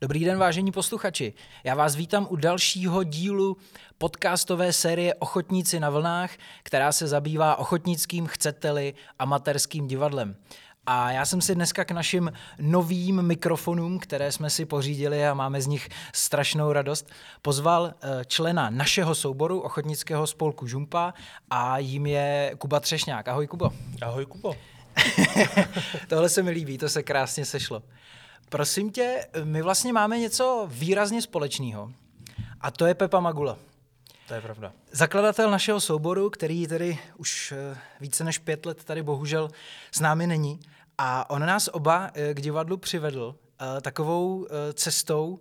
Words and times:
Dobrý 0.00 0.24
den, 0.24 0.38
vážení 0.38 0.72
posluchači. 0.72 1.32
Já 1.64 1.74
vás 1.74 1.96
vítám 1.96 2.26
u 2.30 2.36
dalšího 2.36 3.04
dílu 3.04 3.56
podcastové 3.98 4.72
série 4.72 5.14
Ochotníci 5.14 5.80
na 5.80 5.90
vlnách, 5.90 6.30
která 6.62 6.92
se 6.92 7.06
zabývá 7.06 7.56
ochotnickým, 7.56 8.26
chceteli, 8.26 8.94
amatérským 9.18 9.86
divadlem. 9.86 10.36
A 10.86 11.10
já 11.10 11.24
jsem 11.24 11.40
si 11.40 11.54
dneska 11.54 11.84
k 11.84 11.90
našim 11.90 12.32
novým 12.58 13.22
mikrofonům, 13.22 13.98
které 13.98 14.32
jsme 14.32 14.50
si 14.50 14.64
pořídili 14.64 15.26
a 15.26 15.34
máme 15.34 15.60
z 15.60 15.66
nich 15.66 15.88
strašnou 16.14 16.72
radost, 16.72 17.10
pozval 17.42 17.94
eh, 17.94 18.24
člena 18.24 18.70
našeho 18.70 19.14
souboru 19.14 19.60
ochotnického 19.60 20.26
spolku 20.26 20.66
Žumpa 20.66 21.14
a 21.50 21.78
jím 21.78 22.06
je 22.06 22.54
Kuba 22.58 22.80
Třešňák. 22.80 23.28
Ahoj 23.28 23.46
Kubo. 23.46 23.70
Ahoj 24.02 24.26
Kubo. 24.26 24.54
Tohle 26.08 26.28
se 26.28 26.42
mi 26.42 26.50
líbí, 26.50 26.78
to 26.78 26.88
se 26.88 27.02
krásně 27.02 27.44
sešlo. 27.44 27.82
Prosím 28.54 28.90
tě, 28.90 29.26
my 29.44 29.62
vlastně 29.62 29.92
máme 29.92 30.18
něco 30.18 30.66
výrazně 30.70 31.22
společného. 31.22 31.92
A 32.60 32.70
to 32.70 32.86
je 32.86 32.94
Pepa 32.94 33.20
Magula. 33.20 33.58
To 34.28 34.34
je 34.34 34.40
pravda. 34.40 34.72
Zakladatel 34.92 35.50
našeho 35.50 35.80
souboru, 35.80 36.30
který 36.30 36.66
tedy 36.66 36.98
už 37.16 37.52
eh, 37.52 37.78
více 38.00 38.24
než 38.24 38.38
pět 38.38 38.66
let 38.66 38.84
tady 38.84 39.02
bohužel 39.02 39.50
s 39.92 40.00
námi 40.00 40.26
není. 40.26 40.60
A 40.98 41.30
on 41.30 41.46
nás 41.46 41.68
oba 41.72 42.10
eh, 42.14 42.34
k 42.34 42.40
divadlu 42.40 42.76
přivedl 42.76 43.24
uh, 43.34 43.80
takovou 43.80 44.46
cestou 44.74 45.38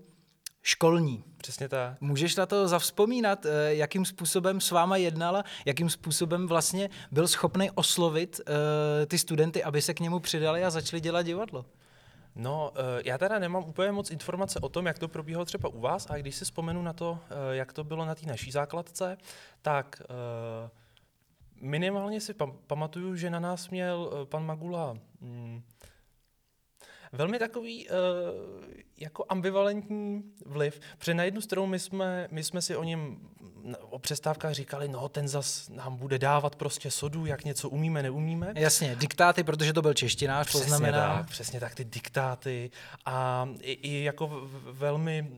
školní. 0.61 1.23
Přesně 1.37 1.69
tak. 1.69 2.01
Můžeš 2.01 2.35
na 2.35 2.45
to 2.45 2.67
zavzpomínat, 2.67 3.45
jakým 3.67 4.05
způsobem 4.05 4.61
s 4.61 4.71
váma 4.71 4.97
jednala, 4.97 5.43
jakým 5.65 5.89
způsobem 5.89 6.47
vlastně 6.47 6.89
byl 7.11 7.27
schopný 7.27 7.71
oslovit 7.71 8.41
ty 9.07 9.17
studenty, 9.17 9.63
aby 9.63 9.81
se 9.81 9.93
k 9.93 9.99
němu 9.99 10.19
přidali 10.19 10.63
a 10.63 10.69
začali 10.69 11.01
dělat 11.01 11.21
divadlo? 11.21 11.65
No, 12.35 12.71
eh, 12.75 13.01
já 13.05 13.17
teda 13.17 13.39
nemám 13.39 13.63
úplně 13.63 13.91
moc 13.91 14.11
informace 14.11 14.59
o 14.59 14.69
tom, 14.69 14.85
jak 14.85 14.99
to 14.99 15.07
probíhalo 15.07 15.45
třeba 15.45 15.69
u 15.69 15.79
vás, 15.79 16.09
a 16.09 16.17
když 16.17 16.35
si 16.35 16.45
vzpomenu 16.45 16.81
na 16.81 16.93
to, 16.93 17.19
eh, 17.29 17.55
jak 17.55 17.73
to 17.73 17.83
bylo 17.83 18.05
na 18.05 18.15
té 18.15 18.27
naší 18.27 18.51
základce, 18.51 19.17
tak 19.61 20.01
eh, 20.01 20.69
minimálně 21.61 22.21
si 22.21 22.33
pamatuju, 22.67 23.15
že 23.15 23.29
na 23.29 23.39
nás 23.39 23.69
měl 23.69 24.27
pan 24.29 24.45
Magula 24.45 24.97
mm, 25.21 25.63
velmi 27.13 27.39
takový 27.39 27.87
uh, 27.89 27.95
jako 28.97 29.25
ambivalentní 29.29 30.23
vliv, 30.45 30.79
protože 30.97 31.13
na 31.13 31.23
jednu 31.23 31.41
stranu 31.41 31.67
my 31.67 31.79
jsme, 31.79 32.27
my 32.31 32.43
jsme 32.43 32.61
si 32.61 32.75
o 32.75 32.83
něm 32.83 33.17
o 33.79 33.99
přestávkách 33.99 34.53
říkali, 34.53 34.87
no 34.87 35.09
ten 35.09 35.27
zas 35.27 35.69
nám 35.69 35.97
bude 35.97 36.19
dávat 36.19 36.55
prostě 36.55 36.91
sodu, 36.91 37.25
jak 37.25 37.45
něco 37.45 37.69
umíme, 37.69 38.03
neumíme. 38.03 38.53
Jasně, 38.55 38.95
diktáty, 38.95 39.43
protože 39.43 39.73
to 39.73 39.81
byl 39.81 39.93
češtinář, 39.93 40.47
přesně 40.47 40.63
poznamená. 40.63 41.17
Tak, 41.17 41.29
přesně 41.29 41.59
tak, 41.59 41.75
ty 41.75 41.83
diktáty 41.83 42.71
a 43.05 43.49
i, 43.61 43.71
i 43.71 44.03
jako 44.03 44.49
velmi, 44.71 45.31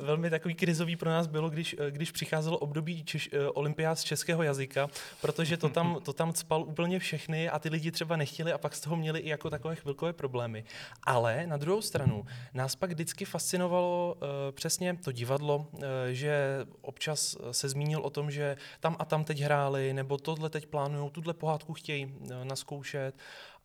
velmi 0.00 0.30
takový 0.30 0.54
krizový 0.54 0.96
pro 0.96 1.10
nás 1.10 1.26
bylo, 1.26 1.50
když, 1.50 1.76
když 1.90 2.10
přicházelo 2.10 2.58
období 2.58 3.04
češ, 3.04 3.30
olympiád 3.54 3.98
z 3.98 4.04
českého 4.04 4.42
jazyka, 4.42 4.88
protože 5.20 5.56
to 5.56 5.68
tam, 5.68 5.98
to 6.02 6.12
tam 6.12 6.34
spal 6.34 6.62
úplně 6.62 6.98
všechny 6.98 7.50
a 7.50 7.58
ty 7.58 7.68
lidi 7.68 7.90
třeba 7.90 8.16
nechtěli 8.16 8.52
a 8.52 8.58
pak 8.58 8.74
z 8.74 8.80
toho 8.80 8.96
měli 8.96 9.20
i 9.20 9.28
jako 9.28 9.50
takové 9.50 9.76
chvilkové 9.76 10.12
problémy. 10.12 10.64
Ale 11.02 11.46
na 11.46 11.56
druhou 11.56 11.82
stranu 11.82 12.26
nás 12.54 12.76
pak 12.76 12.90
vždycky 12.90 13.24
fascinovalo 13.24 14.16
uh, 14.16 14.28
přesně 14.52 14.96
to 14.96 15.12
divadlo, 15.12 15.56
uh, 15.72 15.82
že 16.10 16.66
občas 16.80 17.36
se 17.50 17.68
zmínil 17.68 18.00
o 18.00 18.10
tom, 18.10 18.30
že 18.30 18.56
tam 18.80 18.96
a 18.98 19.04
tam 19.04 19.24
teď 19.24 19.40
hráli, 19.40 19.92
nebo 19.92 20.18
tohle 20.18 20.50
teď 20.50 20.66
plánují, 20.66 21.10
tuhle 21.10 21.34
pohádku 21.34 21.74
chtějí 21.74 22.06
uh, 22.06 22.44
naskoušet 22.44 23.14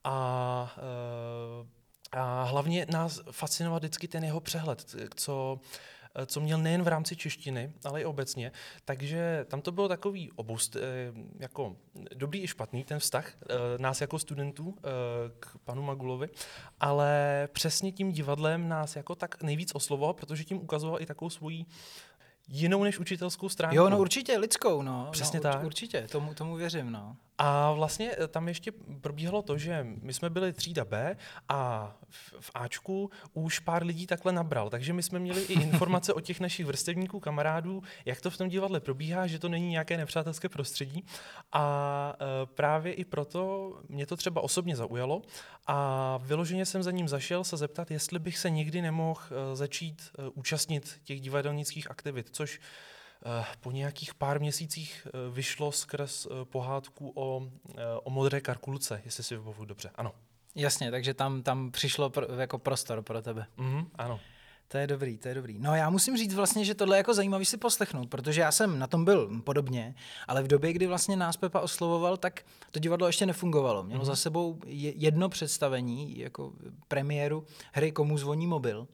a 0.03 0.75
uh, 1.61 1.67
a 2.11 2.43
hlavně 2.43 2.85
nás 2.91 3.21
fascinoval 3.31 3.79
vždycky 3.79 4.07
ten 4.07 4.23
jeho 4.23 4.39
přehled, 4.39 4.95
co, 5.15 5.59
Eh, 5.59 5.94
co 6.25 6.41
měl 6.41 6.57
nejen 6.57 6.83
v 6.83 6.87
rámci 6.87 7.15
češtiny, 7.15 7.71
ale 7.83 8.01
i 8.01 8.05
obecně. 8.05 8.51
Takže 8.85 9.45
tam 9.49 9.61
to 9.61 9.71
bylo 9.71 9.87
takový 9.87 10.31
oboust, 10.31 10.75
eh, 10.75 10.79
jako 11.39 11.75
dobrý 12.15 12.43
i 12.43 12.47
špatný 12.47 12.83
ten 12.83 12.99
vztah 12.99 13.27
eh, 13.27 13.55
nás 13.77 14.01
jako 14.01 14.19
studentů 14.19 14.75
k 15.39 15.57
panu 15.63 15.81
Magulovi, 15.81 16.29
ale 16.79 17.47
přesně 17.51 17.91
tím 17.91 18.11
divadlem 18.11 18.69
nás 18.69 18.95
jako 18.95 19.15
tak 19.15 19.43
nejvíc 19.43 19.75
oslovoval, 19.75 20.13
protože 20.13 20.43
tím 20.43 20.57
ukazoval 20.57 21.01
i 21.01 21.05
takovou 21.05 21.29
svoji 21.29 21.65
jinou 22.47 22.83
než 22.83 22.99
učitelskou 22.99 23.49
stránku. 23.49 23.75
Jo, 23.75 23.89
no 23.89 23.99
určitě, 23.99 24.37
lidskou, 24.37 24.81
no. 24.81 25.07
Přesně 25.11 25.39
no, 25.39 25.43
tak. 25.43 25.63
Určitě, 25.63 26.07
tomu, 26.11 26.33
tomu 26.33 26.55
věřím, 26.55 26.91
no. 26.91 27.17
A 27.37 27.71
vlastně 27.71 28.11
eh, 28.17 28.27
tam 28.27 28.47
ještě 28.47 28.71
probíhalo 29.01 29.41
to, 29.41 29.57
že 29.57 29.87
my 30.01 30.13
jsme 30.13 30.29
byli 30.29 30.53
třída 30.53 30.85
B 30.85 31.17
a 31.49 31.91
v, 32.39 32.51
Ačku 32.53 33.11
už 33.33 33.59
pár 33.59 33.83
lidí 33.83 34.07
takhle 34.07 34.31
nabral, 34.31 34.69
takže 34.69 34.93
my 34.93 35.03
jsme 35.03 35.19
měli 35.19 35.41
i 35.41 35.53
informace 35.61 36.13
o 36.13 36.19
těch 36.19 36.39
našich 36.39 36.65
vrstevníků, 36.65 37.19
kamarádů, 37.19 37.83
jak 38.05 38.21
to 38.21 38.29
v 38.29 38.37
tom 38.37 38.49
divadle 38.49 38.79
probíhá, 38.79 39.27
že 39.27 39.39
to 39.39 39.49
není 39.49 39.69
nějaké 39.69 39.97
nepřátelské 39.97 40.49
prostředí. 40.49 41.05
A 41.51 42.15
e, 42.15 42.45
právě 42.45 42.93
i 42.93 43.05
proto 43.05 43.73
mě 43.89 44.05
to 44.05 44.17
třeba 44.17 44.41
osobně 44.41 44.75
zaujalo 44.75 45.21
a 45.67 46.17
vyloženě 46.17 46.65
jsem 46.65 46.83
za 46.83 46.91
ním 46.91 47.07
zašel 47.07 47.43
se 47.43 47.57
zeptat, 47.57 47.91
jestli 47.91 48.19
bych 48.19 48.37
se 48.37 48.49
nikdy 48.49 48.81
nemohl 48.81 49.21
e, 49.31 49.55
začít 49.55 50.11
účastnit 50.33 50.99
těch 51.03 51.21
divadelnických 51.21 51.91
aktivit, 51.91 52.29
což 52.31 52.59
Eh, 52.59 52.59
po 53.61 53.71
nějakých 53.71 54.13
pár 54.13 54.39
měsících 54.39 55.07
eh, 55.07 55.31
vyšlo 55.31 55.71
skrz 55.71 56.25
eh, 56.25 56.45
pohádku 56.45 57.11
o, 57.15 57.49
o 58.03 58.09
modré 58.09 58.41
karkulce, 58.41 59.01
jestli 59.05 59.23
si 59.23 59.35
vybavuju 59.35 59.65
dobře. 59.65 59.91
Ano. 59.95 60.11
Jasně, 60.55 60.91
takže 60.91 61.13
tam, 61.13 61.43
tam 61.43 61.71
přišlo 61.71 62.09
pro, 62.09 62.33
jako 62.33 62.57
prostor 62.57 63.01
pro 63.01 63.21
tebe. 63.21 63.45
Mm-hmm, 63.57 63.85
ano. 63.95 64.19
To 64.67 64.77
je 64.77 64.87
dobrý, 64.87 65.17
to 65.17 65.27
je 65.27 65.33
dobrý. 65.33 65.59
No 65.59 65.75
já 65.75 65.89
musím 65.89 66.17
říct 66.17 66.33
vlastně, 66.33 66.65
že 66.65 66.75
tohle 66.75 66.95
je 66.95 66.97
jako 66.97 67.13
zajímavý 67.13 67.45
si 67.45 67.57
poslechnout, 67.57 68.09
protože 68.09 68.41
já 68.41 68.51
jsem 68.51 68.79
na 68.79 68.87
tom 68.87 69.05
byl 69.05 69.41
podobně, 69.41 69.95
ale 70.27 70.43
v 70.43 70.47
době, 70.47 70.73
kdy 70.73 70.87
vlastně 70.87 71.15
nás 71.15 71.37
Pepa 71.37 71.59
oslovoval, 71.59 72.17
tak 72.17 72.45
to 72.71 72.79
divadlo 72.79 73.07
ještě 73.07 73.25
nefungovalo. 73.25 73.83
Mělo 73.83 74.01
mm-hmm. 74.01 74.05
za 74.05 74.15
sebou 74.15 74.59
jedno 74.65 75.29
představení, 75.29 76.19
jako 76.19 76.53
premiéru 76.87 77.45
hry 77.73 77.91
Komu 77.91 78.17
zvoní 78.17 78.47
mobil. 78.47 78.87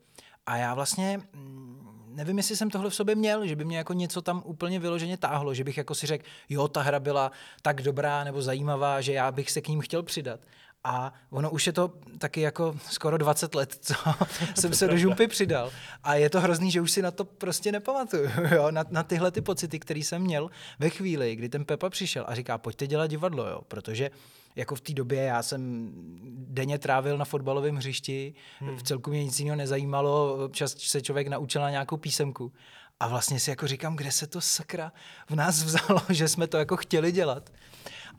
A 0.45 0.57
já 0.57 0.73
vlastně 0.73 1.21
mm, 1.33 2.00
nevím, 2.15 2.37
jestli 2.37 2.55
jsem 2.55 2.69
tohle 2.69 2.89
v 2.89 2.95
sobě 2.95 3.15
měl, 3.15 3.47
že 3.47 3.55
by 3.55 3.65
mě 3.65 3.77
jako 3.77 3.93
něco 3.93 4.21
tam 4.21 4.41
úplně 4.45 4.79
vyloženě 4.79 5.17
táhlo, 5.17 5.53
že 5.53 5.63
bych 5.63 5.77
jako 5.77 5.95
si 5.95 6.07
řekl, 6.07 6.25
jo, 6.49 6.67
ta 6.67 6.81
hra 6.81 6.99
byla 6.99 7.31
tak 7.61 7.81
dobrá 7.81 8.23
nebo 8.23 8.41
zajímavá, 8.41 9.01
že 9.01 9.13
já 9.13 9.31
bych 9.31 9.51
se 9.51 9.61
k 9.61 9.67
ním 9.67 9.81
chtěl 9.81 10.03
přidat. 10.03 10.39
A 10.83 11.13
ono 11.29 11.51
už 11.51 11.67
je 11.67 11.73
to 11.73 11.93
taky 12.17 12.41
jako 12.41 12.75
skoro 12.89 13.17
20 13.17 13.55
let, 13.55 13.77
co 13.81 13.93
jsem 14.59 14.73
se 14.73 14.87
do 14.87 14.97
žumpy 14.97 15.27
přidal. 15.27 15.71
A 16.03 16.15
je 16.15 16.29
to 16.29 16.41
hrozný, 16.41 16.71
že 16.71 16.81
už 16.81 16.91
si 16.91 17.01
na 17.01 17.11
to 17.11 17.25
prostě 17.25 17.71
nepamatuju, 17.71 18.29
jo? 18.55 18.71
Na, 18.71 18.85
na 18.89 19.03
tyhle 19.03 19.31
ty 19.31 19.41
pocity, 19.41 19.79
které 19.79 19.99
jsem 19.99 20.21
měl 20.21 20.49
ve 20.79 20.89
chvíli, 20.89 21.35
kdy 21.35 21.49
ten 21.49 21.65
Pepa 21.65 21.89
přišel 21.89 22.25
a 22.27 22.35
říká, 22.35 22.57
pojďte 22.57 22.87
dělat 22.87 23.07
divadlo, 23.07 23.47
jo? 23.47 23.61
protože 23.67 24.11
jako 24.55 24.75
v 24.75 24.81
té 24.81 24.93
době 24.93 25.23
já 25.23 25.43
jsem 25.43 25.91
denně 26.33 26.79
trávil 26.79 27.17
na 27.17 27.25
fotbalovém 27.25 27.75
hřišti, 27.75 28.33
hmm. 28.59 28.77
v 28.77 28.83
celku 28.83 29.09
mě 29.09 29.23
nic 29.23 29.39
jiného 29.39 29.55
nezajímalo, 29.55 30.45
občas 30.45 30.75
se 30.77 31.01
člověk 31.01 31.27
naučil 31.27 31.61
na 31.61 31.69
nějakou 31.69 31.97
písemku. 31.97 32.53
A 32.99 33.07
vlastně 33.07 33.39
si 33.39 33.49
jako 33.49 33.67
říkám, 33.67 33.95
kde 33.95 34.11
se 34.11 34.27
to 34.27 34.41
sakra 34.41 34.91
v 35.29 35.35
nás 35.35 35.63
vzalo, 35.63 36.01
že 36.09 36.27
jsme 36.27 36.47
to 36.47 36.57
jako 36.57 36.77
chtěli 36.77 37.11
dělat. 37.11 37.49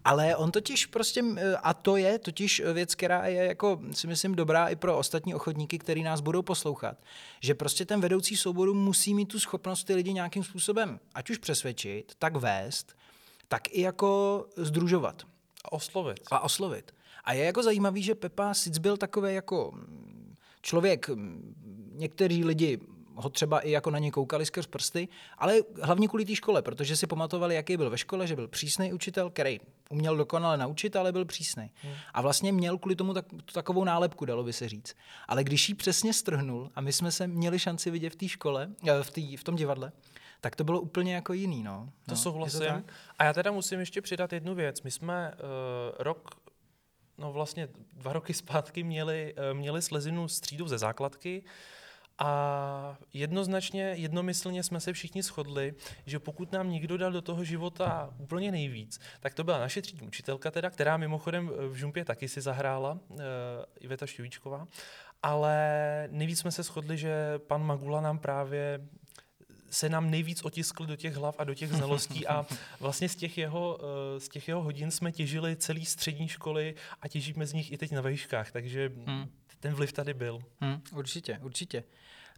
Ale 0.04 0.36
on 0.36 0.50
totiž 0.50 0.86
prostě, 0.86 1.24
a 1.62 1.74
to 1.74 1.96
je 1.96 2.18
totiž 2.18 2.62
věc, 2.72 2.94
která 2.94 3.26
je 3.26 3.44
jako 3.44 3.80
si 3.92 4.06
myslím 4.06 4.34
dobrá 4.34 4.68
i 4.68 4.76
pro 4.76 4.98
ostatní 4.98 5.34
ochotníky, 5.34 5.78
který 5.78 6.02
nás 6.02 6.20
budou 6.20 6.42
poslouchat, 6.42 6.96
že 7.40 7.54
prostě 7.54 7.84
ten 7.84 8.00
vedoucí 8.00 8.36
souboru 8.36 8.74
musí 8.74 9.14
mít 9.14 9.26
tu 9.26 9.40
schopnost 9.40 9.84
ty 9.84 9.94
lidi 9.94 10.12
nějakým 10.12 10.44
způsobem, 10.44 11.00
ať 11.14 11.30
už 11.30 11.38
přesvědčit, 11.38 12.12
tak 12.18 12.36
vést, 12.36 12.96
tak 13.48 13.62
i 13.70 13.80
jako 13.80 14.44
združovat. 14.56 15.22
A 15.64 15.72
oslovit. 15.72 16.20
A 16.30 16.40
oslovit. 16.40 16.94
A 17.24 17.32
je 17.32 17.44
jako 17.44 17.62
zajímavý, 17.62 18.02
že 18.02 18.14
Pepa 18.14 18.54
Sic 18.54 18.78
byl 18.78 18.96
takový 18.96 19.34
jako 19.34 19.72
člověk, 20.62 21.10
někteří 21.93 22.44
lidi 22.44 22.78
ho 23.14 23.31
třeba 23.31 23.60
i 23.60 23.70
jako 23.70 23.90
na 23.90 23.98
ně 23.98 24.10
koukali 24.10 24.46
skrz 24.46 24.66
prsty, 24.66 25.08
ale 25.38 25.58
hlavně 25.82 26.08
kvůli 26.08 26.25
té 26.25 26.34
škole, 26.34 26.62
protože 26.62 26.96
si 26.96 27.06
pamatovali, 27.06 27.55
jaký 27.55 27.76
byl 27.76 27.90
ve 27.90 27.98
škole, 27.98 28.26
že 28.26 28.37
byl 28.37 28.48
přísný 28.48 28.93
učitel, 28.93 29.31
který 29.31 29.60
uměl 29.93 30.17
dokonale 30.17 30.56
naučit, 30.56 30.97
ale 30.97 31.12
byl 31.12 31.25
přísný. 31.25 31.71
Hmm. 31.83 31.94
A 32.15 32.23
vlastně 32.23 32.53
měl 32.53 32.79
kvůli 32.79 32.97
tomu 32.97 33.15
tak, 33.15 33.27
takovou 33.53 33.85
nálepku, 33.85 34.25
dalo 34.25 34.44
by 34.44 34.53
se 34.53 34.69
říct. 34.69 34.97
Ale 35.29 35.44
když 35.44 35.69
ji 35.69 35.75
přesně 35.75 36.12
strhnul 36.12 36.71
a 36.75 36.81
my 36.81 36.93
jsme 36.93 37.12
se 37.12 37.27
měli 37.27 37.59
šanci 37.59 37.91
vidět 37.91 38.11
v 38.11 38.17
té 38.17 38.29
škole, 38.29 38.71
eh, 38.89 39.03
v, 39.03 39.11
tý, 39.11 39.37
v 39.37 39.44
tom 39.44 39.56
divadle, 39.56 39.93
tak 40.41 40.56
to 40.56 40.65
bylo 40.65 40.81
úplně 40.81 41.15
jako 41.15 41.33
jiný. 41.33 41.62
No. 41.62 41.93
To 42.06 42.11
no, 42.11 42.17
souhlasím. 42.17 42.85
A 43.19 43.25
já 43.25 43.33
teda 43.33 43.50
musím 43.53 43.81
ještě 43.81 44.03
přidat 44.03 44.33
jednu 44.33 44.55
věc. 44.55 44.83
My 44.83 44.91
jsme 44.91 45.33
uh, 45.35 45.39
rok 45.99 46.35
no 47.19 47.33
vlastně 47.33 47.69
dva 47.93 48.12
roky 48.12 48.35
zpátky 48.35 48.83
měli, 48.83 49.35
uh, 49.35 49.59
měli 49.59 49.83
slezinu 49.83 50.29
s 50.29 50.41
třídou 50.41 50.69
ze 50.69 50.79
základky 50.79 51.44
a 52.19 52.99
jednoznačně, 53.12 53.82
jednomyslně 53.82 54.62
jsme 54.62 54.81
se 54.81 54.93
všichni 54.93 55.23
shodli, 55.23 55.75
že 56.06 56.19
pokud 56.19 56.53
nám 56.53 56.70
někdo 56.70 56.97
dal 56.97 57.12
do 57.12 57.23
toho 57.23 57.44
života 57.44 58.14
úplně 58.19 58.53
nejvíc, 58.53 59.00
tak 59.20 59.35
to 59.35 59.44
byla 59.44 59.59
naše 59.59 59.82
třídní 59.82 60.06
učitelka 60.06 60.50
teda, 60.50 60.70
která 60.70 60.97
mimochodem 60.97 61.50
v 61.69 61.75
Žumpě 61.75 62.05
taky 62.05 62.29
si 62.29 62.41
zahrála, 62.41 62.93
uh, 63.09 63.19
Iveta 63.81 64.06
Šťovíčková. 64.06 64.67
ale 65.23 66.09
nejvíc 66.11 66.38
jsme 66.38 66.53
se 66.53 66.62
shodli, 66.62 66.99
že 66.99 67.38
pan 67.38 67.67
Magula 67.67 68.00
nám 68.00 68.19
právě 68.19 68.81
se 69.73 69.88
nám 69.88 70.11
nejvíc 70.11 70.43
otiskl 70.44 70.87
do 70.87 70.97
těch 70.97 71.15
hlav 71.15 71.35
a 71.38 71.44
do 71.44 71.55
těch 71.55 71.70
znalostí 71.73 72.26
a 72.26 72.47
vlastně 72.81 73.08
z 73.08 73.17
těch 73.17 73.38
jeho, 73.38 73.79
eh, 73.82 74.20
z 74.20 74.29
těch 74.29 74.49
jeho 74.49 74.62
hodin 74.62 74.91
jsme 74.91 75.12
těžili 75.12 75.56
celý 75.56 75.87
střední 75.87 76.29
školy 76.29 76.75
a 77.00 77.08
těžíme 77.08 77.47
z 77.47 77.53
nich 77.53 77.73
i 77.73 77.79
teď 77.79 77.93
na 77.93 78.00
vejškách, 78.00 78.53
takže 78.53 78.93
hmm. 79.06 79.29
Ten 79.62 79.75
vliv 79.75 79.93
tady 79.93 80.14
byl. 80.14 80.38
Hmm, 80.61 80.82
určitě, 80.93 81.38
určitě. 81.43 81.85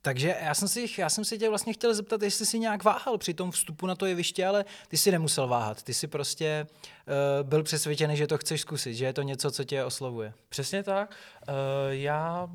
Takže 0.03 0.37
já 0.41 0.55
jsem, 0.55 0.69
si, 0.69 0.87
já 0.99 1.09
jsem 1.09 1.25
si 1.25 1.39
tě 1.39 1.49
vlastně 1.49 1.73
chtěl 1.73 1.95
zeptat, 1.95 2.23
jestli 2.23 2.47
jsi 2.47 2.59
nějak 2.59 2.85
váhal 2.85 3.19
při 3.19 3.35
tom 3.35 3.51
vstupu 3.51 3.87
na 3.87 3.95
to 3.95 4.07
jeviště, 4.07 4.47
ale 4.47 4.65
ty 4.89 4.97
si 4.97 5.11
nemusel 5.11 5.49
váhat. 5.49 5.83
Ty 5.83 5.95
si 5.95 6.07
prostě 6.07 6.67
uh, 6.67 7.49
byl 7.49 7.63
přesvědčený, 7.63 8.17
že 8.17 8.27
to 8.27 8.39
chceš 8.39 8.61
zkusit, 8.61 8.95
že 8.95 9.05
je 9.05 9.13
to 9.13 9.23
něco, 9.23 9.51
co 9.51 9.65
tě 9.65 9.85
oslovuje. 9.85 10.33
Přesně 10.49 10.83
tak. 10.83 11.17
Uh, 11.49 11.55
já 11.89 12.49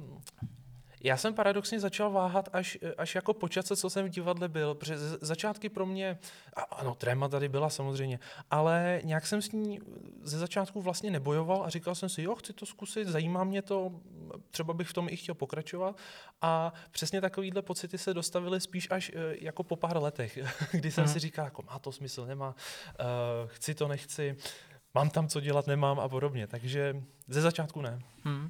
já 1.01 1.17
jsem 1.17 1.33
paradoxně 1.33 1.79
začal 1.79 2.11
váhat 2.11 2.49
až, 2.53 2.77
až 2.97 3.15
jako 3.15 3.33
počase, 3.33 3.75
co 3.75 3.89
jsem 3.89 4.05
v 4.05 4.09
divadle 4.09 4.47
byl, 4.47 4.75
protože 4.75 4.97
začátky 5.21 5.69
pro 5.69 5.85
mě, 5.85 6.19
a, 6.55 6.61
ano, 6.61 6.95
tréma 6.95 7.27
tady 7.27 7.49
byla 7.49 7.69
samozřejmě, 7.69 8.19
ale 8.51 9.01
nějak 9.03 9.27
jsem 9.27 9.41
s 9.41 9.51
ní 9.51 9.79
ze 10.21 10.39
začátku 10.39 10.81
vlastně 10.81 11.11
nebojoval 11.11 11.63
a 11.63 11.69
říkal 11.69 11.95
jsem 11.95 12.09
si, 12.09 12.21
jo, 12.21 12.35
chci 12.35 12.53
to 12.53 12.65
zkusit, 12.65 13.07
zajímá 13.07 13.43
mě 13.43 13.61
to, 13.61 13.91
třeba 14.51 14.73
bych 14.73 14.87
v 14.87 14.93
tom 14.93 15.09
i 15.09 15.17
chtěl 15.17 15.35
pokračovat 15.35 15.97
a 16.41 16.73
přesně 16.91 17.21
takovýhle 17.21 17.61
pocity 17.61 17.97
se 17.97 18.13
dostavily 18.13 18.61
spíš 18.61 18.87
až 18.91 19.09
e, 19.09 19.35
jako 19.39 19.63
po 19.63 19.75
pár 19.75 19.97
letech, 19.97 20.39
kdy 20.71 20.91
jsem 20.91 21.03
hmm. 21.03 21.13
si 21.13 21.19
říkal, 21.19 21.45
jako 21.45 21.61
má 21.61 21.79
to 21.79 21.91
smysl, 21.91 22.25
nemá, 22.25 22.49
uh, 22.99 23.05
chci 23.45 23.75
to, 23.75 23.87
nechci, 23.87 24.35
mám 24.93 25.09
tam 25.09 25.27
co 25.27 25.39
dělat, 25.39 25.67
nemám 25.67 25.99
a 25.99 26.09
podobně, 26.09 26.47
takže 26.47 27.03
ze 27.27 27.41
začátku 27.41 27.81
ne. 27.81 28.01
Hmm. 28.23 28.49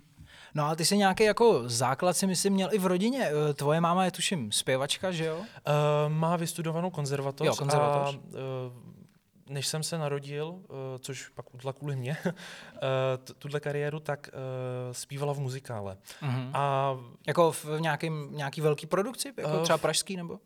No 0.54 0.66
ale 0.66 0.76
ty 0.76 0.86
jsi 0.86 0.98
nějaký 0.98 1.24
jako 1.24 1.62
základ 1.66 2.18
si 2.18 2.28
myslím 2.28 2.54
měl 2.54 2.70
i 2.72 2.78
v 2.78 2.86
rodině. 2.86 3.32
Eh, 3.50 3.54
tvoje 3.54 3.82
máma 3.82 4.06
je 4.06 4.12
tuším 4.12 4.52
zpěvačka, 4.52 5.12
že 5.12 5.26
jo? 5.26 5.38
Uh, 5.38 5.44
má 6.08 6.36
vystudovanou 6.36 6.90
konzervatoř. 6.90 7.48
Jo, 7.48 7.56
konzervatoř. 7.56 8.16
A, 8.16 8.18
uh, 8.18 9.00
než 9.50 9.68
jsem 9.68 9.84
se 9.84 9.98
narodil, 9.98 10.48
uh, 10.48 10.64
což 11.00 11.30
pak 11.30 11.54
udělala 11.54 11.74
kvůli 11.74 11.96
mně, 11.96 12.18
uh, 12.26 12.32
tuhle 13.40 13.60
kariéru, 13.60 14.00
tak 14.00 14.30
uh, 14.34 14.94
zpívala 14.94 15.34
v 15.34 15.40
muzikále. 15.40 15.98
Uh-huh. 16.22 16.52
A 16.54 16.96
jako 17.28 17.52
v 17.52 17.66
nějakým, 17.80 18.28
nějaký 18.32 18.62
velký 18.62 18.86
produkci? 18.88 19.34
Jako 19.38 19.58
uh, 19.58 19.64
třeba 19.64 19.78
pražský 19.78 20.18
nebo? 20.18 20.40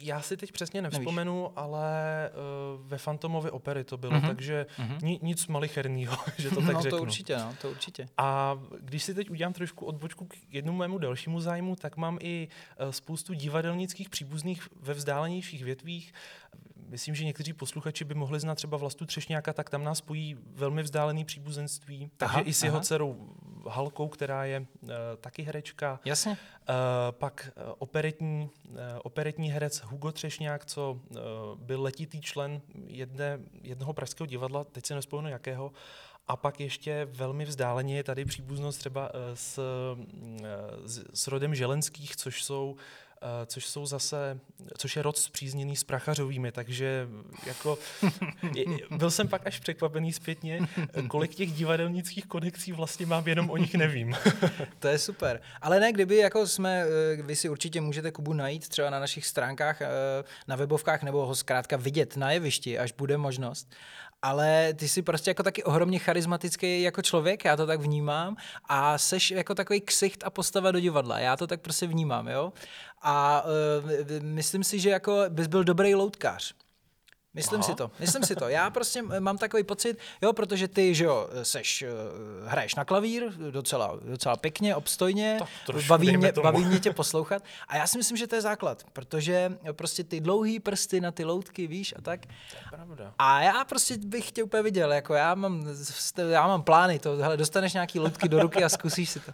Já 0.00 0.20
si 0.20 0.36
teď 0.36 0.52
přesně 0.52 0.82
nevzpomenu, 0.82 1.42
Nevíš. 1.42 1.52
ale 1.56 1.90
uh, 2.30 2.86
ve 2.88 2.98
Fantomově 2.98 3.50
opery 3.50 3.84
to 3.84 3.96
bylo, 3.96 4.12
mm-hmm. 4.12 4.26
takže 4.26 4.66
mm-hmm. 4.78 5.02
Ni, 5.02 5.20
nic 5.22 5.46
malicherného, 5.46 6.16
že 6.38 6.50
to 6.50 6.62
tak 6.62 6.74
no, 6.74 6.82
řeknu. 6.82 6.98
to 6.98 7.02
určitě, 7.02 7.36
no, 7.36 7.54
to 7.62 7.70
určitě. 7.70 8.08
A 8.16 8.58
když 8.80 9.02
si 9.02 9.14
teď 9.14 9.30
udělám 9.30 9.52
trošku 9.52 9.86
odbočku 9.86 10.24
k 10.24 10.34
jednomu 10.50 10.78
mému 10.78 10.98
dalšímu 10.98 11.40
zájmu, 11.40 11.76
tak 11.76 11.96
mám 11.96 12.18
i 12.20 12.48
uh, 12.80 12.90
spoustu 12.90 13.32
divadelnických 13.32 14.08
příbuzných 14.08 14.68
ve 14.80 14.94
vzdálenějších 14.94 15.64
větvích. 15.64 16.12
Myslím, 16.88 17.14
že 17.14 17.24
někteří 17.24 17.52
posluchači 17.52 18.04
by 18.04 18.14
mohli 18.14 18.40
znát 18.40 18.54
třeba 18.54 18.76
Vlastu 18.76 19.06
Třešňáka, 19.06 19.52
tak 19.52 19.70
tam 19.70 19.84
nás 19.84 19.98
spojí 19.98 20.36
velmi 20.54 20.82
vzdálený 20.82 21.24
příbuzenství. 21.24 22.10
Takže 22.16 22.34
aha, 22.34 22.42
i 22.46 22.52
s 22.52 22.62
jeho 22.62 22.76
aha. 22.76 22.84
dcerou 22.84 23.28
Halkou, 23.68 24.08
která 24.08 24.44
je 24.44 24.60
uh, 24.60 24.88
taky 25.20 25.42
herečka. 25.42 26.00
Jasně. 26.04 26.30
Uh, 26.30 26.36
pak 27.10 27.50
uh, 27.56 27.72
operetní, 27.78 28.50
uh, 28.68 28.76
operetní 29.02 29.50
herec 29.50 29.80
Hugo 29.80 30.12
Třešňák, 30.12 30.66
co 30.66 30.92
uh, 30.92 31.18
byl 31.58 31.82
letitý 31.82 32.20
člen 32.20 32.60
jedné, 32.86 33.38
jednoho 33.62 33.92
pražského 33.92 34.26
divadla, 34.26 34.64
teď 34.64 34.86
se 34.86 34.94
nespomenu 34.94 35.28
jakého, 35.28 35.72
a 36.28 36.36
pak 36.36 36.60
ještě 36.60 37.08
velmi 37.10 37.44
vzdáleně 37.44 37.96
je 37.96 38.04
tady 38.04 38.24
příbuznost 38.24 38.78
třeba 38.78 39.10
s, 39.34 39.60
s, 40.84 41.04
s 41.14 41.26
rodem 41.26 41.54
Želenských, 41.54 42.16
což 42.16 42.44
jsou 42.44 42.76
Eh, 42.76 43.07
což 43.46 43.66
jsou 43.66 43.86
zase, 43.86 44.40
což 44.78 44.96
je 44.96 45.02
rod 45.02 45.18
zpřízněný 45.18 45.76
s 45.76 45.84
prachařovými, 45.84 46.52
takže 46.52 47.08
jako 47.46 47.78
byl 48.90 49.10
jsem 49.10 49.28
pak 49.28 49.46
až 49.46 49.58
překvapený 49.60 50.12
zpětně, 50.12 50.60
kolik 51.08 51.34
těch 51.34 51.52
divadelnických 51.52 52.26
konekcí 52.26 52.72
vlastně 52.72 53.06
mám, 53.06 53.28
jenom 53.28 53.50
o 53.50 53.56
nich 53.56 53.74
nevím. 53.74 54.16
to 54.78 54.88
je 54.88 54.98
super. 54.98 55.40
Ale 55.62 55.80
ne, 55.80 55.92
kdyby 55.92 56.16
jako 56.16 56.46
jsme, 56.46 56.82
eh, 56.82 57.22
vy 57.22 57.36
si 57.36 57.48
určitě 57.48 57.80
můžete 57.80 58.10
Kubu 58.10 58.32
najít 58.32 58.68
třeba 58.68 58.90
na 58.90 59.00
našich 59.00 59.26
stránkách, 59.26 59.82
eh, 59.82 59.88
na 60.48 60.56
webovkách, 60.56 61.02
nebo 61.02 61.26
ho 61.26 61.34
zkrátka 61.34 61.76
vidět 61.76 62.16
na 62.16 62.30
jevišti, 62.30 62.78
až 62.78 62.92
bude 62.92 63.16
možnost 63.16 63.74
ale 64.22 64.74
ty 64.74 64.88
jsi 64.88 65.02
prostě 65.02 65.30
jako 65.30 65.42
taky 65.42 65.64
ohromně 65.64 65.98
charismatický 65.98 66.82
jako 66.82 67.02
člověk, 67.02 67.44
já 67.44 67.56
to 67.56 67.66
tak 67.66 67.80
vnímám 67.80 68.36
a 68.68 68.98
seš 68.98 69.30
jako 69.30 69.54
takový 69.54 69.80
ksicht 69.80 70.24
a 70.24 70.30
postava 70.30 70.70
do 70.70 70.80
divadla, 70.80 71.18
já 71.18 71.36
to 71.36 71.46
tak 71.46 71.60
prostě 71.60 71.86
vnímám, 71.86 72.28
jo. 72.28 72.52
A 73.02 73.44
uh, 73.44 73.90
myslím 74.22 74.64
si, 74.64 74.80
že 74.80 74.90
jako 74.90 75.24
bys 75.28 75.46
byl 75.46 75.64
dobrý 75.64 75.94
loutkář. 75.94 76.54
Myslím 77.38 77.60
Aha. 77.60 77.68
si 77.68 77.74
to, 77.74 77.90
myslím 78.00 78.22
si 78.22 78.36
to. 78.36 78.48
Já 78.48 78.70
prostě 78.70 79.02
mám 79.02 79.38
takový 79.38 79.62
pocit, 79.62 79.98
jo, 80.22 80.32
protože 80.32 80.68
ty, 80.68 80.94
že 80.94 81.04
jo, 81.04 81.28
seš, 81.42 81.84
uh, 82.42 82.48
hraješ 82.48 82.74
na 82.74 82.84
klavír 82.84 83.32
docela, 83.50 83.98
docela 84.02 84.36
pěkně, 84.36 84.76
obstojně, 84.76 85.38
baví 85.88 86.16
mě, 86.16 86.32
baví 86.32 86.64
mě 86.64 86.80
tě 86.80 86.92
poslouchat 87.02 87.42
a 87.68 87.76
já 87.76 87.86
si 87.86 87.98
myslím, 87.98 88.16
že 88.16 88.26
to 88.26 88.34
je 88.34 88.40
základ, 88.40 88.84
protože 88.92 89.58
prostě 89.72 90.04
ty 90.04 90.20
dlouhý 90.20 90.60
prsty 90.60 91.00
na 91.00 91.10
ty 91.10 91.24
loutky, 91.24 91.66
víš, 91.66 91.94
a 91.98 92.00
tak. 92.02 92.26
To 92.26 92.32
je 92.32 92.62
pravda. 92.70 93.14
A 93.18 93.42
já 93.42 93.64
prostě 93.64 93.96
bych 93.96 94.32
tě 94.32 94.42
úplně 94.42 94.62
viděl, 94.62 94.92
jako 94.92 95.14
já 95.14 95.34
mám, 95.34 95.66
já 96.30 96.46
mám 96.46 96.62
plány, 96.62 96.98
to, 96.98 97.16
hele, 97.16 97.36
dostaneš 97.36 97.72
nějaký 97.72 98.00
loutky 98.00 98.28
do 98.28 98.42
ruky 98.42 98.64
a 98.64 98.68
zkusíš 98.68 99.10
si 99.10 99.20
to. 99.20 99.32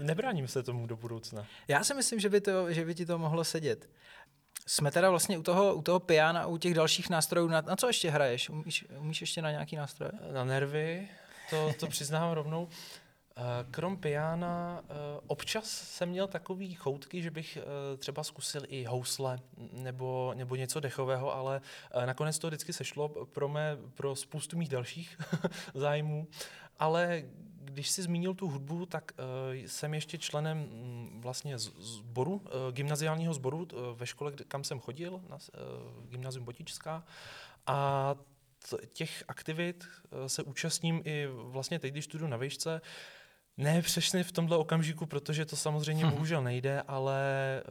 Nebráním 0.00 0.48
se 0.48 0.62
tomu 0.62 0.86
do 0.86 0.96
budoucna. 0.96 1.46
Já 1.68 1.84
si 1.84 1.94
myslím, 1.94 2.20
že 2.20 2.28
by, 2.28 2.40
to, 2.40 2.72
že 2.72 2.84
by 2.84 2.94
ti 2.94 3.06
to 3.06 3.18
mohlo 3.18 3.44
sedět. 3.44 3.88
Jsme 4.70 4.90
teda 4.90 5.10
vlastně 5.10 5.38
u 5.38 5.42
toho, 5.42 5.74
u 5.74 5.82
toho 5.82 6.00
piana 6.00 6.46
u 6.46 6.56
těch 6.56 6.74
dalších 6.74 7.10
nástrojů. 7.10 7.48
Na, 7.48 7.60
na 7.60 7.76
co 7.76 7.86
ještě 7.86 8.10
hraješ? 8.10 8.50
Umíš, 8.50 8.86
umíš 8.98 9.20
ještě 9.20 9.42
na 9.42 9.50
nějaký 9.50 9.76
nástroje? 9.76 10.12
Na 10.32 10.44
nervy, 10.44 11.08
to, 11.50 11.72
to 11.80 11.86
přiznám 11.86 12.32
rovnou. 12.32 12.68
Eh, 13.36 13.42
krom 13.70 13.96
piana, 13.96 14.82
eh, 14.84 14.94
občas 15.26 15.64
jsem 15.64 16.08
měl 16.08 16.26
takový 16.26 16.74
choutky, 16.74 17.22
že 17.22 17.30
bych 17.30 17.56
eh, 17.56 17.96
třeba 17.96 18.24
zkusil 18.24 18.62
i 18.68 18.84
housle 18.84 19.38
nebo, 19.72 20.32
nebo 20.36 20.56
něco 20.56 20.80
dechového, 20.80 21.34
ale 21.34 21.60
nakonec 22.06 22.38
to 22.38 22.46
vždycky 22.46 22.72
sešlo 22.72 23.08
pro, 23.08 23.48
mé, 23.48 23.76
pro 23.94 24.16
spoustu 24.16 24.58
mých 24.58 24.68
dalších 24.68 25.18
zájmů. 25.74 26.26
Ale 26.78 27.22
když 27.70 27.90
jsi 27.90 28.02
zmínil 28.02 28.34
tu 28.34 28.48
hudbu, 28.48 28.86
tak 28.86 29.12
uh, 29.18 29.64
jsem 29.66 29.94
ještě 29.94 30.18
členem 30.18 30.62
um, 30.62 31.20
vlastně 31.20 31.58
sboru, 31.58 32.34
uh, 32.34 32.42
gymnaziálního 32.72 33.34
sboru 33.34 33.58
uh, 33.58 33.80
ve 33.94 34.06
škole, 34.06 34.32
kam 34.48 34.64
jsem 34.64 34.80
chodil, 34.80 35.20
na 35.28 35.36
uh, 35.36 36.06
gymnazium 36.08 36.44
Botičská. 36.44 37.04
A 37.66 38.14
těch 38.92 39.24
aktivit 39.28 39.84
uh, 40.10 40.26
se 40.26 40.42
účastním 40.42 41.02
i 41.04 41.26
vlastně 41.32 41.78
teď, 41.78 41.92
když 41.92 42.04
studuju 42.04 42.30
na 42.30 42.36
výšce. 42.36 42.80
Ne 43.56 43.82
přesně 43.82 44.24
v 44.24 44.32
tomhle 44.32 44.56
okamžiku, 44.56 45.06
protože 45.06 45.44
to 45.44 45.56
samozřejmě 45.56 46.04
hmm. 46.04 46.12
bohužel 46.12 46.42
nejde, 46.42 46.82
ale 46.82 47.62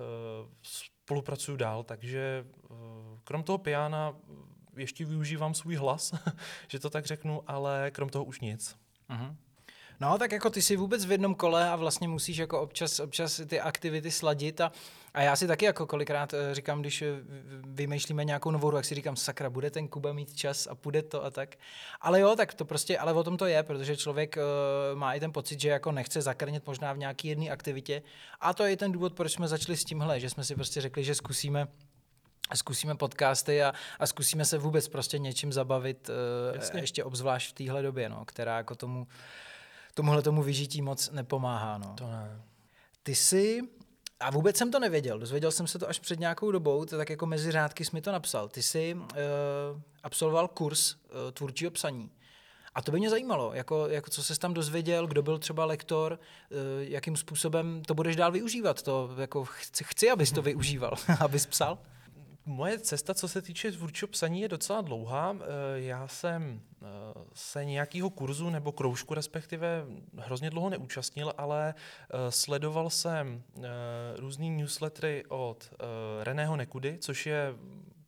uh, 0.41 0.48
spolupracuju 0.62 1.58
dál, 1.58 1.84
takže 1.84 2.46
uh, 2.70 2.77
krom 3.24 3.44
toho 3.44 3.58
piana 3.58 4.15
ještě 4.77 5.06
využívám 5.06 5.53
svůj 5.53 5.75
hlas, 5.75 6.13
že 6.68 6.79
to 6.79 6.89
tak 6.89 7.06
řeknu, 7.06 7.44
ale 7.48 7.91
krom 7.91 8.10
toho 8.10 8.24
už 8.24 8.39
nic. 8.39 8.75
Uh-huh. 9.10 9.36
No, 10.01 10.18
tak 10.18 10.32
jako 10.32 10.50
ty 10.50 10.62
jsi 10.62 10.75
vůbec 10.75 11.06
v 11.06 11.12
jednom 11.12 11.36
kole 11.36 11.70
a 11.70 11.75
vlastně 11.75 12.08
musíš 12.08 12.38
jako 12.38 12.62
občas, 12.62 13.00
občas 13.00 13.41
ty 13.48 13.60
aktivity 13.60 14.12
sladit 14.12 14.62
a, 14.62 14.72
a 15.13 15.22
já 15.22 15.36
si 15.36 15.48
taky 15.48 15.65
jako 15.65 15.88
kolikrát 15.88 16.34
eh, 16.34 16.56
říkám, 16.56 16.82
když 16.82 17.01
eh, 17.01 17.06
vymýšlíme 17.68 18.25
nějakou 18.25 18.51
novou 18.51 18.68
hru, 18.68 18.77
jak 18.77 18.86
si 18.86 18.96
říkám, 18.96 19.15
sakra, 19.15 19.50
bude 19.50 19.72
ten 19.72 19.88
Kuba 19.88 20.13
mít 20.13 20.36
čas 20.36 20.68
a 20.68 20.75
půjde 20.75 21.01
to 21.01 21.25
a 21.25 21.29
tak. 21.29 21.56
Ale 22.01 22.20
jo, 22.20 22.36
tak 22.36 22.53
to 22.53 22.65
prostě, 22.65 22.98
ale 22.98 23.13
o 23.13 23.24
tom 23.24 23.38
to 23.38 23.46
je, 23.46 23.63
protože 23.63 23.98
člověk 23.98 24.38
uh, 24.38 25.00
má 25.00 25.13
i 25.13 25.20
ten 25.20 25.32
pocit, 25.32 25.60
že 25.60 25.70
jako 25.70 25.91
nechce 25.91 26.22
zakrnit 26.22 26.68
možná 26.68 26.94
v 26.94 26.98
nějaký 26.98 27.27
jedné 27.27 27.50
aktivitě 27.50 28.01
a 28.39 28.53
to 28.53 28.63
je 28.63 28.72
i 28.72 28.77
ten 28.77 28.91
důvod, 28.91 29.13
proč 29.13 29.32
jsme 29.32 29.48
začali 29.48 29.77
s 29.77 29.84
tímhle, 29.84 30.20
že 30.20 30.29
jsme 30.29 30.44
si 30.44 30.56
prostě 30.56 30.82
řekli, 30.82 31.03
že 31.03 31.15
zkusíme 31.15 31.68
zkusíme 32.56 32.96
podcasty 32.96 33.63
a, 33.63 33.74
a 34.00 34.08
zkusíme 34.08 34.46
se 34.46 34.58
vůbec 34.58 34.88
prostě 34.88 35.20
něčím 35.20 35.53
zabavit, 35.53 36.10
uh, 36.74 36.79
ještě 36.79 37.03
obzvlášť 37.03 37.50
v 37.50 37.53
téhle 37.53 37.82
době, 37.82 38.10
no, 38.10 38.25
která 38.25 38.58
jako 38.58 38.75
tomu 38.75 39.08
tomuhle 40.00 40.22
tomu 40.22 40.44
vyžití 40.44 40.82
moc 40.82 41.10
nepomáhá. 41.12 41.77
No. 41.77 41.94
To 41.98 42.08
ne. 42.08 42.41
Ty 43.03 43.15
jsi, 43.15 43.62
a 44.20 44.29
vůbec 44.29 44.58
jsem 44.58 44.72
to 44.72 44.79
nevěděl, 44.79 45.20
dozvěděl 45.20 45.51
jsem 45.51 45.68
se 45.68 45.79
to 45.79 45.89
až 45.89 46.00
před 46.00 46.20
nějakou 46.20 46.51
dobou, 46.51 46.86
to 46.86 46.98
tak 46.98 47.10
jako 47.10 47.25
mezi 47.25 47.51
řádky 47.51 47.86
jsi 47.86 47.91
mi 47.94 48.01
to 48.01 48.12
napsal. 48.12 48.50
Ty 48.50 48.62
jsi 48.62 48.96
uh, 48.96 49.08
absolvoval 50.03 50.48
kurz 50.48 50.94
uh, 50.94 51.00
tvůrčího 51.32 51.72
psaní. 51.72 52.12
A 52.75 52.82
to 52.82 52.91
by 52.91 53.00
mě 53.00 53.10
zajímalo, 53.10 53.53
jako, 53.53 53.88
jako 53.88 54.10
co 54.10 54.24
se 54.24 54.39
tam 54.39 54.53
dozvěděl, 54.53 55.08
kdo 55.08 55.22
byl 55.22 55.39
třeba 55.39 55.65
lektor, 55.65 56.20
uh, 56.51 56.58
jakým 56.79 57.18
způsobem 57.18 57.82
to 57.88 57.94
budeš 57.94 58.15
dál 58.15 58.32
využívat. 58.32 58.82
To, 58.82 59.10
jako 59.18 59.46
chci, 59.46 59.84
chci 59.84 60.10
abys 60.10 60.32
to 60.32 60.41
využíval, 60.51 60.94
abys 61.20 61.46
psal 61.46 61.77
moje 62.50 62.79
cesta, 62.79 63.13
co 63.13 63.27
se 63.27 63.41
týče 63.41 63.72
tvůrčího 63.72 64.08
psaní, 64.08 64.41
je 64.41 64.48
docela 64.48 64.82
dlouhá. 64.82 65.38
Eh, 65.41 65.46
já 65.79 66.08
jsem 66.08 66.62
eh, 66.62 66.86
se 67.34 67.65
nějakého 67.65 68.10
kurzu 68.10 68.50
nebo 68.50 68.72
kroužku 68.72 69.13
respektive 69.13 69.86
hrozně 70.18 70.50
dlouho 70.50 70.70
neúčastnil, 70.70 71.34
ale 71.38 71.74
eh, 71.74 72.32
sledoval 72.32 72.89
jsem 72.89 73.44
různý 74.15 74.50
newslettery 74.50 75.24
od 75.27 75.74
Reného 76.24 76.56
Nekudy, 76.56 76.98
což 77.00 77.25
je 77.25 77.56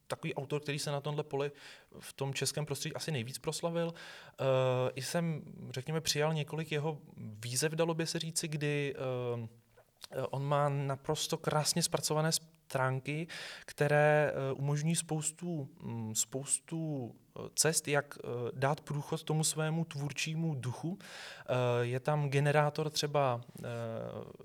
takový 0.07 0.33
autor, 0.33 0.61
který 0.61 0.79
se 0.79 0.91
na 0.91 1.01
tomhle 1.01 1.23
poli 1.23 1.51
v 1.99 2.13
tom 2.13 2.33
českém 2.33 2.65
prostředí 2.65 2.95
asi 2.95 3.11
nejvíc 3.11 3.37
proslavil. 3.37 3.93
I 4.95 5.01
jsem, 5.01 5.41
řekněme, 5.69 6.01
přijal 6.01 6.33
několik 6.33 6.71
jeho 6.71 6.97
výzev, 7.17 7.71
dalo 7.71 7.93
by 7.93 8.07
se 8.07 8.19
říci, 8.19 8.47
kdy 8.47 8.95
on 10.29 10.43
má 10.43 10.69
naprosto 10.69 11.37
krásně 11.37 11.83
zpracované 11.83 12.31
stránky, 12.71 13.27
které 13.65 14.31
eh, 14.31 14.53
umožní 14.53 14.95
spoustu, 14.95 15.69
mm, 15.83 16.15
spoustu 16.15 17.11
cest, 17.55 17.87
jak 17.87 18.17
eh, 18.17 18.27
dát 18.53 18.81
průchod 18.81 19.23
tomu 19.23 19.43
svému 19.43 19.85
tvůrčímu 19.85 20.55
duchu. 20.55 20.99
Eh, 20.99 21.53
je 21.81 21.99
tam 21.99 22.29
generátor 22.29 22.89
třeba 22.89 23.41
eh, 23.59 23.67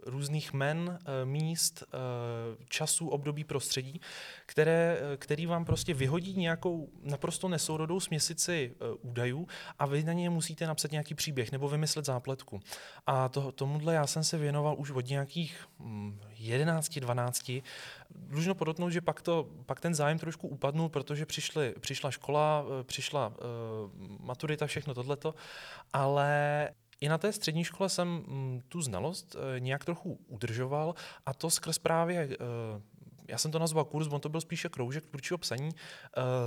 různých 0.06 0.52
men, 0.52 0.99
míst, 1.25 1.85
časů, 2.68 3.09
období, 3.09 3.45
prostředí, 3.45 4.00
které, 4.47 4.99
který 5.16 5.47
vám 5.47 5.64
prostě 5.64 5.95
vyhodí 5.95 6.37
nějakou 6.37 6.88
naprosto 7.02 7.49
nesourodou 7.49 8.00
směsici 8.00 8.75
údajů 9.02 9.49
a 9.78 9.87
vy 9.87 10.04
na 10.04 10.12
ně 10.12 10.30
musíte 10.30 10.66
napsat 10.66 10.92
nějaký 10.92 11.14
příběh 11.14 11.52
nebo 11.52 11.68
vymyslet 11.68 12.04
zápletku. 12.04 12.61
A 13.06 13.28
to, 13.28 13.52
tomuhle 13.52 13.95
já 13.95 14.06
jsem 14.06 14.25
se 14.25 14.38
věnoval 14.38 14.75
už 14.78 14.90
od 14.90 15.09
nějakých 15.09 15.66
11, 16.38 16.97
hm, 16.97 17.00
12. 17.00 17.50
Dlužno 18.16 18.54
podotknout, 18.54 18.90
že 18.90 19.00
pak, 19.00 19.23
to, 19.23 19.49
pak 19.66 19.80
ten 19.80 19.94
zájem 19.94 20.18
trošku 20.18 20.49
upadnul, 20.49 20.88
protože 20.88 21.26
přišly, 21.26 21.75
přišla 21.80 22.11
škola, 22.11 22.64
přišla 22.82 23.28
uh, 23.28 23.35
maturita, 24.20 24.66
všechno 24.66 24.94
tohleto, 24.94 25.35
ale 25.92 26.70
i 27.00 27.08
na 27.08 27.18
té 27.18 27.32
střední 27.32 27.64
škole 27.64 27.88
jsem 27.88 28.08
mm, 28.08 28.61
tu 28.68 28.82
znalost 28.82 29.35
uh, 29.35 29.40
nějak 29.61 29.85
trochu 29.85 30.18
udržoval 30.26 30.94
a 31.26 31.35
to 31.35 31.50
skrz 31.50 31.78
právě 31.78 32.28
já 33.28 33.38
jsem 33.38 33.50
to 33.50 33.58
nazval 33.58 33.85
kurz, 33.85 34.08
on 34.11 34.20
to 34.20 34.28
byl 34.28 34.40
spíše 34.40 34.68
kroužek 34.68 35.06
tvůrčího 35.06 35.38
psaní 35.38 35.70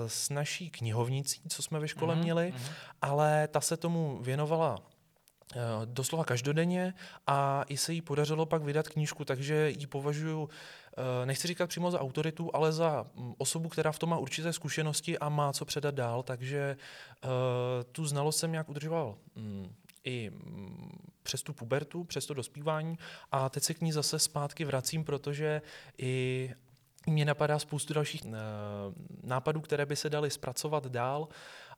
s 0.08 0.30
naší 0.30 0.70
knihovnicí, 0.70 1.42
co 1.50 1.64
jsme 1.64 1.80
ve 1.80 1.88
škole 1.88 2.16
mm-hmm. 2.16 2.22
měli, 2.22 2.54
mm-hmm. 2.56 2.72
ale 3.02 3.48
ta 3.48 3.62
se 3.62 3.78
tomu 3.78 4.20
věnovala 4.22 4.78
doslova 5.86 6.24
každodenně 6.24 6.94
a 7.28 7.64
i 7.68 7.78
se 7.78 7.94
jí 7.94 8.02
podařilo 8.02 8.46
pak 8.46 8.64
vydat 8.64 8.88
knížku, 8.88 9.26
takže 9.26 9.70
ji 9.78 9.88
považuji 9.88 10.50
Eh, 10.89 10.89
nechci 11.26 11.48
říkat 11.48 11.68
přímo 11.68 11.92
za 11.92 12.02
autoritu, 12.02 12.56
ale 12.56 12.72
za 12.72 13.06
mm, 13.16 13.34
osobu, 13.38 13.70
která 13.70 13.92
v 13.92 14.00
tom 14.00 14.10
má 14.10 14.18
určité 14.18 14.54
zkušenosti 14.54 15.20
a 15.20 15.30
má 15.30 15.54
co 15.54 15.66
předat 15.66 15.96
dál, 15.96 16.24
takže 16.24 16.78
uh, 17.24 17.30
tu 17.92 18.06
znalost 18.06 18.38
jsem 18.38 18.52
nějak 18.52 18.70
udržoval 18.70 19.18
um, 19.36 19.76
i 20.04 20.30
um, 20.30 20.92
přes 21.24 21.44
tu 21.44 21.54
pubertu, 21.54 22.04
přes 22.04 22.26
to 22.26 22.34
dospívání 22.34 22.98
a 23.32 23.50
teď 23.50 23.64
se 23.64 23.74
k 23.74 23.82
ní 23.82 23.92
zase 23.92 24.20
zpátky 24.20 24.66
vracím, 24.66 25.04
protože 25.04 25.62
i 25.98 26.54
mě 27.08 27.26
napadá 27.26 27.60
spoustu 27.60 27.94
dalších 27.94 28.26
uh, 28.26 28.32
nápadů, 29.24 29.62
které 29.62 29.86
by 29.86 29.96
se 29.96 30.10
daly 30.10 30.30
zpracovat 30.30 30.88
dál 30.88 31.28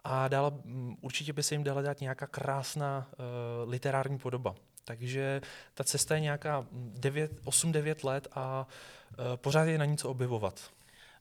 a 0.03 0.27
dala, 0.27 0.53
určitě 1.01 1.33
by 1.33 1.43
se 1.43 1.55
jim 1.55 1.63
dala 1.63 1.81
dát 1.81 2.01
nějaká 2.01 2.27
krásná 2.27 3.09
literární 3.65 4.17
podoba. 4.17 4.55
Takže 4.83 5.41
ta 5.73 5.83
cesta 5.83 6.15
je 6.15 6.21
nějaká 6.21 6.65
8-9 7.45 8.05
let 8.05 8.27
a 8.31 8.67
uh, 8.67 8.73
pořád 9.35 9.63
je 9.63 9.77
na 9.77 9.85
ní 9.85 9.97
co 9.97 10.09
objevovat. 10.09 10.71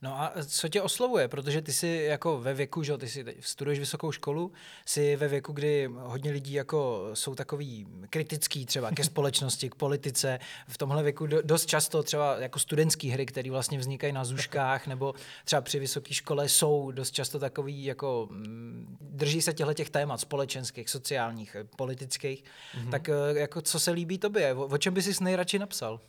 No 0.03 0.21
a 0.21 0.33
co 0.45 0.69
tě 0.69 0.81
oslovuje? 0.81 1.27
Protože 1.27 1.61
ty 1.61 1.73
jsi 1.73 1.87
jako 1.87 2.39
ve 2.39 2.53
věku, 2.53 2.83
že 2.83 2.97
ty 2.97 3.09
si 3.09 3.25
studuješ 3.39 3.79
vysokou 3.79 4.11
školu, 4.11 4.51
jsi 4.85 5.15
ve 5.15 5.27
věku, 5.27 5.53
kdy 5.53 5.89
hodně 5.93 6.31
lidí 6.31 6.53
jako 6.53 7.09
jsou 7.13 7.35
takový 7.35 7.87
kritický 8.09 8.65
třeba 8.65 8.91
ke 8.91 9.03
společnosti, 9.11 9.69
k 9.69 9.75
politice. 9.75 10.39
V 10.67 10.77
tomhle 10.77 11.03
věku 11.03 11.27
dost 11.27 11.65
často 11.65 12.03
třeba 12.03 12.39
jako 12.39 12.59
studentské 12.59 13.07
hry, 13.11 13.25
které 13.25 13.51
vlastně 13.51 13.77
vznikají 13.77 14.13
na 14.13 14.25
zuškách 14.25 14.87
nebo 14.87 15.13
třeba 15.45 15.61
při 15.61 15.79
vysoké 15.79 16.13
škole 16.13 16.49
jsou 16.49 16.91
dost 16.91 17.11
často 17.11 17.39
takový 17.39 17.85
jako 17.85 18.27
mm, 18.31 18.97
drží 19.01 19.41
se 19.41 19.53
těchto 19.53 19.73
těch 19.73 19.89
témat 19.89 20.19
společenských, 20.19 20.89
sociálních, 20.89 21.55
politických. 21.75 22.43
Mm-hmm. 22.43 22.89
Tak 22.89 23.09
eh, 23.09 23.13
jako 23.39 23.61
co 23.61 23.79
se 23.79 23.91
líbí 23.91 24.17
tobě? 24.17 24.53
O, 24.53 24.65
o 24.65 24.77
čem 24.77 24.93
bys 24.93 25.17
si 25.17 25.23
nejradši 25.23 25.59
napsal? 25.59 25.99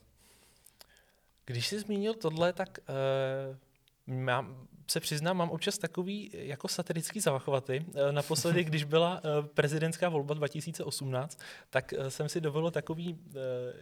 Když 1.45 1.67
jsi 1.67 1.81
zmínil 1.81 2.15
tohle, 2.15 2.53
tak 2.53 2.79
uh 2.89 3.57
Mám, 4.07 4.69
se 4.91 5.01
přiznám, 5.01 5.37
mám 5.37 5.51
občas 5.51 5.79
takový 5.79 6.31
jako 6.33 6.69
satirický 6.69 7.21
zavachovaty. 7.21 7.87
Eh, 7.95 8.13
naposledy, 8.13 8.65
když 8.75 8.85
byla 8.85 9.21
eh, 9.25 9.49
prezidentská 9.55 10.09
volba 10.09 10.35
2018, 10.35 11.39
tak 11.71 11.93
eh, 11.93 12.11
jsem 12.11 12.29
si 12.29 12.41
dovolil 12.41 12.71
takový 12.71 13.19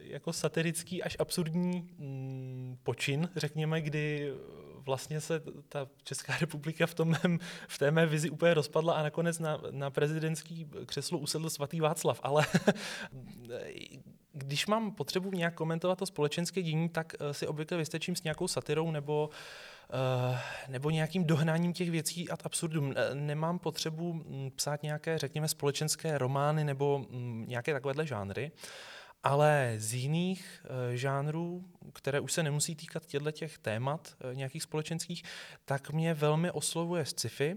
jako 0.00 0.32
satirický 0.32 1.02
až 1.02 1.16
absurdní 1.18 1.90
mm, 1.98 2.78
počin, 2.82 3.28
řekněme, 3.36 3.80
kdy 3.80 4.32
vlastně 4.80 5.20
se 5.20 5.42
ta 5.68 5.88
Česká 6.04 6.38
republika 6.38 6.86
v, 6.86 6.94
tom 6.94 7.16
mém, 7.22 7.38
v 7.68 7.78
té 7.78 7.90
mé 7.90 8.06
vizi 8.06 8.30
úplně 8.30 8.54
rozpadla 8.54 8.94
a 8.94 9.02
nakonec 9.02 9.38
na, 9.38 9.60
na 9.70 9.90
prezidentský 9.90 10.66
křeslo 10.86 11.18
usedl 11.18 11.50
svatý 11.50 11.80
Václav. 11.80 12.20
Ale 12.22 12.46
když 14.32 14.66
mám 14.66 14.92
potřebu 14.92 15.30
nějak 15.30 15.54
komentovat 15.54 15.98
to 15.98 16.06
společenské 16.06 16.62
dění, 16.62 16.88
tak 16.88 17.12
si 17.32 17.46
obvykle 17.46 17.78
vystečím 17.78 18.16
s 18.16 18.22
nějakou 18.22 18.48
satirou 18.48 18.90
nebo 18.90 19.30
Eh, 19.92 20.40
nebo 20.68 20.90
nějakým 20.90 21.24
dohnáním 21.24 21.72
těch 21.72 21.90
věcí 21.90 22.30
ad 22.30 22.46
absurdum. 22.46 22.94
Nemám 23.14 23.58
potřebu 23.58 24.12
mm, 24.12 24.50
psát 24.56 24.82
nějaké, 24.82 25.18
řekněme, 25.18 25.48
společenské 25.48 26.18
romány 26.18 26.64
nebo 26.64 26.98
mm, 26.98 27.44
nějaké 27.48 27.72
takovéhle 27.72 28.06
žánry, 28.06 28.52
ale 29.22 29.74
z 29.76 29.94
jiných 29.94 30.64
uh, 30.64 30.94
žánrů, 30.94 31.64
které 31.92 32.20
už 32.20 32.32
se 32.32 32.42
nemusí 32.42 32.74
týkat 32.74 33.06
těchto 33.06 33.30
těch 33.30 33.58
témat 33.58 34.14
nějakých 34.34 34.62
společenských, 34.62 35.22
tak 35.64 35.90
mě 35.90 36.14
velmi 36.14 36.50
oslovuje 36.50 37.04
sci-fi, 37.04 37.56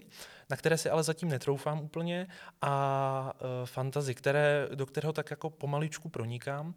na 0.50 0.58
které 0.58 0.78
si 0.78 0.90
ale 0.90 1.04
zatím 1.04 1.30
netroufám 1.30 1.82
úplně, 1.82 2.28
a 2.62 3.34
uh, 3.36 3.66
fantazy, 3.66 4.16
které, 4.16 4.68
do 4.76 4.86
kterého 4.86 5.14
tak 5.14 5.32
jako 5.32 5.50
pomaličku 5.50 6.10
pronikám. 6.10 6.74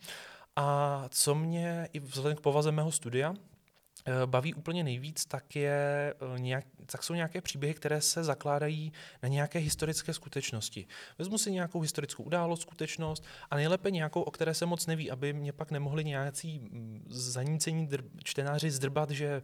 A 0.57 1.05
co 1.09 1.35
mě 1.35 1.89
i 1.93 2.01
vzhledem 2.01 2.37
k 2.37 2.41
povaze 2.41 2.73
mého 2.73 2.93
studia, 2.93 3.35
Eh, 4.09 4.27
baví 4.27 4.55
úplně 4.55 4.85
nejvíc, 4.85 5.27
tak, 5.27 5.57
je 5.57 6.15
eh, 6.37 6.41
nějak, 6.41 6.65
tak 6.87 7.03
jsou 7.03 7.15
nějaké 7.15 7.41
příběhy, 7.41 7.75
které 7.75 8.01
se 8.01 8.25
zakládají 8.25 8.93
na 9.23 9.29
nějaké 9.29 9.59
historické 9.59 10.13
skutečnosti. 10.13 10.87
Vezmu 11.19 11.39
si 11.39 11.53
nějakou 11.53 11.81
historickou 11.81 12.23
událost, 12.23 12.61
skutečnost 12.61 13.25
a 13.51 13.57
nejlépe 13.57 13.91
nějakou, 13.91 14.23
o 14.23 14.31
které 14.31 14.55
se 14.55 14.67
moc 14.67 14.87
neví, 14.87 15.11
aby 15.11 15.33
mě 15.33 15.53
pak 15.53 15.71
nemohli 15.71 16.05
nějací 16.05 16.71
zanícení 17.09 17.87
drb, 17.87 18.05
čtenáři 18.25 18.71
zdrbat, 18.71 19.11
že 19.11 19.43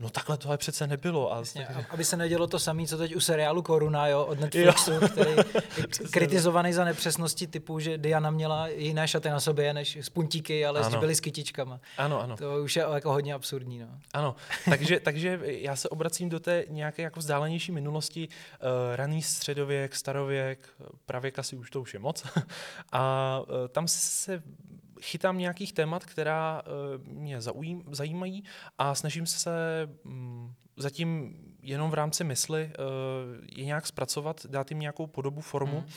no 0.00 0.10
takhle 0.10 0.36
tohle 0.36 0.58
přece 0.58 0.86
nebylo. 0.86 1.32
A 1.32 1.38
Jasně, 1.38 1.68
tak, 1.74 1.94
aby 1.94 2.04
se 2.04 2.16
nedělo 2.16 2.46
to 2.46 2.58
samé, 2.58 2.86
co 2.86 2.98
teď 2.98 3.16
u 3.16 3.20
seriálu 3.20 3.62
Koruna 3.62 4.08
jo, 4.08 4.24
od 4.24 4.40
Netflixu, 4.40 4.92
jo. 4.92 5.00
který 5.08 5.30
je 5.78 6.08
kritizovaný 6.10 6.72
za 6.72 6.84
nepřesnosti 6.84 7.46
typu, 7.46 7.78
že 7.78 7.98
Diana 7.98 8.30
měla 8.30 8.68
jiné 8.68 9.08
šaty 9.08 9.28
na 9.28 9.40
sobě 9.40 9.74
než 9.74 9.96
s 9.96 10.08
puntíky, 10.08 10.66
ale 10.66 10.80
ano. 10.80 11.00
byly 11.00 11.14
s 11.14 11.20
kytičkama. 11.20 11.80
Ano, 11.98 12.22
ano. 12.22 12.36
To 12.36 12.62
už 12.62 12.76
je 12.76 12.84
jako 12.94 13.12
hodně 13.12 13.34
absurdní. 13.34 13.78
No. 13.78 13.88
Ano, 14.12 14.36
takže, 14.64 15.00
takže 15.00 15.40
já 15.42 15.76
se 15.76 15.88
obracím 15.88 16.28
do 16.28 16.40
té 16.40 16.64
nějaké 16.68 17.02
jako 17.02 17.20
vzdálenější 17.20 17.72
minulosti, 17.72 18.28
uh, 18.28 18.96
raný 18.96 19.22
středověk, 19.22 19.96
starověk, 19.96 20.68
pravěk 21.06 21.38
asi 21.38 21.56
už 21.56 21.70
to 21.70 21.80
už 21.80 21.94
je 21.94 22.00
moc. 22.00 22.26
a 22.92 23.40
uh, 23.40 23.68
tam 23.68 23.88
se 23.88 24.42
chytám 25.02 25.38
nějakých 25.38 25.72
témat, 25.72 26.04
která 26.04 26.62
uh, 26.62 27.06
mě 27.06 27.40
zaujím, 27.40 27.84
zajímají 27.90 28.44
a 28.78 28.94
snažím 28.94 29.26
se 29.26 29.50
um, 30.04 30.54
zatím 30.76 31.36
jenom 31.62 31.90
v 31.90 31.94
rámci 31.94 32.24
mysli 32.24 32.64
uh, 32.64 33.44
je 33.56 33.64
nějak 33.64 33.86
zpracovat, 33.86 34.46
dát 34.46 34.70
jim 34.70 34.80
nějakou 34.80 35.06
podobu, 35.06 35.40
formu, 35.40 35.78
hmm. 35.78 35.88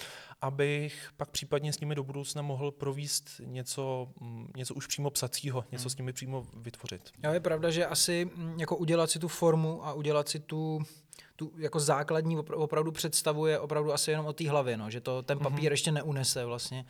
abych 0.42 1.10
pak 1.18 1.30
případně 1.30 1.74
s 1.74 1.80
nimi 1.80 1.96
do 1.96 2.04
budoucna 2.04 2.42
mohl 2.42 2.72
províst 2.72 3.30
něco, 3.46 4.08
um, 4.22 4.52
něco 4.58 4.74
už 4.74 4.88
přímo 4.88 5.10
psacího, 5.10 5.66
něco 5.72 5.84
hmm. 5.84 5.90
s 5.90 5.98
nimi 5.98 6.14
přímo 6.14 6.48
vytvořit. 6.56 7.12
Jo, 7.24 7.34
je 7.34 7.40
pravda, 7.40 7.72
že 7.72 7.86
asi 7.86 8.30
mm, 8.36 8.60
jako 8.60 8.78
udělat 8.78 9.12
si 9.12 9.20
tu 9.20 9.28
formu 9.28 9.86
a 9.86 9.94
udělat 9.94 10.30
si 10.30 10.40
tu 10.40 10.82
tu 11.36 11.52
jako 11.58 11.80
základní 11.80 12.38
opravdu 12.38 12.92
představuje 12.92 13.60
opravdu 13.60 13.94
asi 13.94 14.12
jenom 14.12 14.26
o 14.26 14.34
té 14.34 14.50
hlavě, 14.50 14.78
no, 14.78 14.90
že 14.90 15.02
to 15.02 15.22
ten 15.22 15.40
papír 15.40 15.60
mm-hmm. 15.60 15.72
ještě 15.72 15.92
neunese 15.92 16.46
vlastně 16.46 16.86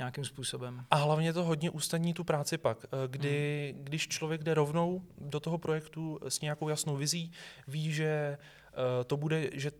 nějakým 0.00 0.24
způsobem. 0.24 0.84
A 0.90 0.96
hlavně 0.96 1.32
to 1.32 1.44
hodně 1.44 1.70
ustaní 1.70 2.14
tu 2.14 2.24
práci 2.24 2.58
pak, 2.58 2.84
eh, 2.84 3.08
kdy, 3.08 3.72
hmm. 3.74 3.84
když 3.84 4.08
člověk 4.08 4.42
jde 4.42 4.54
rovnou 4.54 5.02
do 5.20 5.40
toho 5.40 5.58
projektu 5.58 6.18
s 6.28 6.40
nějakou 6.40 6.68
jasnou 6.68 6.96
vizí, 6.96 7.32
ví, 7.68 7.92
že 7.92 8.38
uh, 8.38 9.04
to 9.04 9.16
bude, 9.16 9.50
že 9.52 9.70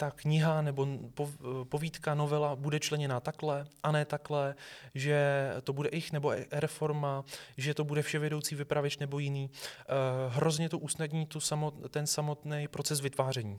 ta 0.00 0.10
kniha 0.10 0.62
nebo 0.62 0.86
pov- 0.86 1.64
povídka, 1.64 2.14
novela 2.14 2.56
bude 2.56 2.80
členěná 2.80 3.20
takhle 3.20 3.66
a 3.82 3.92
ne 3.92 4.04
takhle, 4.04 4.54
že 4.94 5.50
to 5.64 5.72
bude 5.72 5.88
ich 5.88 6.12
nebo 6.12 6.32
reforma, 6.50 7.24
že 7.56 7.74
to 7.74 7.84
bude 7.84 8.02
vševědoucí 8.02 8.54
vypravěč 8.54 8.98
nebo 8.98 9.18
jiný. 9.18 9.50
Uh, 9.50 10.34
hrozně 10.34 10.68
to 10.68 10.78
usnadní 10.78 11.26
tu 11.26 11.40
samot, 11.40 11.74
ten 11.90 12.06
samotný 12.06 12.68
proces 12.68 13.00
vytváření. 13.00 13.58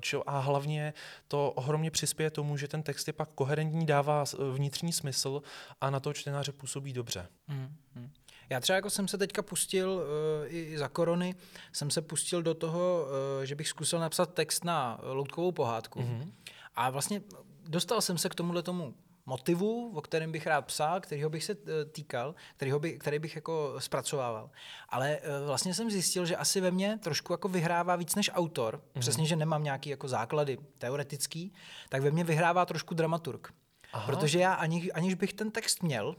Čo, 0.00 0.30
a 0.30 0.38
hlavně 0.38 0.94
to 1.28 1.50
ohromně 1.50 1.90
přispěje 1.90 2.30
tomu, 2.30 2.56
že 2.56 2.68
ten 2.68 2.82
text 2.82 3.06
je 3.06 3.12
pak 3.12 3.28
koherentní, 3.34 3.86
dává 3.86 4.24
vnitřní 4.52 4.92
smysl 4.92 5.42
a 5.80 5.90
na 5.90 6.00
to 6.00 6.12
čtenáře 6.12 6.52
působí 6.52 6.92
dobře. 6.92 7.26
Mm, 7.48 7.76
mm. 7.94 8.10
Já 8.50 8.60
třeba 8.60 8.76
jako 8.76 8.90
jsem 8.90 9.08
se 9.08 9.18
teďka 9.18 9.42
pustil 9.42 9.90
uh, 9.90 10.54
i 10.54 10.78
za 10.78 10.88
korony, 10.88 11.34
jsem 11.72 11.90
se 11.90 12.02
pustil 12.02 12.42
do 12.42 12.54
toho, 12.54 13.06
uh, 13.38 13.44
že 13.44 13.54
bych 13.54 13.68
zkusil 13.68 13.98
napsat 13.98 14.34
text 14.34 14.64
na 14.64 15.00
loutkovou 15.02 15.52
pohádku. 15.52 16.00
Mm-hmm. 16.00 16.32
A 16.74 16.90
vlastně 16.90 17.22
dostal 17.68 18.00
jsem 18.00 18.18
se 18.18 18.28
k 18.28 18.34
tomuhle 18.34 18.62
tomu 18.62 18.94
motivu, 19.26 19.92
o 19.94 20.00
kterém 20.00 20.32
bych 20.32 20.46
rád 20.46 20.62
psal, 20.62 21.00
kterýho 21.00 21.30
bych 21.30 21.44
se 21.44 21.52
eh, 21.52 21.84
týkal, 21.84 22.34
kterýho 22.56 22.78
by, 22.78 22.98
který 22.98 23.18
bych 23.18 23.34
jako 23.36 23.74
zpracovával. 23.78 24.50
Ale 24.88 25.20
vlastně 25.46 25.74
jsem 25.74 25.90
zjistil, 25.90 26.26
že 26.26 26.36
asi 26.36 26.60
ve 26.60 26.70
mně 26.70 26.98
trošku 27.02 27.32
jako 27.32 27.48
vyhrává 27.48 27.96
víc 27.96 28.14
než 28.14 28.30
autor, 28.34 28.76
mm-hmm. 28.76 29.00
přesně, 29.00 29.26
že 29.26 29.36
nemám 29.36 29.62
nějaký 29.62 29.90
jako 29.90 30.08
základy 30.08 30.58
teoretický, 30.78 31.52
tak 31.88 32.02
ve 32.02 32.10
mně 32.10 32.24
vyhrává 32.24 32.66
trošku 32.66 32.94
dramaturg. 32.94 33.52
Aha. 33.92 34.06
Protože 34.06 34.38
já 34.38 34.54
ani, 34.54 34.92
aniž 34.92 35.14
bych 35.14 35.32
ten 35.32 35.50
text 35.50 35.82
měl, 35.82 36.16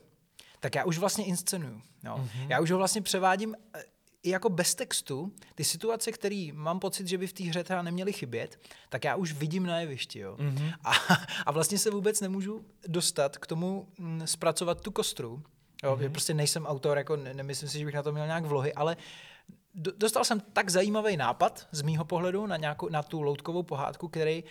tak 0.59 0.75
já 0.75 0.83
už 0.83 0.97
vlastně 0.97 1.25
inscenuju. 1.25 1.81
Jo. 2.03 2.15
Mm-hmm. 2.17 2.47
Já 2.49 2.59
už 2.59 2.71
ho 2.71 2.77
vlastně 2.77 3.01
převádím 3.01 3.55
eh, 3.73 3.83
i 4.23 4.29
jako 4.29 4.49
bez 4.49 4.75
textu, 4.75 5.31
ty 5.55 5.63
situace, 5.63 6.11
které 6.11 6.49
mám 6.53 6.79
pocit, 6.79 7.07
že 7.07 7.17
by 7.17 7.27
v 7.27 7.33
té 7.33 7.43
hře 7.43 7.63
teda 7.63 7.81
neměly 7.81 8.13
chybět, 8.13 8.59
tak 8.89 9.03
já 9.03 9.15
už 9.15 9.33
vidím 9.33 9.65
na 9.65 9.79
jevišti. 9.79 10.19
Jo. 10.19 10.35
Mm-hmm. 10.39 10.73
A, 10.83 10.91
a 11.45 11.51
vlastně 11.51 11.77
se 11.77 11.91
vůbec 11.91 12.21
nemůžu 12.21 12.65
dostat 12.87 13.37
k 13.37 13.47
tomu 13.47 13.87
m, 13.99 14.05
mm, 14.05 14.27
zpracovat 14.27 14.81
tu 14.81 14.91
kostru. 14.91 15.43
Jo, 15.83 15.95
mm-hmm. 15.95 16.11
Prostě 16.11 16.33
nejsem 16.33 16.65
autor, 16.65 16.97
jako 16.97 17.15
ne, 17.15 17.33
nemyslím 17.33 17.69
si, 17.69 17.79
že 17.79 17.85
bych 17.85 17.95
na 17.95 18.03
to 18.03 18.11
měl 18.11 18.25
nějak 18.25 18.45
vlohy, 18.45 18.73
ale 18.73 18.97
dostal 19.77 20.23
jsem 20.23 20.39
tak 20.39 20.69
zajímavý 20.69 21.17
nápad 21.17 21.67
z 21.71 21.81
mýho 21.81 22.05
pohledu 22.05 22.47
na, 22.47 22.57
nějakou, 22.57 22.89
na 22.89 23.03
tu 23.03 23.21
loutkovou 23.21 23.63
pohádku, 23.63 24.07
který 24.07 24.43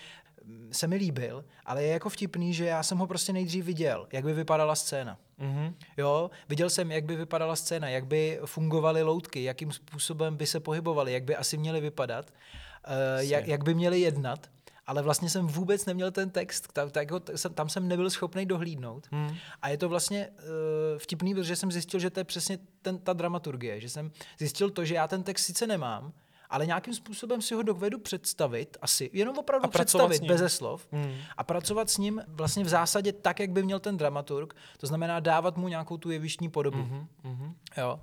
se 0.73 0.87
mi 0.87 0.97
líbil, 0.97 1.45
ale 1.65 1.83
je 1.83 1.93
jako 1.93 2.09
vtipný, 2.09 2.55
že 2.55 2.65
já 2.65 2.83
jsem 2.83 2.99
ho 2.99 3.07
prostě 3.07 3.33
nejdřív 3.33 3.65
viděl, 3.65 4.07
jak 4.13 4.25
by 4.25 4.33
vypadala 4.33 4.75
scéna. 4.75 5.19
Mm-hmm. 5.41 5.75
Jo, 5.97 6.31
viděl 6.49 6.71
jsem, 6.71 6.93
jak 6.93 7.05
by 7.05 7.17
vypadala 7.17 7.57
scéna, 7.57 7.89
jak 7.89 8.07
by 8.07 8.41
fungovaly 8.45 9.03
loutky, 9.03 9.43
jakým 9.43 9.73
způsobem 9.73 10.37
by 10.37 10.47
se 10.47 10.61
pohybovaly, 10.61 11.13
jak 11.13 11.25
by 11.25 11.37
asi 11.37 11.57
měly 11.57 11.81
vypadat, 11.81 12.31
uh, 12.31 13.21
jak, 13.21 13.49
jak 13.49 13.65
by 13.65 13.75
měly 13.75 14.01
jednat 14.01 14.49
ale 14.87 15.03
vlastně 15.03 15.31
jsem 15.31 15.47
vůbec 15.47 15.87
neměl 15.87 16.11
ten 16.11 16.31
text, 16.31 16.73
tak, 16.73 16.93
tak 16.93 17.11
ho, 17.11 17.21
tam 17.55 17.69
jsem 17.69 17.89
nebyl 17.89 18.11
schopný 18.11 18.47
dohlídnout. 18.47 19.09
Hmm. 19.11 19.37
A 19.63 19.69
je 19.69 19.79
to 19.79 19.89
vlastně 19.89 20.29
uh, 20.29 20.99
vtipný, 20.99 21.35
protože 21.35 21.57
jsem 21.57 21.73
zjistil, 21.73 22.01
že 22.01 22.11
to 22.11 22.21
je 22.21 22.25
přesně 22.25 22.59
ten, 22.83 22.99
ta 22.99 23.13
dramaturgie, 23.13 23.81
že 23.81 23.89
jsem 23.89 24.13
zjistil 24.39 24.71
to, 24.71 24.85
že 24.85 24.95
já 24.95 25.09
ten 25.09 25.23
text 25.23 25.45
sice 25.45 25.67
nemám, 25.67 26.13
ale 26.51 26.67
nějakým 26.67 26.95
způsobem 26.95 27.43
si 27.43 27.55
ho 27.55 27.63
dovedu 27.63 27.99
představit, 27.99 28.77
asi 28.83 29.11
jenom 29.13 29.39
opravdu 29.39 29.69
představit 29.69 30.23
bez 30.23 30.55
slov 30.55 30.87
hmm. 30.93 31.15
a 31.37 31.45
pracovat 31.45 31.91
s 31.91 31.99
ním 31.99 32.23
vlastně 32.29 32.65
v 32.65 32.69
zásadě 32.69 33.13
tak, 33.13 33.41
jak 33.41 33.51
by 33.51 33.63
měl 33.63 33.81
ten 33.81 33.97
dramaturg, 33.97 34.55
to 34.79 34.87
znamená 34.87 35.21
dávat 35.21 35.57
mu 35.57 35.69
nějakou 35.69 35.97
tu 35.97 36.11
jevištní 36.11 36.49
podobu. 36.49 36.83
Hmm. 36.83 37.07
Hmm. 37.25 37.55
Jo. 37.77 38.01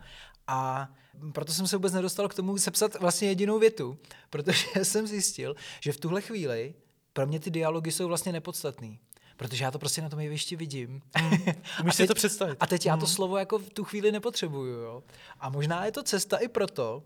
A 0.47 0.89
proto 1.33 1.53
jsem 1.53 1.67
se 1.67 1.75
vůbec 1.75 1.93
nedostal 1.93 2.27
k 2.27 2.33
tomu 2.33 2.57
sepsat 2.57 2.99
vlastně 2.99 3.27
jedinou 3.27 3.59
větu, 3.59 3.97
protože 4.29 4.65
jsem 4.83 5.07
zjistil, 5.07 5.55
že 5.81 5.91
v 5.91 5.97
tuhle 5.97 6.21
chvíli 6.21 6.73
pro 7.13 7.27
mě 7.27 7.39
ty 7.39 7.51
dialogy 7.51 7.91
jsou 7.91 8.07
vlastně 8.07 8.31
nepodstatný. 8.31 8.99
Protože 9.37 9.63
já 9.63 9.71
to 9.71 9.79
prostě 9.79 10.01
na 10.01 10.09
tom 10.09 10.19
jevišti 10.19 10.55
vidím. 10.55 11.01
Mm. 11.21 11.37
Můžeš 11.83 11.95
si 11.95 12.07
to 12.07 12.13
představit. 12.13 12.57
A 12.59 12.67
teď 12.67 12.85
mm. 12.85 12.89
já 12.89 12.97
to 12.97 13.05
hmm. 13.05 13.15
slovo 13.15 13.37
jako 13.37 13.59
v 13.59 13.69
tu 13.69 13.83
chvíli 13.83 14.11
nepotřebuju. 14.11 14.75
Jo? 14.75 15.03
A 15.39 15.49
možná 15.49 15.85
je 15.85 15.91
to 15.91 16.03
cesta 16.03 16.37
i 16.37 16.47
proto, 16.47 17.03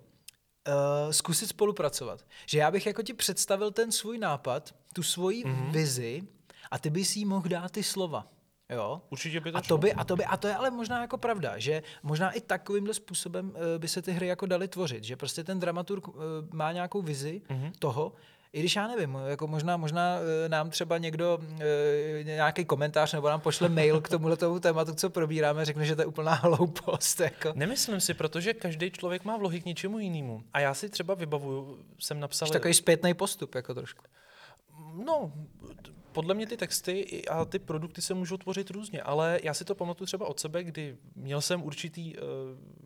uh, 0.67 1.11
zkusit 1.11 1.47
spolupracovat. 1.47 2.25
Že 2.45 2.59
já 2.59 2.71
bych 2.71 2.85
jako 2.85 3.03
ti 3.03 3.13
představil 3.13 3.71
ten 3.71 3.91
svůj 3.91 4.17
nápad, 4.17 4.75
tu 4.93 5.03
svoji 5.03 5.45
mm-hmm. 5.45 5.71
vizi 5.71 6.23
a 6.71 6.79
ty 6.79 6.89
bys 6.89 7.15
jí 7.15 7.25
mohl 7.25 7.49
dát 7.49 7.71
ty 7.71 7.83
slova. 7.83 8.27
Jo? 8.69 9.01
Určitě 9.09 9.39
by 9.39 9.51
to 9.51 9.57
a 9.57 9.61
to 9.61 9.77
by, 9.77 9.93
a 9.93 10.03
to 10.03 10.15
by, 10.15 10.25
a 10.25 10.37
to 10.37 10.47
je 10.47 10.55
ale 10.55 10.71
možná 10.71 11.01
jako 11.01 11.17
pravda, 11.17 11.57
že 11.57 11.83
možná 12.03 12.31
i 12.31 12.41
takovýmhle 12.41 12.93
způsobem 12.93 13.49
uh, 13.49 13.55
by 13.77 13.87
se 13.87 14.01
ty 14.01 14.11
hry 14.11 14.27
jako 14.27 14.45
daly 14.45 14.67
tvořit, 14.67 15.03
že 15.03 15.15
prostě 15.15 15.43
ten 15.43 15.59
dramaturg 15.59 16.07
uh, 16.07 16.15
má 16.53 16.71
nějakou 16.71 17.01
vizi 17.01 17.41
mm-hmm. 17.49 17.71
toho, 17.79 18.13
i 18.53 18.59
když 18.59 18.75
já 18.75 18.87
nevím, 18.87 19.17
jako 19.27 19.47
možná, 19.47 19.77
možná 19.77 20.17
eh, 20.45 20.49
nám 20.49 20.69
třeba 20.69 20.97
někdo 20.97 21.39
e, 21.59 22.23
nějaký 22.23 22.65
komentář 22.65 23.13
nebo 23.13 23.29
nám 23.29 23.41
pošle 23.41 23.69
mail 23.69 24.01
k 24.01 24.09
tomuhle 24.09 24.37
tomu 24.37 24.59
tématu, 24.59 24.93
co 24.93 25.09
probíráme, 25.09 25.65
řekne, 25.65 25.85
že 25.85 25.95
to 25.95 26.01
je 26.01 26.05
úplná 26.05 26.33
hloupost. 26.43 27.19
Jako. 27.19 27.51
Nemyslím 27.55 28.01
si, 28.01 28.13
protože 28.13 28.53
každý 28.53 28.91
člověk 28.91 29.25
má 29.25 29.37
vlohy 29.37 29.61
k 29.61 29.65
něčemu 29.65 29.99
jinému. 29.99 30.43
A 30.53 30.59
já 30.59 30.73
si 30.73 30.89
třeba 30.89 31.13
vybavuju, 31.13 31.85
jsem 31.99 32.19
napsal... 32.19 32.49
Takový 32.49 32.73
zpětný 32.73 33.13
postup, 33.13 33.55
jako 33.55 33.73
trošku. 33.73 34.03
No, 35.05 35.31
podle 36.17 36.33
mě 36.33 36.47
ty 36.47 36.57
texty 36.57 37.25
a 37.27 37.45
ty 37.45 37.59
produkty 37.59 38.01
se 38.01 38.13
můžou 38.13 38.37
tvořit 38.37 38.69
různě, 38.69 39.01
ale 39.01 39.39
já 39.43 39.53
si 39.53 39.65
to 39.65 39.75
pamatuju 39.75 40.05
třeba 40.05 40.27
od 40.27 40.39
sebe, 40.39 40.63
kdy 40.63 40.97
měl 41.15 41.41
jsem 41.41 41.63
určitý 41.63 42.15
uh, 42.15 42.21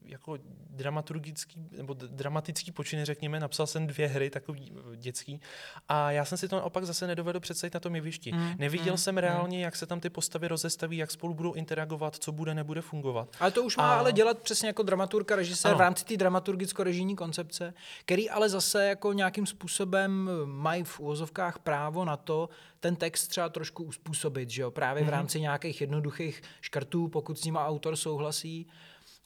jako 0.05 0.37
dramaturgický 0.69 1.69
nebo 1.71 1.93
dramatický 1.93 2.71
počiny, 2.71 3.05
řekněme, 3.05 3.39
napsal 3.39 3.67
jsem 3.67 3.87
dvě 3.87 4.07
hry, 4.07 4.29
takový 4.29 4.71
uh, 4.71 4.95
dětský, 4.95 5.41
a 5.89 6.11
já 6.11 6.25
jsem 6.25 6.37
si 6.37 6.47
to 6.47 6.55
naopak 6.55 6.85
zase 6.85 7.07
nedovedl 7.07 7.39
představit 7.39 7.73
na 7.73 7.79
tom 7.79 7.95
jevišti. 7.95 8.31
Mm, 8.31 8.53
Neviděl 8.57 8.93
mm, 8.93 8.97
jsem 8.97 9.17
reálně, 9.17 9.57
mm. 9.57 9.63
jak 9.63 9.75
se 9.75 9.85
tam 9.85 9.99
ty 9.99 10.09
postavy 10.09 10.47
rozestaví, 10.47 10.97
jak 10.97 11.11
spolu 11.11 11.33
budou 11.33 11.53
interagovat, 11.53 12.15
co 12.15 12.31
bude, 12.31 12.53
nebude 12.53 12.81
fungovat. 12.81 13.29
Ale 13.39 13.51
to 13.51 13.63
už 13.63 13.77
má 13.77 13.93
a... 13.93 13.99
ale 13.99 14.11
dělat 14.11 14.39
přesně 14.39 14.67
jako 14.67 14.83
dramaturka, 14.83 15.35
režisér 15.35 15.69
ano. 15.69 15.77
v 15.77 15.81
rámci 15.81 16.05
té 16.05 16.13
dramaturgicko-režijní 16.17 17.15
koncepce, 17.15 17.73
který 18.05 18.29
ale 18.29 18.49
zase 18.49 18.85
jako 18.85 19.13
nějakým 19.13 19.45
způsobem 19.45 20.29
mají 20.45 20.83
v 20.83 20.99
úvozovkách 20.99 21.59
právo 21.59 22.05
na 22.05 22.17
to, 22.17 22.49
ten 22.81 22.95
text 22.95 23.27
třeba 23.27 23.49
trošku 23.49 23.83
uspůsobit, 23.83 24.49
že 24.49 24.61
jo? 24.61 24.71
právě 24.71 25.03
v 25.03 25.05
mhm. 25.05 25.13
rámci 25.13 25.41
nějakých 25.41 25.81
jednoduchých 25.81 26.41
škrtů, 26.61 27.07
pokud 27.07 27.39
s 27.39 27.43
ním 27.43 27.55
autor 27.55 27.95
souhlasí. 27.95 28.67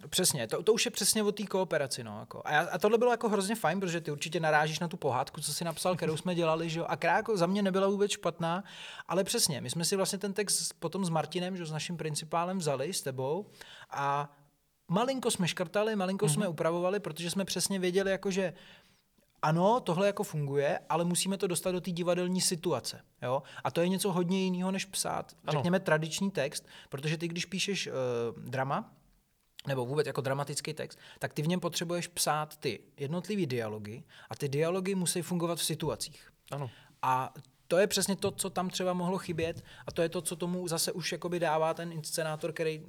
Přesně, 0.10 0.48
to, 0.48 0.64
to 0.64 0.74
už 0.74 0.86
je 0.86 0.92
přesně 0.92 1.24
o 1.24 1.32
té 1.32 1.44
kooperaci. 1.44 2.04
No, 2.04 2.20
jako. 2.20 2.42
a, 2.46 2.54
já, 2.54 2.62
a 2.72 2.78
tohle 2.78 2.98
bylo 2.98 3.12
jako 3.12 3.30
hrozně 3.30 3.56
fajn, 3.56 3.80
protože 3.80 4.02
ty 4.02 4.12
určitě 4.12 4.40
narážíš 4.40 4.80
na 4.80 4.88
tu 4.88 4.98
pohádku, 4.98 5.42
co 5.42 5.54
jsi 5.54 5.64
napsal, 5.64 5.96
kterou 5.98 6.18
jsme 6.18 6.36
dělali, 6.36 6.70
že 6.70 6.80
jo? 6.80 6.86
a 6.90 6.96
která 6.96 7.16
jako 7.16 7.38
za 7.38 7.46
mě 7.46 7.62
nebyla 7.62 7.88
vůbec 7.88 8.12
špatná, 8.12 8.64
ale 9.08 9.24
přesně, 9.24 9.62
my 9.62 9.70
jsme 9.70 9.86
si 9.86 9.96
vlastně 9.96 10.20
ten 10.20 10.34
text 10.34 10.74
potom 10.80 11.06
s 11.06 11.10
Martinem, 11.10 11.58
že 11.58 11.66
s 11.66 11.72
naším 11.72 11.98
principálem 11.98 12.58
vzali, 12.58 12.94
s 12.94 13.02
tebou 13.02 13.46
a 13.92 14.32
malinko 14.88 15.32
jsme 15.32 15.48
škrtali, 15.48 15.96
malinko 15.96 16.26
mm-hmm. 16.26 16.34
jsme 16.34 16.48
upravovali, 16.48 17.00
protože 17.00 17.30
jsme 17.30 17.46
přesně 17.46 17.80
věděli, 17.80 18.12
jako, 18.12 18.32
že 18.32 18.54
ano, 19.46 19.80
tohle 19.80 20.08
jako 20.08 20.24
funguje, 20.24 20.80
ale 20.90 21.06
musíme 21.06 21.38
to 21.38 21.48
dostat 21.48 21.72
do 21.72 21.82
té 21.82 21.92
divadelní 21.92 22.42
situace. 22.42 23.02
Jo? 23.22 23.44
A 23.64 23.72
to 23.72 23.82
je 23.82 23.90
něco 23.90 24.12
hodně 24.12 24.44
jiného, 24.44 24.72
než 24.72 24.86
psát, 24.86 25.36
ano. 25.46 25.58
řekněme, 25.58 25.80
tradiční 25.80 26.32
text, 26.32 26.68
protože 26.90 27.18
ty, 27.18 27.28
když 27.28 27.46
píšeš 27.46 27.88
uh, 27.88 27.94
drama, 28.44 28.94
nebo 29.68 29.86
vůbec 29.86 30.08
jako 30.08 30.22
dramatický 30.22 30.74
text, 30.74 31.00
tak 31.20 31.34
ty 31.34 31.42
v 31.42 31.48
něm 31.48 31.60
potřebuješ 31.60 32.08
psát 32.08 32.58
ty 32.58 32.80
jednotlivé 32.98 33.46
dialogy 33.46 34.04
a 34.30 34.36
ty 34.36 34.50
dialogy 34.50 34.96
musí 34.96 35.22
fungovat 35.22 35.60
v 35.60 35.64
situacích. 35.64 36.30
Ano. 36.52 36.70
A 37.02 37.34
to 37.68 37.78
je 37.78 37.88
přesně 37.88 38.16
to, 38.16 38.32
co 38.32 38.50
tam 38.50 38.70
třeba 38.70 38.94
mohlo 38.94 39.18
chybět 39.18 39.64
a 39.88 39.92
to 39.92 40.02
je 40.02 40.10
to, 40.10 40.22
co 40.22 40.36
tomu 40.36 40.68
zase 40.68 40.92
už 40.92 41.12
jakoby 41.12 41.40
dává 41.40 41.74
ten 41.74 41.92
inscenátor, 41.92 42.54
který 42.54 42.82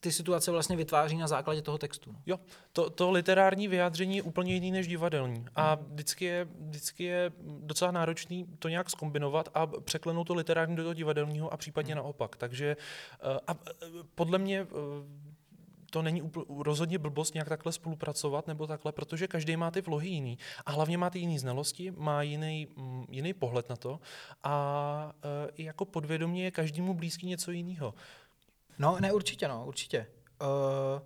ty 0.00 0.12
situace 0.12 0.50
vlastně 0.50 0.76
vytváří 0.76 1.16
na 1.16 1.26
základě 1.26 1.62
toho 1.62 1.78
textu. 1.78 2.12
No. 2.12 2.18
Jo, 2.26 2.40
to, 2.72 2.90
to 2.90 3.10
literární 3.10 3.68
vyjádření 3.68 4.16
je 4.16 4.22
úplně 4.22 4.54
jiný 4.54 4.70
než 4.70 4.88
divadelní. 4.88 5.44
A 5.56 5.74
vždycky 5.74 6.24
je, 6.24 6.48
vždycky 6.60 7.04
je 7.04 7.32
docela 7.60 7.90
náročný 7.90 8.46
to 8.58 8.68
nějak 8.68 8.90
skombinovat 8.90 9.48
a 9.54 9.66
překlenout 9.66 10.26
to 10.26 10.34
literární 10.34 10.76
do 10.76 10.82
toho 10.82 10.94
divadelního 10.94 11.52
a 11.52 11.56
případně 11.56 11.94
hmm. 11.94 12.02
naopak. 12.02 12.36
Takže 12.36 12.76
eh, 13.20 13.40
a 13.46 13.54
eh, 13.54 13.86
podle 14.14 14.38
mě 14.38 14.60
eh, 14.60 15.36
to 15.90 16.02
není 16.02 16.22
upl- 16.22 16.62
rozhodně 16.62 16.98
blbost 16.98 17.34
nějak 17.34 17.48
takhle 17.48 17.72
spolupracovat 17.72 18.46
nebo 18.46 18.66
takhle, 18.66 18.92
protože 18.92 19.28
každý 19.28 19.56
má 19.56 19.70
ty 19.70 19.80
vlohy 19.80 20.08
jiný. 20.08 20.38
A 20.66 20.70
hlavně 20.70 20.98
má 20.98 21.10
ty 21.10 21.18
jiné 21.18 21.38
znalosti, 21.38 21.90
má 21.90 22.22
jiný, 22.22 22.68
mm, 22.76 23.04
jiný 23.10 23.34
pohled 23.34 23.68
na 23.68 23.76
to 23.76 24.00
a 24.42 25.12
e, 25.56 25.62
jako 25.62 25.84
podvědomě 25.84 26.44
je 26.44 26.50
každému 26.50 26.94
blízký 26.94 27.26
něco 27.26 27.50
jiného. 27.50 27.94
No, 28.78 28.96
ne, 29.00 29.12
určitě, 29.12 29.48
no, 29.48 29.64
určitě. 29.66 30.06
Uh, 30.42 31.02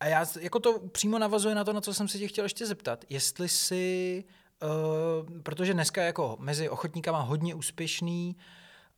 a 0.00 0.06
já, 0.06 0.26
jako 0.40 0.58
to 0.58 0.78
přímo 0.78 1.18
navazuje 1.18 1.54
na 1.54 1.64
to, 1.64 1.72
na 1.72 1.80
co 1.80 1.94
jsem 1.94 2.08
se 2.08 2.18
tě 2.18 2.28
chtěl 2.28 2.44
ještě 2.44 2.66
zeptat, 2.66 3.04
jestli 3.08 3.48
si, 3.48 4.24
uh, 4.62 5.40
protože 5.42 5.74
dneska 5.74 6.02
jako 6.02 6.36
mezi 6.40 6.68
ochotníkama 6.68 7.20
hodně 7.20 7.54
úspěšný 7.54 8.36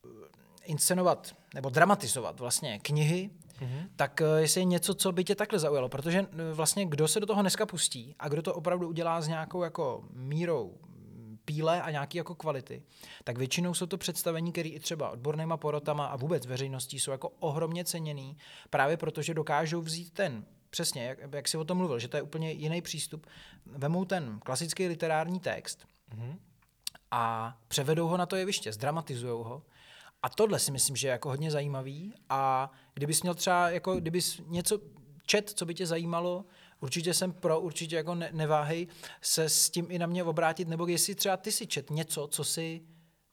uh, 0.04 0.10
inscenovat 0.64 1.36
nebo 1.54 1.70
dramatizovat 1.70 2.40
vlastně 2.40 2.78
knihy, 2.78 3.30
mm-hmm. 3.60 3.88
tak 3.96 4.20
uh, 4.22 4.38
jestli 4.38 4.60
je 4.60 4.64
něco, 4.64 4.94
co 4.94 5.12
by 5.12 5.24
tě 5.24 5.34
takhle 5.34 5.58
zaujalo, 5.58 5.88
protože 5.88 6.20
uh, 6.20 6.26
vlastně 6.52 6.86
kdo 6.86 7.08
se 7.08 7.20
do 7.20 7.26
toho 7.26 7.42
dneska 7.42 7.66
pustí 7.66 8.14
a 8.18 8.28
kdo 8.28 8.42
to 8.42 8.54
opravdu 8.54 8.88
udělá 8.88 9.20
s 9.20 9.28
nějakou 9.28 9.62
jako 9.62 10.04
mírou 10.12 10.78
píle 11.48 11.82
a 11.82 11.90
nějaký 11.90 12.18
jako 12.18 12.34
kvality, 12.34 12.82
tak 13.24 13.38
většinou 13.38 13.74
jsou 13.74 13.86
to 13.86 13.98
představení, 13.98 14.52
které 14.52 14.68
i 14.68 14.80
třeba 14.80 15.10
odbornýma 15.10 15.56
porotama 15.56 16.06
a 16.06 16.16
vůbec 16.16 16.46
veřejností 16.46 17.00
jsou 17.00 17.10
jako 17.10 17.28
ohromně 17.28 17.84
ceněný, 17.84 18.36
právě 18.70 18.96
protože 18.96 19.34
dokážou 19.34 19.80
vzít 19.80 20.12
ten 20.12 20.44
Přesně, 20.70 21.04
jak, 21.04 21.18
jak 21.32 21.48
jsi 21.48 21.56
o 21.56 21.64
tom 21.64 21.78
mluvil, 21.78 21.98
že 21.98 22.08
to 22.08 22.16
je 22.16 22.22
úplně 22.22 22.52
jiný 22.52 22.82
přístup. 22.82 23.26
Vemou 23.66 24.04
ten 24.04 24.40
klasický 24.44 24.88
literární 24.88 25.40
text 25.40 25.86
mm-hmm. 26.10 26.38
a 27.10 27.56
převedou 27.68 28.08
ho 28.08 28.16
na 28.16 28.26
to 28.26 28.36
jeviště, 28.36 28.72
zdramatizují 28.72 29.44
ho. 29.44 29.62
A 30.22 30.28
tohle 30.28 30.58
si 30.58 30.72
myslím, 30.72 30.96
že 30.96 31.08
je 31.08 31.12
jako 31.12 31.28
hodně 31.28 31.50
zajímavý 31.50 32.14
a 32.28 32.70
kdybys 32.94 33.22
měl 33.22 33.34
třeba, 33.34 33.70
jako 33.70 33.96
kdybys 33.96 34.40
něco 34.46 34.78
čet, 35.26 35.50
co 35.50 35.66
by 35.66 35.74
tě 35.74 35.86
zajímalo, 35.86 36.44
určitě 36.80 37.14
jsem 37.14 37.32
pro, 37.32 37.60
určitě 37.60 37.96
jako 37.96 38.14
ne, 38.14 38.30
neváhej 38.32 38.86
se 39.22 39.48
s 39.48 39.70
tím 39.70 39.86
i 39.90 39.98
na 39.98 40.06
mě 40.06 40.24
obrátit, 40.24 40.68
nebo 40.68 40.86
jestli 40.86 41.14
třeba 41.14 41.36
ty 41.36 41.52
si 41.52 41.66
čet 41.66 41.90
něco, 41.90 42.26
co 42.26 42.44
si 42.44 42.82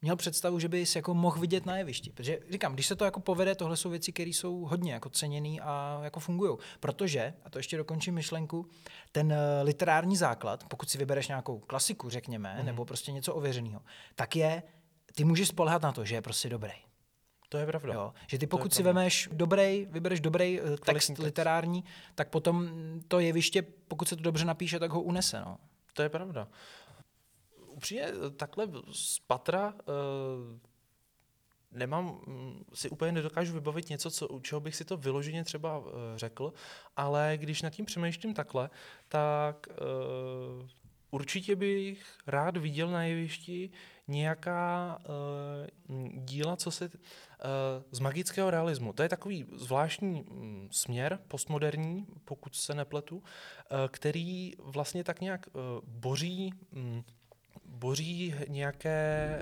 měl 0.01 0.15
představu, 0.15 0.59
že 0.59 0.69
bys 0.69 0.95
jako 0.95 1.13
mohl 1.13 1.39
vidět 1.39 1.65
na 1.65 1.77
jevišti. 1.77 2.11
Protože 2.11 2.39
říkám, 2.49 2.73
když 2.73 2.87
se 2.87 2.95
to 2.95 3.05
jako 3.05 3.19
povede, 3.19 3.55
tohle 3.55 3.77
jsou 3.77 3.89
věci, 3.89 4.11
které 4.11 4.29
jsou 4.29 4.65
hodně 4.65 4.93
jako 4.93 5.09
ceněný 5.09 5.61
a 5.61 5.99
jako 6.03 6.19
fungují. 6.19 6.57
Protože, 6.79 7.33
a 7.43 7.49
to 7.49 7.59
ještě 7.59 7.77
dokončím 7.77 8.13
myšlenku, 8.13 8.67
ten 9.11 9.31
eh, 9.31 9.61
literární 9.63 10.17
základ, 10.17 10.63
pokud 10.67 10.89
si 10.89 10.97
vybereš 10.97 11.27
nějakou 11.27 11.59
klasiku, 11.59 12.09
řekněme, 12.09 12.57
mm. 12.59 12.65
nebo 12.65 12.85
prostě 12.85 13.11
něco 13.11 13.35
ověřeného, 13.35 13.81
tak 14.15 14.35
je, 14.35 14.63
ty 15.15 15.23
můžeš 15.23 15.47
spolehat 15.47 15.81
na 15.81 15.91
to, 15.91 16.05
že 16.05 16.15
je 16.15 16.21
prostě 16.21 16.49
dobrý. 16.49 16.73
To 17.49 17.57
je 17.57 17.65
pravda. 17.65 17.93
Jo. 17.93 18.13
Že 18.27 18.37
ty 18.37 18.47
pokud 18.47 18.73
si 18.73 18.83
vemeš 18.83 19.29
dobrý, 19.31 19.87
vybereš 19.89 20.19
dobrý 20.19 20.59
eh, 20.59 20.63
text, 20.63 21.07
text 21.07 21.17
literární, 21.17 21.83
tak 22.15 22.29
potom 22.29 22.69
to 23.07 23.19
jeviště, 23.19 23.61
pokud 23.61 24.07
se 24.07 24.15
to 24.15 24.21
dobře 24.21 24.45
napíše, 24.45 24.79
tak 24.79 24.91
ho 24.91 25.01
unese. 25.01 25.39
No. 25.39 25.57
To 25.93 26.01
je 26.01 26.09
pravda 26.09 26.47
upřímně 27.75 28.07
takhle 28.37 28.67
z 28.91 29.19
patra 29.19 29.73
uh, 29.73 30.59
nemám, 31.71 32.21
mm, 32.27 32.63
si 32.73 32.89
úplně 32.89 33.11
nedokážu 33.11 33.53
vybavit 33.53 33.89
něco, 33.89 34.11
co, 34.11 34.27
u 34.27 34.39
čeho 34.39 34.61
bych 34.61 34.75
si 34.75 34.85
to 34.85 34.97
vyloženě 34.97 35.43
třeba 35.43 35.77
uh, 35.77 35.85
řekl, 36.15 36.53
ale 36.95 37.33
když 37.37 37.61
nad 37.61 37.69
tím 37.69 37.85
přemýšlím 37.85 38.33
takhle, 38.33 38.69
tak 39.07 39.67
uh, 39.67 40.67
určitě 41.11 41.55
bych 41.55 42.17
rád 42.27 42.57
viděl 42.57 42.89
na 42.89 43.03
jevišti 43.03 43.69
nějaká 44.07 44.97
uh, 45.09 46.07
díla, 46.25 46.55
co 46.55 46.71
se 46.71 46.85
uh, 46.85 46.91
z 47.91 47.99
magického 47.99 48.49
realismu. 48.49 48.93
To 48.93 49.03
je 49.03 49.09
takový 49.09 49.45
zvláštní 49.55 50.23
um, 50.23 50.67
směr, 50.71 51.19
postmoderní, 51.27 52.07
pokud 52.25 52.55
se 52.55 52.73
nepletu, 52.73 53.15
uh, 53.15 53.21
který 53.91 54.53
vlastně 54.59 55.03
tak 55.03 55.21
nějak 55.21 55.47
uh, 55.53 55.61
boří 55.83 56.53
um, 56.75 57.03
boří 57.65 58.35
nějaké 58.47 59.41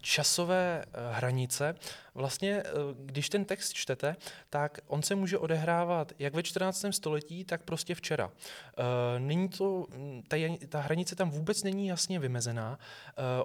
časové 0.00 0.84
eh, 0.84 1.12
hranice. 1.12 1.74
Vlastně, 2.14 2.62
eh, 2.66 2.72
když 2.94 3.28
ten 3.28 3.44
text 3.44 3.72
čtete, 3.72 4.16
tak 4.50 4.78
on 4.86 5.02
se 5.02 5.14
může 5.14 5.38
odehrávat 5.38 6.12
jak 6.18 6.34
ve 6.34 6.42
14. 6.42 6.92
století, 6.92 7.44
tak 7.44 7.62
prostě 7.62 7.94
včera. 7.94 8.30
Eh, 8.30 9.18
není 9.18 9.48
to, 9.48 9.86
ta, 10.28 10.36
ta 10.68 10.80
hranice 10.80 11.16
tam 11.16 11.30
vůbec 11.30 11.62
není 11.62 11.86
jasně 11.86 12.18
vymezená. 12.18 12.78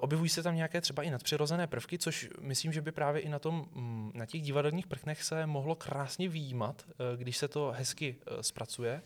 Objevují 0.00 0.30
se 0.30 0.42
tam 0.42 0.56
nějaké 0.56 0.80
třeba 0.80 1.02
i 1.02 1.10
nadpřirozené 1.10 1.66
prvky, 1.66 1.98
což 1.98 2.28
myslím, 2.40 2.72
že 2.72 2.82
by 2.82 2.92
právě 2.92 3.22
i 3.22 3.28
na, 3.28 3.38
tom, 3.38 3.66
na 4.14 4.26
těch 4.26 4.42
divadelních 4.42 4.86
prknech 4.86 5.22
se 5.22 5.46
mohlo 5.46 5.74
krásně 5.74 6.28
výjímat, 6.28 6.82
když 7.16 7.36
se 7.36 7.48
to 7.48 7.72
hezky 7.76 8.16
zpracuje, 8.40 9.02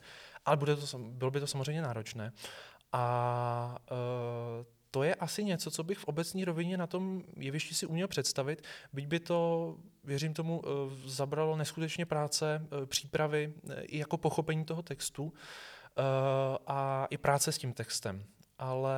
ale 0.47 0.57
bude 0.57 0.77
to, 0.77 0.99
bylo 0.99 1.31
by 1.31 1.41
to 1.41 1.47
samozřejmě 1.47 1.83
náročné. 1.83 2.33
A 2.93 3.79
to 4.91 5.03
je 5.03 5.15
asi 5.15 5.45
něco, 5.45 5.71
co 5.71 5.85
bych 5.85 5.99
v 5.99 6.05
obecní 6.05 6.45
rovině 6.45 6.77
na 6.77 6.87
tom 6.87 7.23
jevišti 7.37 7.75
si 7.75 7.87
uměl 7.87 8.09
představit, 8.09 8.63
byť 8.93 9.07
by 9.07 9.21
to, 9.21 9.77
věřím 10.05 10.35
tomu, 10.35 10.61
uh, 10.61 10.93
zabralo 11.07 11.57
neskutečně 11.57 12.07
práce, 12.07 12.67
uh, 12.81 12.87
přípravy 12.87 13.53
i 13.81 13.99
jako 13.99 14.17
pochopení 14.17 14.65
toho 14.65 14.83
textu 14.83 15.33
a 16.67 17.07
i 17.11 17.19
práce 17.19 17.53
s 17.53 17.59
tím 17.59 17.73
textem. 17.73 18.25
Ale 18.59 18.97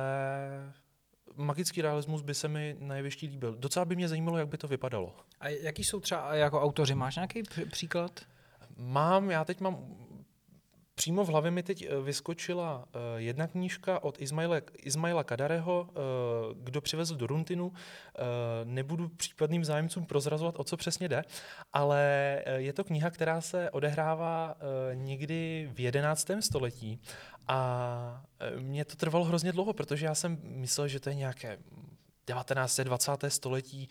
magický 1.35 1.81
realismus 1.81 2.21
by 2.21 2.33
se 2.33 2.47
mi 2.47 2.75
na 2.79 2.95
jevišti 2.95 3.27
líbil. 3.27 3.55
Docela 3.55 3.85
by 3.85 3.95
mě 3.95 4.07
zajímalo, 4.07 4.37
jak 4.37 4.47
by 4.47 4.57
to 4.57 4.67
vypadalo. 4.67 5.15
A 5.39 5.49
jaký 5.49 5.83
jsou 5.83 5.99
třeba 5.99 6.35
jako 6.35 6.61
autoři? 6.61 6.95
Máš 6.95 7.15
nějaký 7.15 7.43
příklad? 7.71 8.19
Mám, 8.77 9.31
já 9.31 9.45
teď 9.45 9.59
mám 9.59 9.77
Přímo 10.95 11.23
v 11.23 11.27
hlavě 11.27 11.51
mi 11.51 11.63
teď 11.63 11.81
eh, 11.81 12.01
vyskočila 12.01 12.77
uh, 12.77 13.01
jedna 13.15 13.47
knížka 13.47 14.03
od 14.03 14.21
Ismaila, 14.21 14.55
Ismaila 14.77 15.23
Kadareho, 15.23 15.89
uh, 15.89 16.63
kdo 16.63 16.81
přivezl 16.81 17.15
do 17.15 17.27
Runtinu. 17.27 17.73
Nebudu 18.63 19.09
případným 19.09 19.65
zájemcům 19.65 20.05
prozrazovat, 20.05 20.55
o 20.57 20.63
co 20.63 20.77
přesně 20.77 21.09
jde, 21.09 21.23
ale 21.73 22.01
je 22.55 22.73
to 22.73 22.83
kniha, 22.83 23.09
která 23.09 23.41
se 23.41 23.71
odehrává 23.71 24.55
někdy 24.93 25.69
v 25.73 25.79
11. 25.79 26.27
století 26.39 26.99
a 27.47 28.23
mě 28.59 28.85
to 28.85 28.95
trvalo 28.95 29.25
hrozně 29.25 29.51
dlouho, 29.51 29.73
protože 29.73 30.05
já 30.05 30.15
jsem 30.15 30.37
myslel, 30.43 30.87
že 30.87 30.99
to 30.99 31.09
je 31.09 31.15
nějaké 31.15 31.57
19. 32.27 32.79
20. 32.79 33.11
století, 33.27 33.89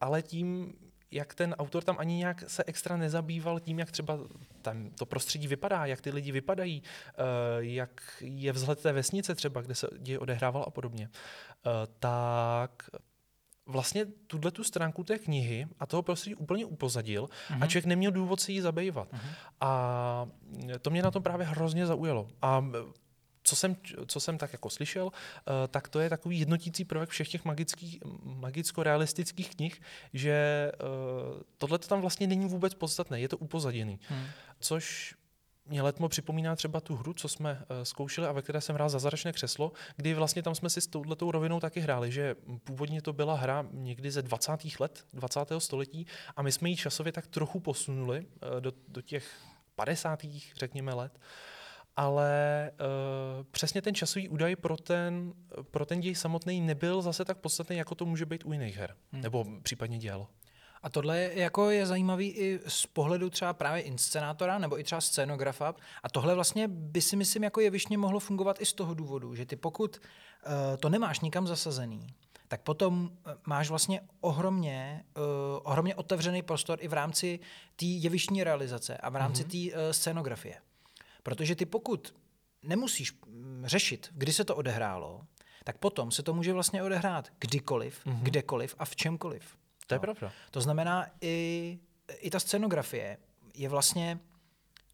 ale 0.00 0.22
tím 0.22 0.74
jak 1.12 1.34
ten 1.34 1.54
autor 1.58 1.84
tam 1.84 1.96
ani 1.98 2.16
nějak 2.16 2.44
se 2.46 2.64
extra 2.66 2.96
nezabýval 2.96 3.60
tím, 3.60 3.78
jak 3.78 3.90
třeba 3.90 4.18
tam 4.62 4.90
to 4.90 5.06
prostředí 5.06 5.48
vypadá, 5.48 5.86
jak 5.86 6.00
ty 6.00 6.10
lidi 6.10 6.32
vypadají, 6.32 6.82
uh, 6.82 7.24
jak 7.58 8.00
je 8.20 8.52
vzhled 8.52 8.82
té 8.82 8.92
vesnice 8.92 9.34
třeba, 9.34 9.60
kde 9.60 9.74
se 9.74 9.88
děje 9.98 10.18
odehrával 10.18 10.64
a 10.66 10.70
podobně, 10.70 11.08
uh, 11.66 11.72
tak 11.98 12.90
vlastně 13.66 14.06
tuhle 14.26 14.50
tu 14.50 14.64
stránku 14.64 15.04
té 15.04 15.18
knihy 15.18 15.66
a 15.78 15.86
toho 15.86 16.02
prostředí 16.02 16.34
úplně 16.34 16.64
upozadil 16.64 17.24
uh-huh. 17.24 17.54
a 17.54 17.56
mhm. 17.56 17.68
člověk 17.68 17.86
neměl 17.86 18.10
důvod 18.10 18.40
se 18.40 18.52
jí 18.52 18.60
zabývat. 18.60 19.12
Uh-huh. 19.12 19.18
A 19.60 20.28
to 20.82 20.90
mě 20.90 21.02
na 21.02 21.10
tom 21.10 21.22
právě 21.22 21.46
hrozně 21.46 21.86
zaujalo. 21.86 22.28
A 22.42 22.64
co 23.42 23.56
jsem, 23.56 23.76
co 24.06 24.20
jsem 24.20 24.38
tak 24.38 24.52
jako 24.52 24.70
slyšel, 24.70 25.04
uh, 25.04 25.12
tak 25.68 25.88
to 25.88 26.00
je 26.00 26.10
takový 26.10 26.38
jednotící 26.40 26.84
prvek 26.84 27.08
všech 27.08 27.28
těch 27.28 27.44
magických, 27.44 27.98
magicko-realistických 28.24 29.50
knih, 29.56 29.80
že 30.12 30.72
uh, 30.82 31.42
tohle 31.58 31.78
tam 31.78 32.00
vlastně 32.00 32.26
není 32.26 32.46
vůbec 32.46 32.74
podstatné, 32.74 33.20
je 33.20 33.28
to 33.28 33.38
upozaděný. 33.38 34.00
Hmm. 34.08 34.26
Což 34.60 35.14
mě 35.66 35.82
letmo 35.82 36.08
připomíná 36.08 36.56
třeba 36.56 36.80
tu 36.80 36.96
hru, 36.96 37.14
co 37.14 37.28
jsme 37.28 37.52
uh, 37.52 37.82
zkoušeli 37.82 38.26
a 38.26 38.32
ve 38.32 38.42
které 38.42 38.60
jsem 38.60 38.74
hrál 38.74 38.88
za 38.88 38.98
zaračné 38.98 39.32
křeslo, 39.32 39.72
kdy 39.96 40.14
vlastně 40.14 40.42
tam 40.42 40.54
jsme 40.54 40.70
si 40.70 40.80
s 40.80 40.86
touhletou 40.86 41.30
rovinou 41.30 41.60
taky 41.60 41.80
hráli, 41.80 42.12
že 42.12 42.36
původně 42.64 43.02
to 43.02 43.12
byla 43.12 43.34
hra 43.34 43.66
někdy 43.72 44.10
ze 44.10 44.22
20. 44.22 44.52
let, 44.80 45.04
20. 45.12 45.40
století 45.58 46.06
a 46.36 46.42
my 46.42 46.52
jsme 46.52 46.68
ji 46.68 46.76
časově 46.76 47.12
tak 47.12 47.26
trochu 47.26 47.60
posunuli 47.60 48.26
do, 48.60 48.72
do 48.88 49.02
těch 49.02 49.36
50. 49.74 50.26
řekněme 50.56 50.94
let. 50.94 51.12
Uh, 51.16 51.22
ale 51.96 52.70
uh, 52.72 53.44
přesně 53.50 53.82
ten 53.82 53.94
časový 53.94 54.28
údaj 54.28 54.56
pro 54.56 54.76
ten, 54.76 55.32
pro 55.70 55.86
ten 55.86 56.00
děj 56.00 56.14
samotný 56.14 56.60
nebyl 56.60 57.02
zase 57.02 57.24
tak 57.24 57.38
podstatný, 57.38 57.76
jako 57.76 57.94
to 57.94 58.06
může 58.06 58.26
být 58.26 58.44
u 58.44 58.52
jiných 58.52 58.76
her, 58.76 58.94
hmm. 59.12 59.22
nebo 59.22 59.46
případně 59.62 59.98
děl. 59.98 60.26
A 60.82 60.90
tohle 60.90 61.18
je, 61.18 61.40
jako 61.40 61.70
je 61.70 61.86
zajímavý 61.86 62.28
i 62.28 62.60
z 62.66 62.86
pohledu 62.86 63.30
třeba 63.30 63.52
právě 63.52 63.82
inscenátora 63.82 64.58
nebo 64.58 64.80
i 64.80 64.84
třeba 64.84 65.00
scénografa. 65.00 65.74
A 66.02 66.08
tohle 66.08 66.34
vlastně 66.34 66.68
by 66.68 67.00
si 67.00 67.16
myslím 67.16 67.44
jako 67.44 67.60
jevišně 67.60 67.98
mohlo 67.98 68.20
fungovat 68.20 68.60
i 68.60 68.66
z 68.66 68.72
toho 68.72 68.94
důvodu, 68.94 69.34
že 69.34 69.46
ty 69.46 69.56
pokud 69.56 69.96
uh, 69.96 70.52
to 70.76 70.88
nemáš 70.88 71.20
nikam 71.20 71.46
zasazený, 71.46 72.06
tak 72.48 72.62
potom 72.62 73.10
eh, 73.26 73.34
máš 73.46 73.68
vlastně 73.68 74.00
ohromně, 74.20 75.04
uh, 75.16 75.22
ohromně 75.62 75.94
otevřený 75.94 76.42
prostor 76.42 76.78
i 76.80 76.88
v 76.88 76.92
rámci 76.92 77.40
té 77.76 77.84
jevištní 77.84 78.44
realizace 78.44 78.96
a 78.96 79.10
v 79.10 79.16
rámci 79.16 79.44
mm-hmm. 79.44 79.70
té 79.70 79.76
uh, 79.76 79.92
scénografie. 79.92 80.54
Protože 81.22 81.56
ty 81.56 81.66
pokud 81.66 82.14
nemusíš 82.62 83.12
mm, 83.26 83.62
řešit, 83.66 84.08
kdy 84.12 84.32
se 84.32 84.44
to 84.44 84.56
odehrálo, 84.56 85.26
tak 85.64 85.78
potom 85.78 86.10
se 86.10 86.22
to 86.22 86.34
může 86.34 86.52
vlastně 86.52 86.82
odehrát 86.82 87.32
kdykoliv, 87.38 88.06
mm-hmm. 88.06 88.22
kdekoliv 88.22 88.74
a 88.78 88.84
v 88.84 88.96
čemkoliv. 88.96 89.56
To 89.86 89.94
je 89.94 89.98
no. 89.98 90.00
pravda. 90.00 90.32
To 90.50 90.60
znamená, 90.60 91.06
i, 91.20 91.78
i 92.18 92.30
ta 92.30 92.40
scenografie 92.40 93.18
je 93.54 93.68
vlastně, 93.68 94.18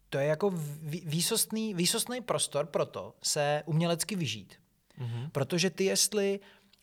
to 0.09 0.17
je 0.17 0.25
jako 0.25 0.53
výsostný, 1.05 1.73
výsostný 1.73 2.21
prostor 2.21 2.65
pro 2.65 2.85
to 2.85 3.15
se 3.23 3.63
umělecky 3.65 4.15
vyžít. 4.15 4.55
Mm-hmm. 4.99 5.29
Protože 5.31 5.69
ty, 5.69 5.83
jestli 5.83 6.39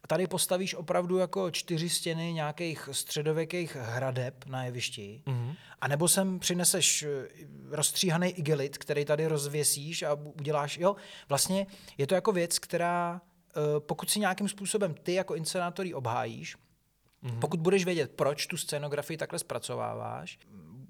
tady 0.06 0.26
postavíš 0.26 0.74
opravdu 0.74 1.18
jako 1.18 1.50
čtyři 1.50 1.88
stěny 1.88 2.32
nějakých 2.32 2.88
středověkých 2.92 3.76
hradeb 3.76 4.44
na 4.46 4.64
jevišti, 4.64 5.22
mm-hmm. 5.26 5.54
a 5.80 5.88
nebo 5.88 6.08
sem 6.08 6.38
přineseš 6.38 7.02
eh, 7.02 7.28
rozstříhaný 7.70 8.28
igelit, 8.28 8.78
který 8.78 9.04
tady 9.04 9.26
rozvěsíš 9.26 10.02
a 10.02 10.14
uděláš, 10.14 10.78
jo, 10.78 10.96
vlastně 11.28 11.66
je 11.98 12.06
to 12.06 12.14
jako 12.14 12.32
věc, 12.32 12.58
která 12.58 13.20
eh, 13.20 13.60
pokud 13.78 14.10
si 14.10 14.20
nějakým 14.20 14.48
způsobem 14.48 14.94
ty 14.94 15.14
jako 15.14 15.34
inscenátor 15.34 15.86
obhájíš, 15.94 16.56
mm-hmm. 16.56 17.38
pokud 17.38 17.60
budeš 17.60 17.84
vědět, 17.84 18.12
proč 18.16 18.46
tu 18.46 18.56
scénografii 18.56 19.16
takhle 19.16 19.38
zpracováváš, 19.38 20.38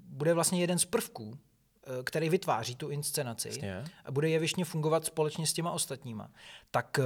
bude 0.09 0.33
vlastně 0.33 0.61
jeden 0.61 0.79
z 0.79 0.85
prvků, 0.85 1.37
eh, 1.37 2.03
který 2.03 2.29
vytváří 2.29 2.75
tu 2.75 2.89
inscenaci 2.89 3.47
Jasně. 3.47 3.83
a 4.05 4.11
bude 4.11 4.29
jevišně 4.29 4.65
fungovat 4.65 5.05
společně 5.05 5.47
s 5.47 5.53
těma 5.53 5.71
ostatníma, 5.71 6.31
tak 6.71 6.99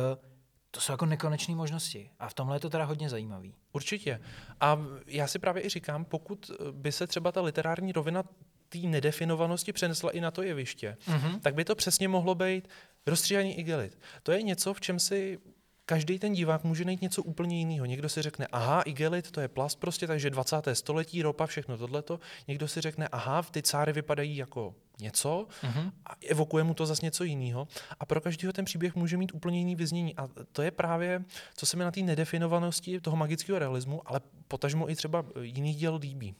to 0.71 0.81
jsou 0.81 0.93
jako 0.93 1.05
nekonečné 1.05 1.55
možnosti. 1.55 2.10
A 2.19 2.29
v 2.29 2.34
tomhle 2.34 2.55
je 2.55 2.60
to 2.60 2.69
teda 2.69 2.84
hodně 2.84 3.10
zajímavý. 3.10 3.55
Určitě. 3.71 4.21
A 4.60 4.79
já 5.07 5.27
si 5.27 5.39
právě 5.39 5.65
i 5.65 5.69
říkám, 5.69 6.05
pokud 6.05 6.51
by 6.71 6.91
se 6.91 7.07
třeba 7.07 7.31
ta 7.31 7.41
literární 7.41 7.91
rovina 7.91 8.23
té 8.69 8.77
nedefinovanosti 8.77 9.73
přenesla 9.73 10.12
i 10.12 10.21
na 10.21 10.31
to 10.31 10.41
jeviště, 10.43 10.97
mm-hmm. 11.07 11.39
tak 11.39 11.55
by 11.55 11.65
to 11.65 11.75
přesně 11.75 12.07
mohlo 12.07 12.36
být 12.36 12.67
rozstříhaný 13.05 13.60
igelit. 13.60 13.99
To 14.23 14.31
je 14.31 14.41
něco, 14.41 14.73
v 14.73 14.81
čem 14.81 14.99
si 14.99 15.39
každý 15.86 16.19
ten 16.19 16.34
divák 16.34 16.63
může 16.63 16.86
najít 16.86 17.01
něco 17.01 17.23
úplně 17.23 17.57
jiného. 17.57 17.86
Někdo 17.86 18.10
si 18.10 18.21
řekne, 18.21 18.47
aha, 18.51 18.81
igelit, 18.81 19.31
to 19.31 19.41
je 19.41 19.47
plast 19.47 19.79
prostě, 19.79 20.07
takže 20.07 20.29
20. 20.29 20.55
století, 20.73 21.21
ropa, 21.21 21.45
všechno 21.45 21.77
tohleto. 21.77 22.19
Někdo 22.47 22.67
si 22.67 22.81
řekne, 22.81 23.07
aha, 23.07 23.43
ty 23.43 23.62
cáry 23.62 23.93
vypadají 23.93 24.38
jako 24.38 24.75
něco 25.02 25.48
uh-huh. 25.64 25.92
a 26.06 26.16
evokuje 26.30 26.64
mu 26.64 26.74
to 26.74 26.86
zase 26.86 27.06
něco 27.06 27.24
jiného. 27.24 27.68
A 28.00 28.06
pro 28.06 28.22
každého 28.22 28.54
ten 28.54 28.66
příběh 28.66 28.96
může 28.96 29.18
mít 29.18 29.34
úplně 29.34 29.60
jiný 29.60 29.76
vyznění. 29.76 30.16
A 30.16 30.30
to 30.52 30.62
je 30.62 30.72
právě, 30.72 31.24
co 31.58 31.66
se 31.66 31.78
mi 31.78 31.84
na 31.84 31.92
té 31.92 32.02
nedefinovanosti 32.02 33.02
toho 33.02 33.18
magického 33.18 33.60
realismu, 33.60 34.02
ale 34.06 34.22
potažmo 34.48 34.90
i 34.90 34.96
třeba 34.96 35.26
jiných 35.42 35.78
děl 35.78 35.96
líbí. 35.96 36.36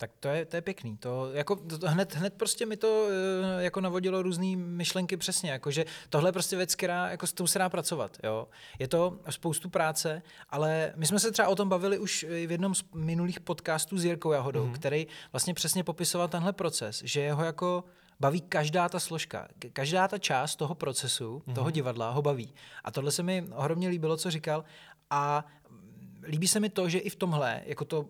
Tak 0.00 0.10
to 0.20 0.28
je, 0.28 0.44
to 0.44 0.56
je 0.56 0.62
pěkný. 0.62 0.96
To, 0.96 1.30
jako, 1.32 1.56
to, 1.56 1.88
hned, 1.88 2.14
hned 2.14 2.34
prostě 2.34 2.66
mi 2.66 2.76
to 2.76 2.88
uh, 2.88 3.60
jako 3.62 3.80
navodilo 3.80 4.22
různé 4.22 4.56
myšlenky 4.56 5.16
přesně. 5.16 5.50
Jako, 5.50 5.70
že 5.70 5.84
tohle 6.08 6.28
je 6.28 6.32
prostě 6.32 6.56
věc, 6.56 6.74
která 6.74 7.10
jako 7.10 7.26
s 7.26 7.32
tou 7.32 7.46
se 7.46 7.58
dá 7.58 7.68
pracovat. 7.68 8.16
Jo? 8.24 8.48
Je 8.78 8.88
to 8.88 9.18
spoustu 9.30 9.68
práce, 9.68 10.22
ale 10.50 10.92
my 10.96 11.06
jsme 11.06 11.18
se 11.18 11.30
třeba 11.32 11.48
o 11.48 11.56
tom 11.56 11.68
bavili 11.68 11.98
už 11.98 12.26
v 12.28 12.50
jednom 12.50 12.74
z 12.74 12.84
minulých 12.94 13.40
podcastů 13.40 13.98
s 13.98 14.04
Jirkou 14.04 14.32
Jahodou, 14.32 14.66
mm-hmm. 14.66 14.72
který 14.72 15.06
vlastně 15.32 15.54
přesně 15.54 15.84
popisoval 15.84 16.28
tenhle 16.28 16.52
proces, 16.52 17.02
že 17.04 17.20
jeho 17.20 17.44
jako 17.44 17.84
baví 18.20 18.40
každá 18.40 18.88
ta 18.88 19.00
složka, 19.00 19.48
každá 19.72 20.08
ta 20.08 20.18
část 20.18 20.56
toho 20.56 20.74
procesu, 20.74 21.42
mm-hmm. 21.46 21.54
toho 21.54 21.70
divadla 21.70 22.10
ho 22.10 22.22
baví. 22.22 22.54
A 22.84 22.90
tohle 22.90 23.10
se 23.10 23.22
mi 23.22 23.44
ohromně 23.54 23.88
líbilo, 23.88 24.16
co 24.16 24.30
říkal. 24.30 24.64
A 25.10 25.44
líbí 26.22 26.48
se 26.48 26.60
mi 26.60 26.68
to, 26.68 26.88
že 26.88 26.98
i 26.98 27.10
v 27.10 27.16
tomhle, 27.16 27.62
jako 27.66 27.84
to 27.84 28.06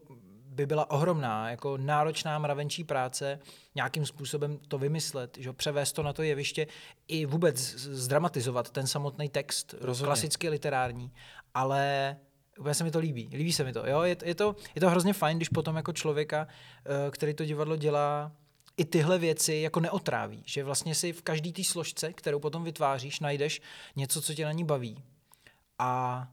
by 0.60 0.66
byla 0.66 0.90
ohromná, 0.90 1.50
jako 1.50 1.76
náročná 1.76 2.38
mravenčí 2.38 2.84
práce, 2.84 3.38
nějakým 3.74 4.06
způsobem 4.06 4.58
to 4.68 4.78
vymyslet, 4.78 5.36
že 5.40 5.52
převést 5.52 5.92
to 5.92 6.02
na 6.02 6.12
to 6.12 6.22
jeviště 6.22 6.66
i 7.08 7.26
vůbec 7.26 7.56
zdramatizovat 7.76 8.70
ten 8.70 8.86
samotný 8.86 9.28
text, 9.28 9.74
Rozhodně. 9.80 10.06
klasicky 10.06 10.48
literární, 10.48 11.12
ale 11.54 12.16
úplně 12.58 12.74
se 12.74 12.84
mi 12.84 12.90
to 12.90 12.98
líbí, 12.98 13.30
líbí 13.32 13.52
se 13.52 13.64
mi 13.64 13.72
to, 13.72 13.86
jo? 13.86 14.02
Je, 14.02 14.16
je, 14.24 14.34
to, 14.34 14.56
je 14.74 14.80
to 14.80 14.90
hrozně 14.90 15.12
fajn, 15.12 15.36
když 15.36 15.48
potom 15.48 15.76
jako 15.76 15.92
člověka, 15.92 16.46
eh, 16.86 17.10
který 17.10 17.34
to 17.34 17.44
divadlo 17.44 17.76
dělá, 17.76 18.32
i 18.76 18.84
tyhle 18.84 19.18
věci 19.18 19.54
jako 19.54 19.80
neotráví, 19.80 20.42
že 20.46 20.64
vlastně 20.64 20.94
si 20.94 21.12
v 21.12 21.22
každý 21.22 21.52
té 21.52 21.64
složce, 21.64 22.12
kterou 22.12 22.40
potom 22.40 22.64
vytváříš, 22.64 23.20
najdeš 23.20 23.60
něco, 23.96 24.22
co 24.22 24.34
tě 24.34 24.44
na 24.44 24.52
ní 24.52 24.64
baví. 24.64 25.02
A 25.82 26.28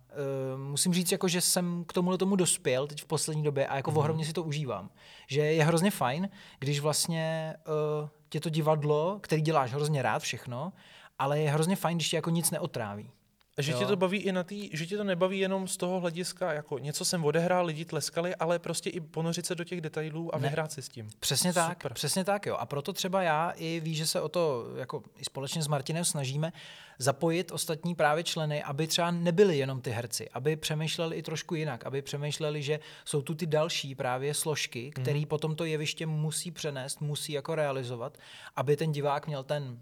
uh, 0.53 0.59
musím 0.59 0.93
říct, 0.93 1.11
jako, 1.11 1.27
že 1.27 1.41
jsem 1.41 1.85
k 1.87 1.93
tomuhle 1.93 2.17
tomu 2.17 2.35
dospěl 2.35 2.87
teď 2.87 3.01
v 3.01 3.05
poslední 3.05 3.43
době 3.43 3.67
a 3.67 3.75
jako 3.75 3.91
mm. 3.91 3.97
ohromně 3.97 4.25
si 4.25 4.33
to 4.33 4.43
užívám. 4.43 4.89
Že 5.27 5.41
je 5.41 5.63
hrozně 5.63 5.91
fajn, 5.91 6.29
když 6.59 6.79
vlastně 6.79 7.55
uh, 8.01 8.09
tě 8.29 8.39
to 8.39 8.49
divadlo, 8.49 9.19
který 9.21 9.41
děláš 9.41 9.73
hrozně 9.73 10.01
rád 10.01 10.21
všechno, 10.21 10.73
ale 11.19 11.39
je 11.39 11.51
hrozně 11.51 11.75
fajn, 11.75 11.97
když 11.97 12.09
tě 12.09 12.15
jako 12.15 12.29
nic 12.29 12.51
neotráví. 12.51 13.11
Že 13.57 13.71
jo. 13.71 13.79
tě 13.79 13.85
to 13.85 13.95
baví 13.95 14.17
i 14.17 14.31
na 14.31 14.43
tý, 14.43 14.69
že 14.73 14.85
tě 14.85 14.97
to 14.97 15.03
nebaví 15.03 15.39
jenom 15.39 15.67
z 15.67 15.77
toho 15.77 15.99
hlediska, 15.99 16.53
jako 16.53 16.77
něco 16.77 17.05
jsem 17.05 17.25
odehrál, 17.25 17.65
lidi 17.65 17.85
tleskali, 17.85 18.35
ale 18.35 18.59
prostě 18.59 18.89
i 18.89 18.99
ponořit 18.99 19.45
se 19.45 19.55
do 19.55 19.63
těch 19.63 19.81
detailů 19.81 20.35
a 20.35 20.37
ne. 20.37 20.47
vyhrát 20.47 20.71
si 20.71 20.81
s 20.81 20.89
tím. 20.89 21.09
Přesně 21.19 21.53
Super. 21.53 21.63
tak, 21.67 21.93
přesně 21.93 22.23
tak, 22.23 22.45
jo. 22.45 22.55
A 22.55 22.65
proto 22.65 22.93
třeba 22.93 23.21
já 23.21 23.53
i 23.55 23.79
ví, 23.79 23.95
že 23.95 24.07
se 24.07 24.21
o 24.21 24.29
to 24.29 24.65
jako 24.77 25.03
i 25.15 25.25
společně 25.25 25.63
s 25.63 25.67
Martinem 25.67 26.05
snažíme 26.05 26.53
zapojit 26.99 27.51
ostatní 27.51 27.95
právě 27.95 28.23
členy, 28.23 28.63
aby 28.63 28.87
třeba 28.87 29.11
nebyli 29.11 29.57
jenom 29.57 29.81
ty 29.81 29.91
herci, 29.91 30.29
aby 30.29 30.55
přemýšleli 30.55 31.15
i 31.15 31.21
trošku 31.21 31.55
jinak, 31.55 31.85
aby 31.85 32.01
přemýšleli, 32.01 32.63
že 32.63 32.79
jsou 33.05 33.21
tu 33.21 33.35
ty 33.35 33.45
další 33.45 33.95
právě 33.95 34.33
složky, 34.33 34.91
které 34.91 35.19
mm. 35.19 35.25
potom 35.25 35.55
to 35.55 35.65
jeviště 35.65 36.05
musí 36.05 36.51
přenést, 36.51 37.01
musí 37.01 37.31
jako 37.33 37.55
realizovat, 37.55 38.17
aby 38.55 38.77
ten 38.77 38.91
divák 38.91 39.27
měl 39.27 39.43
ten 39.43 39.79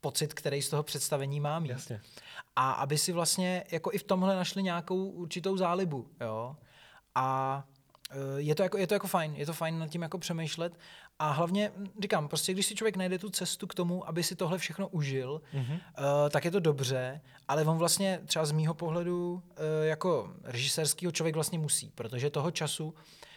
pocit, 0.00 0.34
který 0.34 0.62
z 0.62 0.68
toho 0.68 0.82
představení 0.82 1.40
má 1.40 1.58
mít. 1.58 1.68
Jasně. 1.68 2.00
A 2.56 2.72
aby 2.72 2.98
si 2.98 3.12
vlastně 3.12 3.64
jako 3.70 3.92
i 3.92 3.98
v 3.98 4.02
tomhle 4.02 4.36
našli 4.36 4.62
nějakou 4.62 5.08
určitou 5.08 5.56
zálibu. 5.56 6.08
Jo? 6.20 6.56
A 7.14 7.64
e, 8.10 8.40
je 8.40 8.54
to, 8.54 8.62
jako, 8.62 8.78
je 8.78 8.86
to 8.86 8.94
jako 8.94 9.06
fajn, 9.06 9.34
je 9.34 9.46
to 9.46 9.52
fajn 9.52 9.78
nad 9.78 9.88
tím 9.88 10.02
jako 10.02 10.18
přemýšlet 10.18 10.78
a 11.18 11.30
hlavně 11.30 11.72
říkám, 12.02 12.28
prostě 12.28 12.52
když 12.52 12.66
si 12.66 12.74
člověk 12.74 12.96
najde 12.96 13.18
tu 13.18 13.30
cestu 13.30 13.66
k 13.66 13.74
tomu, 13.74 14.08
aby 14.08 14.22
si 14.22 14.36
tohle 14.36 14.58
všechno 14.58 14.88
užil, 14.88 15.42
mm-hmm. 15.54 15.72
uh, 15.72 16.28
tak 16.30 16.44
je 16.44 16.50
to 16.50 16.60
dobře, 16.60 17.20
ale 17.48 17.64
on 17.64 17.78
vlastně 17.78 18.20
třeba 18.26 18.44
z 18.44 18.52
mýho 18.52 18.74
pohledu 18.74 19.32
uh, 19.32 19.42
jako 19.82 20.32
režisérského 20.44 21.12
člověk 21.12 21.34
vlastně 21.34 21.58
musí, 21.58 21.90
protože 21.94 22.30
toho 22.30 22.50
času, 22.50 22.94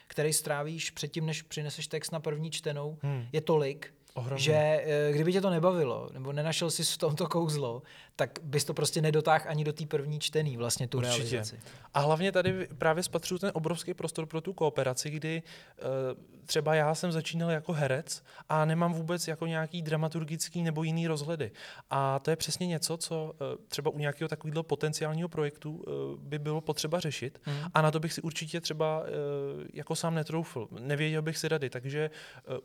který 0.08 0.34
strávíš 0.34 0.92
předtím, 0.92 1.26
než 1.26 1.42
přineseš 1.42 1.88
text 1.88 2.12
na 2.12 2.20
první 2.20 2.52
čtenou, 2.52 2.98
hmm. 3.02 3.28
je 3.32 3.42
tolik, 3.42 3.94
Ohromně. 4.14 4.44
že 4.44 4.54
eh, 4.54 5.12
kdyby 5.12 5.34
tě 5.34 5.42
to 5.42 5.50
nebavilo, 5.50 6.10
nebo 6.14 6.34
nenašel 6.34 6.72
jsi 6.72 6.84
v 6.84 6.98
tomto 6.98 7.28
kouzlo, 7.28 7.82
tak 8.16 8.40
bys 8.44 8.66
to 8.66 8.74
prostě 8.74 9.02
nedotáhl 9.02 9.46
ani 9.48 9.64
do 9.64 9.74
té 9.74 9.86
první 9.86 10.20
čtený, 10.20 10.58
vlastně 10.58 10.88
tu 10.88 10.98
Určitě. 10.98 11.16
realizaci. 11.16 11.60
A 11.94 12.00
hlavně 12.00 12.32
tady 12.32 12.68
právě 12.78 13.04
spatřuju 13.04 13.40
ten 13.40 13.52
obrovský 13.54 13.94
prostor 13.94 14.26
pro 14.26 14.42
tu 14.42 14.54
kooperaci, 14.54 15.10
kdy 15.10 15.44
uh, 15.82 16.39
třeba 16.50 16.76
já 16.76 16.96
jsem 16.96 17.12
začínal 17.12 17.52
jako 17.52 17.74
herec 17.74 18.24
a 18.50 18.66
nemám 18.66 18.94
vůbec 18.94 19.28
jako 19.28 19.46
nějaký 19.46 19.82
dramaturgický 19.82 20.64
nebo 20.64 20.84
jiný 20.84 21.08
rozhledy. 21.08 21.52
A 21.90 22.20
to 22.20 22.30
je 22.30 22.36
přesně 22.36 22.68
něco, 22.68 22.98
co 22.98 23.36
uh, 23.42 23.66
třeba 23.68 23.92
u 23.92 23.98
nějakého 23.98 24.28
takového 24.28 24.64
potenciálního 24.64 25.30
projektu 25.30 25.72
uh, 25.72 26.20
by 26.20 26.40
bylo 26.40 26.62
potřeba 26.62 27.00
řešit. 27.00 27.42
Hmm. 27.44 27.58
A 27.74 27.82
na 27.82 27.92
to 27.92 28.00
bych 28.00 28.14
si 28.14 28.22
určitě 28.22 28.62
třeba 28.62 29.02
uh, 29.02 29.06
jako 29.74 29.96
sám 29.96 30.16
netroufl. 30.16 30.68
Nevěděl 30.80 31.22
bych 31.22 31.38
si 31.38 31.48
rady. 31.48 31.70
Takže 31.70 32.10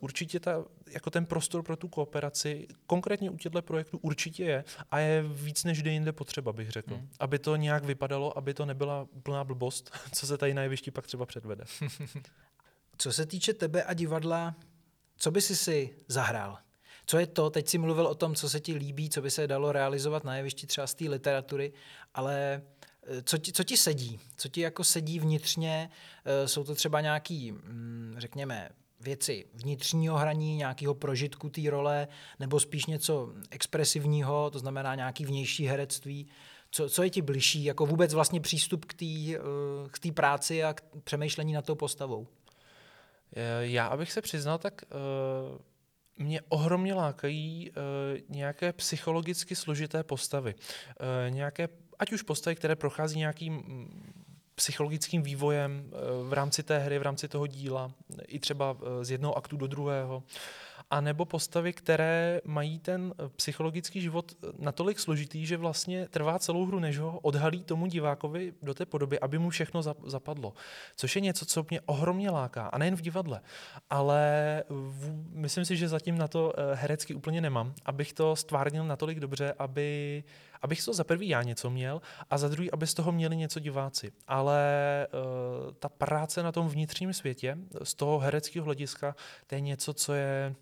určitě 0.00 0.40
ta, 0.40 0.64
jako 0.90 1.10
ten 1.10 1.26
prostor 1.26 1.62
pro 1.62 1.76
tu 1.76 1.88
kooperaci, 1.88 2.66
konkrétně 2.86 3.30
u 3.30 3.36
těchto 3.36 3.62
projektů 3.62 3.98
určitě 3.98 4.44
je 4.44 4.64
a 4.90 4.98
je 4.98 5.22
víc 5.22 5.64
než 5.64 5.82
jde 5.82 5.90
jinde 5.90 6.12
potřeba, 6.12 6.52
bych 6.52 6.70
řekl. 6.70 6.94
Hmm. 6.94 7.08
Aby 7.20 7.38
to 7.38 7.56
nějak 7.56 7.84
vypadalo, 7.84 8.38
aby 8.38 8.54
to 8.54 8.66
nebyla 8.66 9.06
úplná 9.12 9.44
blbost, 9.44 9.90
co 10.12 10.26
se 10.26 10.38
tady 10.38 10.54
na 10.54 10.62
jevišti 10.62 10.90
pak 10.90 11.06
třeba 11.06 11.26
předvede. 11.26 11.64
co 12.98 13.12
se 13.12 13.26
týče 13.26 13.54
tebe 13.54 13.84
a 13.84 13.94
divadla, 13.94 14.54
co 15.16 15.30
by 15.30 15.40
si 15.40 15.56
si 15.56 15.96
zahrál? 16.08 16.58
Co 17.06 17.18
je 17.18 17.26
to, 17.26 17.50
teď 17.50 17.68
si 17.68 17.78
mluvil 17.78 18.06
o 18.06 18.14
tom, 18.14 18.34
co 18.34 18.48
se 18.48 18.60
ti 18.60 18.74
líbí, 18.74 19.10
co 19.10 19.22
by 19.22 19.30
se 19.30 19.46
dalo 19.46 19.72
realizovat 19.72 20.24
na 20.24 20.36
jevišti 20.36 20.66
třeba 20.66 20.86
z 20.86 20.94
té 20.94 21.04
literatury, 21.04 21.72
ale 22.14 22.62
eh, 23.02 23.22
co 23.22 23.38
ti, 23.38 23.52
co 23.52 23.64
ti 23.64 23.76
sedí? 23.76 24.20
Co 24.36 24.48
ti 24.48 24.60
jako 24.60 24.84
sedí 24.84 25.18
vnitřně? 25.18 25.90
Eh, 26.24 26.48
jsou 26.48 26.64
to 26.64 26.74
třeba 26.74 27.00
nějaký, 27.00 27.52
mm, 27.52 28.14
řekněme, 28.18 28.68
věci 29.00 29.46
vnitřního 29.54 30.16
hraní, 30.16 30.56
nějakého 30.56 30.94
prožitku 30.94 31.48
té 31.48 31.70
role, 31.70 32.08
nebo 32.40 32.60
spíš 32.60 32.86
něco 32.86 33.32
expresivního, 33.50 34.50
to 34.50 34.58
znamená 34.58 34.94
nějaký 34.94 35.24
vnější 35.24 35.66
herectví. 35.66 36.26
Co, 36.70 36.88
co 36.88 37.02
je 37.02 37.10
ti 37.10 37.22
bližší, 37.22 37.64
jako 37.64 37.86
vůbec 37.86 38.14
vlastně 38.14 38.40
přístup 38.40 38.84
k 38.84 38.94
té 38.94 39.04
eh, 39.04 39.38
k 39.90 40.14
práci 40.14 40.64
a 40.64 40.74
k 40.74 40.82
přemýšlení 41.04 41.52
nad 41.52 41.64
tou 41.64 41.74
postavou? 41.74 42.26
Já, 43.60 43.86
abych 43.86 44.12
se 44.12 44.22
přiznal, 44.22 44.58
tak 44.58 44.82
uh, 44.84 46.26
mě 46.26 46.40
ohromně 46.48 46.94
lákají 46.94 47.70
uh, 47.70 47.76
nějaké 48.28 48.72
psychologicky 48.72 49.56
složité 49.56 50.02
postavy. 50.02 50.54
Nějaké, 51.28 51.68
ať 51.98 52.12
už 52.12 52.22
postavy, 52.22 52.56
které 52.56 52.76
prochází 52.76 53.18
nějakým 53.18 53.62
psychologickým 54.54 55.22
vývojem 55.22 55.84
eh, 55.86 55.96
v 56.28 56.32
rámci 56.32 56.62
té 56.62 56.78
hry, 56.78 56.98
v 56.98 57.02
rámci 57.02 57.28
toho 57.28 57.46
díla, 57.46 57.92
i 58.26 58.38
třeba 58.38 58.76
eh, 58.80 59.04
z 59.04 59.10
jednoho 59.10 59.36
aktu 59.36 59.56
do 59.56 59.66
druhého. 59.66 60.22
A 60.94 61.00
nebo 61.00 61.24
postavy, 61.24 61.72
které 61.72 62.40
mají 62.44 62.78
ten 62.78 63.14
eh, 63.18 63.28
psychologický 63.36 64.00
život 64.00 64.32
natolik 64.58 64.98
složitý, 64.98 65.46
že 65.46 65.56
vlastně 65.56 66.08
trvá 66.08 66.38
celou 66.38 66.66
hru, 66.66 66.78
než 66.78 66.98
ho 66.98 67.18
odhalí 67.18 67.64
tomu 67.64 67.86
divákovi 67.86 68.54
do 68.62 68.74
té 68.74 68.86
podoby, 68.86 69.20
aby 69.20 69.38
mu 69.38 69.50
všechno 69.50 69.82
zapadlo. 70.06 70.54
Což 70.96 71.16
je 71.16 71.20
něco, 71.20 71.46
co 71.46 71.66
mě 71.70 71.80
ohromně 71.80 72.30
láká. 72.30 72.66
A 72.66 72.78
nejen 72.78 72.96
v 72.96 73.00
divadle. 73.00 73.40
Ale 73.90 74.64
v, 74.68 75.34
myslím 75.34 75.64
si, 75.64 75.76
že 75.76 75.88
zatím 75.88 76.18
na 76.18 76.28
to 76.28 76.52
herecky 76.74 77.14
úplně 77.14 77.40
nemám, 77.40 77.74
abych 77.84 78.12
to 78.12 78.36
stvárnil 78.36 78.84
natolik 78.84 79.20
dobře, 79.20 79.54
aby 79.58 80.24
abych 80.62 80.84
to 80.84 80.92
za 80.92 81.04
prvý 81.04 81.28
já 81.28 81.42
něco 81.42 81.70
měl 81.70 82.00
a 82.30 82.38
za 82.38 82.48
druhý, 82.48 82.70
aby 82.70 82.86
z 82.86 82.94
toho 82.94 83.12
měli 83.12 83.36
něco 83.36 83.60
diváci. 83.60 84.12
Ale 84.26 84.62
uh, 85.12 85.72
ta 85.72 85.88
práce 85.88 86.42
na 86.42 86.52
tom 86.52 86.68
vnitřním 86.68 87.12
světě, 87.12 87.58
z 87.82 87.94
toho 87.94 88.18
hereckého 88.18 88.64
hlediska, 88.64 89.16
to 89.46 89.54
je 89.54 89.60
něco, 89.60 89.94
co 89.94 90.14
je, 90.14 90.54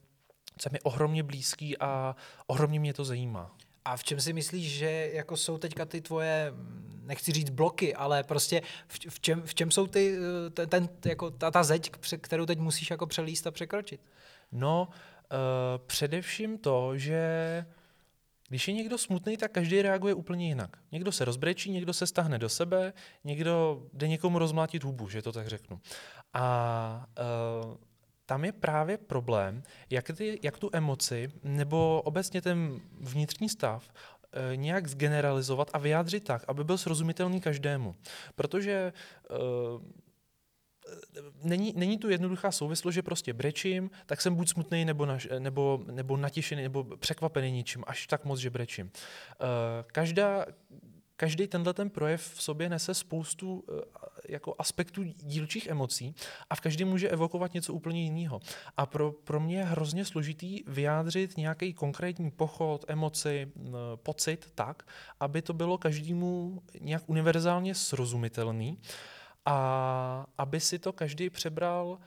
co 0.59 0.69
je 0.69 0.73
mi 0.73 0.81
ohromně 0.81 1.23
blízký 1.23 1.79
a 1.79 2.17
ohromně 2.47 2.81
mě 2.81 2.95
to 2.95 3.05
zajímá. 3.05 3.57
A 3.85 3.97
v 3.97 4.05
čem 4.05 4.21
si 4.21 4.33
myslíš, 4.33 4.73
že 4.73 5.11
jako 5.13 5.37
jsou 5.37 5.59
teďka 5.59 5.85
ty 5.85 6.01
tvoje, 6.01 6.53
nechci 7.03 7.33
říct 7.33 7.51
bloky, 7.51 7.95
ale 7.95 8.23
prostě 8.23 8.63
v, 8.89 8.99
v, 9.09 9.21
čem, 9.21 9.43
v 9.43 9.55
čem 9.55 9.71
jsou 9.71 9.87
ty, 9.87 10.17
eh, 10.49 10.67
ten, 10.67 10.89
ten, 10.89 11.11
jako 11.11 11.31
ta, 11.31 11.51
ta 11.51 11.63
zeď, 11.63 11.91
kterou 12.21 12.47
teď 12.47 12.59
musíš 12.59 12.91
jako 12.91 13.07
přelíst 13.07 13.47
a 13.47 13.51
překročit? 13.51 14.01
No, 14.53 14.89
uh, 14.89 15.87
především 15.87 16.59
to, 16.59 16.99
že 16.99 17.21
Když 18.49 18.69
je 18.69 18.75
někdo 18.75 18.99
smutný, 18.99 19.37
tak 19.37 19.53
každý 19.53 19.83
reaguje 19.83 20.15
úplně 20.15 20.49
jinak. 20.49 20.77
Někdo 20.93 21.13
se 21.13 21.25
rozbrečí, 21.25 21.71
někdo 21.71 21.93
se 21.93 22.07
stáhne 22.07 22.39
do 22.39 22.49
sebe, 22.49 22.93
někdo 23.25 23.83
jde 23.93 24.09
někomu 24.09 24.39
rozmlátit 24.39 24.85
hubu, 24.85 25.09
že 25.09 25.23
to 25.23 25.33
tak 25.33 25.49
řeknu. 25.49 25.81
A 26.33 27.07
uh, 27.65 27.77
tam 28.27 28.45
je 28.45 28.53
právě 28.53 28.99
problém, 28.99 29.63
jak, 29.91 30.11
ty, 30.17 30.41
jak 30.43 30.59
tu 30.59 30.71
emoci 30.73 31.33
nebo 31.43 32.03
obecně 32.05 32.43
ten 32.43 32.81
vnitřní 33.01 33.49
stav 33.49 33.89
uh, 33.91 34.57
nějak 34.57 34.87
zgeneralizovat 34.87 35.71
a 35.73 35.79
vyjádřit 35.79 36.25
tak, 36.25 36.45
aby 36.49 36.65
byl 36.65 36.79
srozumitelný 36.79 37.41
každému. 37.41 37.95
Protože 38.35 38.93
uh, 39.31 39.83
není, 41.43 41.73
není 41.77 41.99
tu 41.99 42.11
jednoduchá 42.11 42.53
souvislost, 42.53 42.95
že 42.95 43.03
prostě 43.03 43.33
brečím, 43.33 43.91
tak 44.07 44.21
jsem 44.21 44.35
buď 44.35 44.49
smutný, 44.49 44.85
nebo, 44.85 45.07
naž, 45.07 45.29
nebo, 45.39 45.85
nebo 45.91 46.17
natěšený, 46.17 46.63
nebo 46.63 46.85
překvapený 46.97 47.53
ničím, 47.53 47.85
až 47.87 48.07
tak 48.07 48.25
moc, 48.25 48.41
že 48.41 48.51
brečím. 48.51 48.91
Každá, 49.87 50.47
každý 51.23 51.47
tenhle 51.47 51.75
ten 51.75 51.91
projev 51.91 52.23
v 52.35 52.43
sobě 52.43 52.69
nese 52.69 52.95
spoustu 52.95 53.55
uh, 53.55 53.81
jako 54.29 54.55
aspektů 54.59 55.03
dílčích 55.03 55.67
emocí 55.67 56.15
a 56.51 56.55
v 56.55 56.61
každém 56.61 56.89
může 56.89 57.09
evokovat 57.09 57.55
něco 57.55 57.75
úplně 57.75 58.03
jiného. 58.03 58.41
A 58.77 58.87
pro, 58.87 59.13
pro 59.13 59.41
mě 59.41 59.57
je 59.57 59.65
hrozně 59.65 60.05
složitý 60.05 60.65
vyjádřit 60.67 61.37
nějaký 61.37 61.75
konkrétní 61.75 62.31
pochod, 62.31 62.85
emoci, 62.89 63.53
uh, 63.55 63.73
pocit 63.97 64.51
tak, 64.55 64.83
aby 65.21 65.43
to 65.43 65.53
bylo 65.53 65.79
každému 65.79 66.63
nějak 66.81 67.03
univerzálně 67.07 67.75
srozumitelný. 67.75 68.79
A 69.47 70.27
aby 70.39 70.61
si 70.61 70.79
to 70.79 70.93
každý 70.93 71.31
přebral 71.31 71.99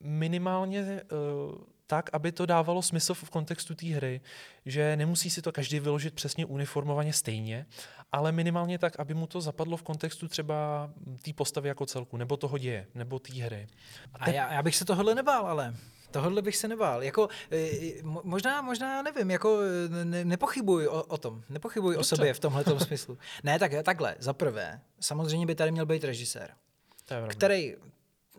minimálně 0.00 1.02
uh, 1.12 1.75
tak, 1.86 2.10
aby 2.12 2.32
to 2.32 2.46
dávalo 2.46 2.82
smysl 2.82 3.14
v 3.14 3.30
kontextu 3.30 3.74
té 3.74 3.86
hry, 3.86 4.20
že 4.66 4.96
nemusí 4.96 5.30
si 5.30 5.42
to 5.42 5.52
každý 5.52 5.80
vyložit 5.80 6.14
přesně 6.14 6.46
uniformovaně 6.46 7.12
stejně, 7.12 7.66
ale 8.12 8.32
minimálně 8.32 8.78
tak, 8.78 9.00
aby 9.00 9.14
mu 9.14 9.26
to 9.26 9.40
zapadlo 9.40 9.76
v 9.76 9.82
kontextu 9.82 10.28
třeba 10.28 10.90
té 11.22 11.32
postavy 11.32 11.68
jako 11.68 11.86
celku, 11.86 12.16
nebo 12.16 12.36
toho 12.36 12.58
děje, 12.58 12.86
nebo 12.94 13.18
té 13.18 13.34
hry. 13.34 13.66
A, 14.14 14.24
te... 14.24 14.30
a 14.30 14.34
já, 14.34 14.52
já 14.52 14.62
bych 14.62 14.76
se 14.76 14.84
tohle 14.84 15.14
nebál, 15.14 15.46
ale 15.46 15.74
Tohle 16.10 16.42
bych 16.42 16.56
se 16.56 16.68
nebál. 16.68 17.02
Jako, 17.02 17.28
e, 17.52 17.68
možná, 18.02 18.62
možná 18.62 19.02
nevím, 19.02 19.30
jako 19.30 19.58
ne, 20.04 20.24
nepochybuj 20.24 20.88
o, 20.88 21.02
o 21.02 21.18
tom. 21.18 21.42
Nepochybuj 21.48 21.94
Dobře. 21.94 22.00
o 22.00 22.04
sobě 22.16 22.34
v 22.34 22.40
tomhle 22.40 22.64
smyslu. 22.78 23.18
Ne, 23.42 23.58
tak 23.58 23.72
takhle. 23.82 24.16
Za 24.18 24.32
prvé, 24.32 24.80
samozřejmě 25.00 25.46
by 25.46 25.54
tady 25.54 25.72
měl 25.72 25.86
být 25.86 26.04
režisér 26.04 26.50
který 27.28 27.76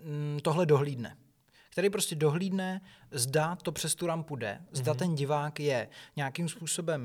mm, 0.03 0.39
tohle 0.41 0.65
dohlídne. 0.65 1.17
Který 1.77 1.89
prostě 1.89 2.15
dohlídne, 2.15 2.81
zda 3.11 3.55
to 3.55 3.71
přes 3.71 3.95
tu 3.95 4.07
rampu 4.07 4.35
jde, 4.35 4.61
zda 4.71 4.93
mm-hmm. 4.93 4.97
ten 4.97 5.15
divák 5.15 5.59
je 5.59 5.89
nějakým 6.15 6.49
způsobem 6.49 7.01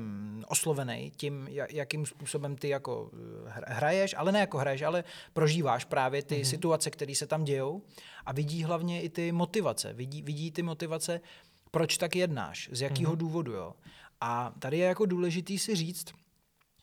oslovený 0.47 1.11
tím, 1.15 1.47
jakým 1.69 2.05
způsobem 2.05 2.55
ty 2.55 2.69
jako 2.69 3.11
eh, 3.47 3.51
hraješ, 3.67 4.15
ale 4.17 4.31
ne 4.31 4.39
jako 4.39 4.57
hraješ, 4.57 4.81
ale 4.81 5.03
prožíváš 5.33 5.85
právě 5.85 6.23
ty 6.23 6.35
mm-hmm. 6.35 6.49
situace, 6.49 6.91
které 6.91 7.15
se 7.15 7.27
tam 7.27 7.43
dějou 7.43 7.81
a 8.25 8.31
vidí 8.31 8.63
hlavně 8.63 9.01
i 9.01 9.09
ty 9.09 9.31
motivace. 9.31 9.93
Vidí, 9.93 10.21
vidí 10.21 10.51
ty 10.51 10.61
motivace, 10.61 11.21
proč 11.71 11.97
tak 11.97 12.15
jednáš, 12.15 12.69
z 12.71 12.81
jakého 12.81 13.13
mm-hmm. 13.13 13.17
důvodu. 13.17 13.51
Jo. 13.51 13.73
A 14.21 14.53
tady 14.59 14.77
je 14.77 14.85
jako 14.85 15.05
důležitý 15.05 15.59
si 15.59 15.75
říct, 15.75 16.13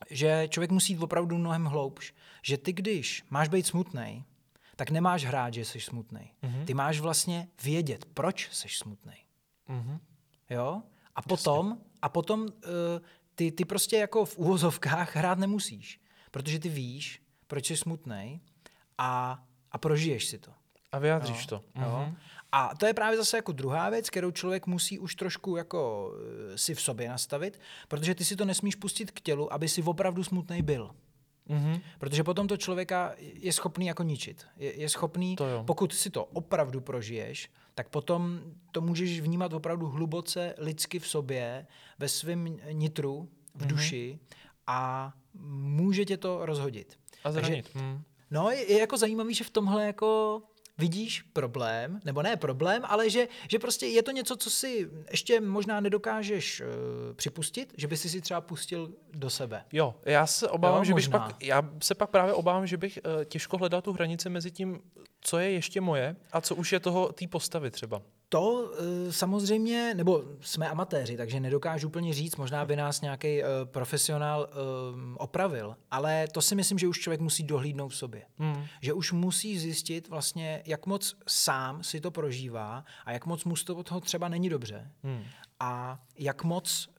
že 0.09 0.47
člověk 0.49 0.71
musí 0.71 0.93
jít 0.93 1.03
opravdu 1.03 1.37
mnohem 1.37 1.65
hloubš. 1.65 2.13
Že 2.43 2.57
ty, 2.57 2.73
když 2.73 3.23
máš 3.29 3.47
být 3.47 3.67
smutný, 3.67 4.25
tak 4.75 4.89
nemáš 4.89 5.25
hrát, 5.25 5.53
že 5.53 5.65
jsi 5.65 5.79
smutný. 5.79 6.33
Mm-hmm. 6.43 6.65
Ty 6.65 6.73
máš 6.73 6.99
vlastně 6.99 7.47
vědět, 7.63 8.05
proč 8.05 8.49
jsi 8.51 8.67
smutný. 8.69 9.13
Mm-hmm. 9.69 9.99
Jo? 10.49 10.81
A 11.15 11.21
potom, 11.21 11.77
a 12.01 12.09
potom 12.09 12.41
uh, 12.41 12.49
ty, 13.35 13.51
ty 13.51 13.65
prostě 13.65 13.97
jako 13.97 14.25
v 14.25 14.37
úvozovkách 14.37 15.15
hrát 15.15 15.37
nemusíš, 15.37 16.01
protože 16.31 16.59
ty 16.59 16.69
víš, 16.69 17.21
proč 17.47 17.65
jsi 17.65 17.77
smutný 17.77 18.41
a, 18.97 19.43
a 19.71 19.77
prožiješ 19.77 20.25
si 20.25 20.37
to. 20.37 20.51
A 20.91 20.99
vyjádříš 20.99 21.41
jo? 21.41 21.45
to. 21.49 21.59
Mm-hmm. 21.59 21.83
Jo? 21.83 22.05
Mhm. 22.05 22.17
A 22.51 22.75
to 22.75 22.85
je 22.85 22.93
právě 22.93 23.17
zase 23.17 23.37
jako 23.37 23.51
druhá 23.51 23.89
věc, 23.89 24.09
kterou 24.09 24.31
člověk 24.31 24.67
musí 24.67 24.99
už 24.99 25.15
trošku 25.15 25.55
jako 25.55 26.09
uh, 26.09 26.55
si 26.55 26.75
v 26.75 26.81
sobě 26.81 27.09
nastavit, 27.09 27.59
protože 27.87 28.15
ty 28.15 28.25
si 28.25 28.35
to 28.35 28.45
nesmíš 28.45 28.75
pustit 28.75 29.11
k 29.11 29.21
tělu, 29.21 29.53
aby 29.53 29.69
si 29.69 29.83
opravdu 29.83 30.23
smutný 30.23 30.61
byl. 30.61 30.91
Mm-hmm. 31.49 31.81
Protože 31.99 32.23
potom 32.23 32.47
to 32.47 32.57
člověka 32.57 33.15
je 33.17 33.53
schopný 33.53 33.85
jako 33.85 34.03
ničit. 34.03 34.45
Je, 34.57 34.79
je 34.79 34.89
schopný, 34.89 35.35
to 35.35 35.63
pokud 35.67 35.93
si 35.93 36.09
to 36.09 36.25
opravdu 36.25 36.81
prožiješ, 36.81 37.49
tak 37.75 37.89
potom 37.89 38.41
to 38.71 38.81
můžeš 38.81 39.19
vnímat 39.19 39.53
opravdu 39.53 39.87
hluboce 39.87 40.55
lidsky 40.57 40.99
v 40.99 41.07
sobě, 41.07 41.67
ve 41.99 42.09
svém 42.09 42.57
nitru, 42.71 43.29
v 43.55 43.61
mm-hmm. 43.61 43.67
duši 43.67 44.19
a 44.67 45.13
může 45.43 46.05
tě 46.05 46.17
to 46.17 46.45
rozhodit. 46.45 46.99
A 47.23 47.31
zranit. 47.31 47.69
Takže, 47.73 47.87
mm. 47.87 48.03
No, 48.31 48.49
je, 48.49 48.71
je 48.71 48.79
jako 48.79 48.97
zajímavý, 48.97 49.33
že 49.33 49.43
v 49.43 49.49
tomhle 49.49 49.85
jako 49.85 50.41
vidíš 50.81 51.21
problém, 51.21 51.99
nebo 52.05 52.21
ne 52.21 52.37
problém, 52.37 52.81
ale 52.85 53.09
že, 53.09 53.27
že 53.47 53.59
prostě 53.59 53.85
je 53.85 54.03
to 54.03 54.11
něco, 54.11 54.35
co 54.35 54.49
si 54.49 54.89
ještě 55.11 55.41
možná 55.41 55.79
nedokážeš 55.79 56.61
uh, 56.61 56.67
připustit, 57.15 57.73
že 57.77 57.87
by 57.87 57.97
si 57.97 58.09
si 58.09 58.21
třeba 58.21 58.41
pustil 58.41 58.89
do 59.13 59.29
sebe. 59.29 59.65
Jo, 59.73 59.95
já 60.05 60.27
se 60.27 60.49
obávám, 60.49 60.79
jo, 60.79 60.83
že 60.83 60.93
bych 60.93 61.09
pak, 61.09 61.43
já 61.43 61.69
se 61.81 61.95
pak 61.95 62.09
právě 62.09 62.33
obávám, 62.33 62.67
že 62.67 62.77
bych 62.77 62.99
uh, 63.05 63.23
těžko 63.23 63.57
hledal 63.57 63.81
tu 63.81 63.93
hranici 63.93 64.29
mezi 64.29 64.51
tím, 64.51 64.81
co 65.21 65.39
je 65.39 65.51
ještě 65.51 65.81
moje 65.81 66.15
a 66.31 66.41
co 66.41 66.55
už 66.55 66.71
je 66.71 66.79
toho 66.79 67.11
té 67.13 67.27
postavy 67.27 67.71
třeba. 67.71 68.01
To 68.33 68.71
e, 69.07 69.11
samozřejmě, 69.11 69.93
nebo 69.95 70.23
jsme 70.41 70.69
amatéři, 70.69 71.17
takže 71.17 71.39
nedokážu 71.39 71.87
úplně 71.87 72.13
říct, 72.13 72.35
možná 72.35 72.65
by 72.65 72.75
nás 72.75 73.01
nějaký 73.01 73.43
e, 73.43 73.45
profesionál 73.65 74.49
e, 74.49 74.55
opravil, 75.17 75.75
ale 75.91 76.27
to 76.31 76.41
si 76.41 76.55
myslím, 76.55 76.79
že 76.79 76.87
už 76.87 76.99
člověk 76.99 77.21
musí 77.21 77.43
dohlídnout 77.43 77.91
v 77.91 77.95
sobě. 77.95 78.25
Hmm. 78.37 78.65
Že 78.81 78.93
už 78.93 79.11
musí 79.11 79.59
zjistit 79.59 80.07
vlastně, 80.07 80.63
jak 80.65 80.85
moc 80.85 81.17
sám 81.27 81.83
si 81.83 82.01
to 82.01 82.11
prožívá 82.11 82.85
a 83.05 83.11
jak 83.11 83.25
moc 83.25 83.45
mu 83.45 83.55
z 83.55 83.63
toho 83.63 83.83
třeba 84.01 84.27
není 84.27 84.49
dobře 84.49 84.91
hmm. 85.03 85.23
a 85.59 86.03
jak 86.17 86.43
moc 86.43 86.89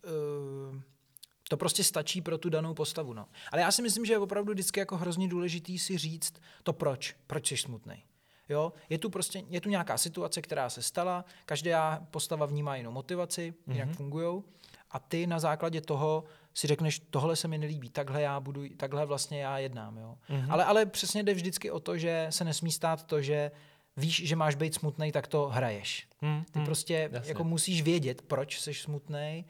to 1.48 1.56
prostě 1.56 1.84
stačí 1.84 2.20
pro 2.20 2.38
tu 2.38 2.50
danou 2.50 2.74
postavu. 2.74 3.12
No. 3.12 3.26
Ale 3.52 3.62
já 3.62 3.72
si 3.72 3.82
myslím, 3.82 4.04
že 4.04 4.12
je 4.12 4.18
opravdu 4.18 4.52
vždycky 4.52 4.80
jako 4.80 4.96
hrozně 4.96 5.28
důležitý 5.28 5.78
si 5.78 5.98
říct 5.98 6.34
to 6.62 6.72
proč, 6.72 7.16
proč 7.26 7.48
jsi 7.48 7.56
smutný. 7.56 8.04
Jo? 8.48 8.72
Je, 8.88 8.98
tu 8.98 9.10
prostě, 9.10 9.42
je 9.48 9.60
tu 9.60 9.68
nějaká 9.68 9.98
situace, 9.98 10.42
která 10.42 10.70
se 10.70 10.82
stala, 10.82 11.24
každá 11.46 12.06
postava 12.10 12.46
vnímá 12.46 12.76
jinou 12.76 12.90
motivaci, 12.90 13.54
mm-hmm. 13.68 13.76
jak 13.76 13.90
fungují, 13.90 14.42
a 14.90 14.98
ty 14.98 15.26
na 15.26 15.38
základě 15.38 15.80
toho 15.80 16.24
si 16.54 16.66
řekneš, 16.66 17.02
tohle 17.10 17.36
se 17.36 17.48
mi 17.48 17.58
nelíbí, 17.58 17.90
takhle 17.90 18.22
já 18.22 18.40
budu, 18.40 18.68
takhle 18.76 19.06
vlastně 19.06 19.42
já 19.42 19.58
jednám. 19.58 19.98
Jo? 19.98 20.18
Mm-hmm. 20.30 20.46
Ale, 20.50 20.64
ale 20.64 20.86
přesně 20.86 21.22
jde 21.22 21.34
vždycky 21.34 21.70
o 21.70 21.80
to, 21.80 21.98
že 21.98 22.26
se 22.30 22.44
nesmí 22.44 22.72
stát 22.72 23.04
to, 23.04 23.22
že 23.22 23.50
víš, 23.96 24.28
že 24.28 24.36
máš 24.36 24.54
být 24.54 24.74
smutný, 24.74 25.12
tak 25.12 25.26
to 25.26 25.48
hraješ. 25.48 26.08
Hmm, 26.20 26.44
Ty 26.44 26.58
hmm, 26.58 26.64
prostě 26.66 27.08
jasně. 27.12 27.30
jako 27.30 27.44
musíš 27.44 27.82
vědět, 27.82 28.22
proč 28.22 28.60
jsi 28.60 28.74
smutný 28.74 29.46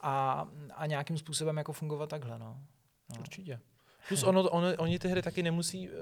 a, 0.00 0.46
a 0.74 0.86
nějakým 0.86 1.18
způsobem 1.18 1.56
jako 1.56 1.72
fungovat 1.72 2.10
takhle. 2.10 2.38
No. 2.38 2.56
No. 3.10 3.20
Určitě. 3.20 3.60
Plus 4.08 4.22
ono, 4.22 4.42
ono, 4.42 4.68
oni 4.78 4.98
ty 4.98 5.08
hry 5.08 5.22
taky 5.22 5.42
nemusí 5.42 5.88
uh, 5.88 5.94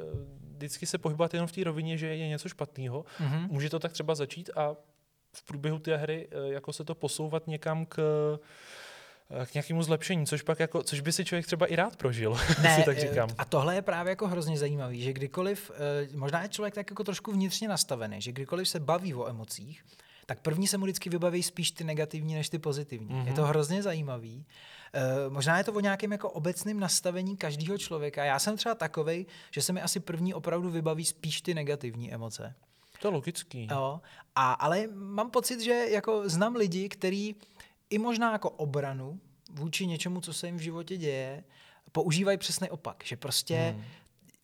vždycky 0.59 0.87
se 0.87 0.99
pohybovat 0.99 1.35
jenom 1.35 1.47
v 1.47 1.53
té 1.53 1.64
rovině, 1.64 1.99
že 1.99 2.07
je 2.07 2.29
něco 2.29 2.49
špatného. 2.49 3.05
Mm-hmm. 3.21 3.49
Může 3.51 3.71
to 3.71 3.79
tak 3.79 3.92
třeba 3.92 4.14
začít 4.14 4.51
a 4.57 4.77
v 5.33 5.42
průběhu 5.42 5.79
té 5.79 5.97
hry 5.97 6.29
uh, 6.29 6.53
jako 6.53 6.73
se 6.73 6.85
to 6.85 6.94
posouvat 6.94 7.47
někam 7.47 7.87
k 7.87 7.99
eh, 9.31 9.47
k 9.47 9.55
nějakému 9.55 9.83
zlepšení, 9.83 10.27
což 10.27 10.42
pak 10.42 10.61
jako, 10.61 10.83
což 10.83 11.01
by 11.01 11.12
si 11.12 11.25
člověk 11.25 11.47
třeba 11.47 11.66
i 11.66 11.77
rád 11.77 11.97
prožil, 11.97 12.38
ne, 12.62 12.77
si 12.77 12.83
tak 12.83 12.99
říkám. 12.99 13.29
A 13.38 13.44
tohle 13.44 13.75
je 13.75 13.83
právě 13.83 14.11
jako 14.11 14.29
hrozně 14.29 14.59
zajímavý, 14.59 15.03
že 15.03 15.12
kdykoliv, 15.12 15.71
možná 16.14 16.42
je 16.42 16.49
člověk 16.49 16.75
tak 16.75 16.90
jako 16.90 17.05
trošku 17.05 17.33
vnitřně 17.33 17.68
nastavený, 17.68 18.21
že 18.23 18.33
kdykoliv 18.33 18.68
se 18.68 18.81
baví 18.81 19.14
o 19.14 19.29
emocích, 19.29 19.85
tak 20.27 20.40
první 20.40 20.66
se 20.66 20.79
mu 20.79 20.85
vždycky 20.85 21.11
vybaví 21.11 21.42
spíš 21.42 21.71
ty 21.71 21.85
negativní 21.85 22.35
než 22.35 22.49
ty 22.49 22.59
pozitivní. 22.59 23.09
Mm-hmm. 23.09 23.27
Je 23.27 23.33
to 23.33 23.44
hrozně 23.44 23.83
zajímavý. 23.83 24.47
Uh, 24.94 25.33
možná 25.33 25.59
je 25.59 25.64
to 25.64 25.72
o 25.72 25.81
nějakém 25.81 26.12
jako 26.12 26.31
obecném 26.31 26.81
nastavení 26.81 27.37
každého 27.37 27.79
člověka. 27.79 28.24
Já 28.24 28.38
jsem 28.38 28.57
třeba 28.57 28.74
takovej, 28.74 29.27
že 29.51 29.62
se 29.62 29.72
mi 29.72 29.83
asi 29.83 30.01
první 30.01 30.35
opravdu 30.35 30.70
vybaví 30.70 31.05
spíš 31.05 31.40
ty 31.40 31.55
negativní 31.55 32.14
emoce. 32.14 32.55
To 33.01 33.09
je 33.09 33.12
logický. 33.12 33.68
Jo, 33.70 34.01
a, 34.35 34.53
ale 34.53 34.87
mám 34.94 35.31
pocit, 35.31 35.61
že 35.61 35.87
jako 35.90 36.29
znám 36.29 36.57
lidi, 36.57 36.88
kteří 36.88 37.37
i 37.90 37.98
možná 37.98 38.33
jako 38.33 38.51
obranu 38.51 39.20
vůči 39.51 39.87
něčemu, 39.87 40.20
co 40.20 40.33
se 40.33 40.46
jim 40.46 40.57
v 40.57 40.61
životě 40.61 40.96
děje, 40.96 41.44
používají 41.92 42.38
přesný 42.38 42.70
opak. 42.70 43.03
Že 43.05 43.16
prostě 43.16 43.74
hmm 43.77 43.85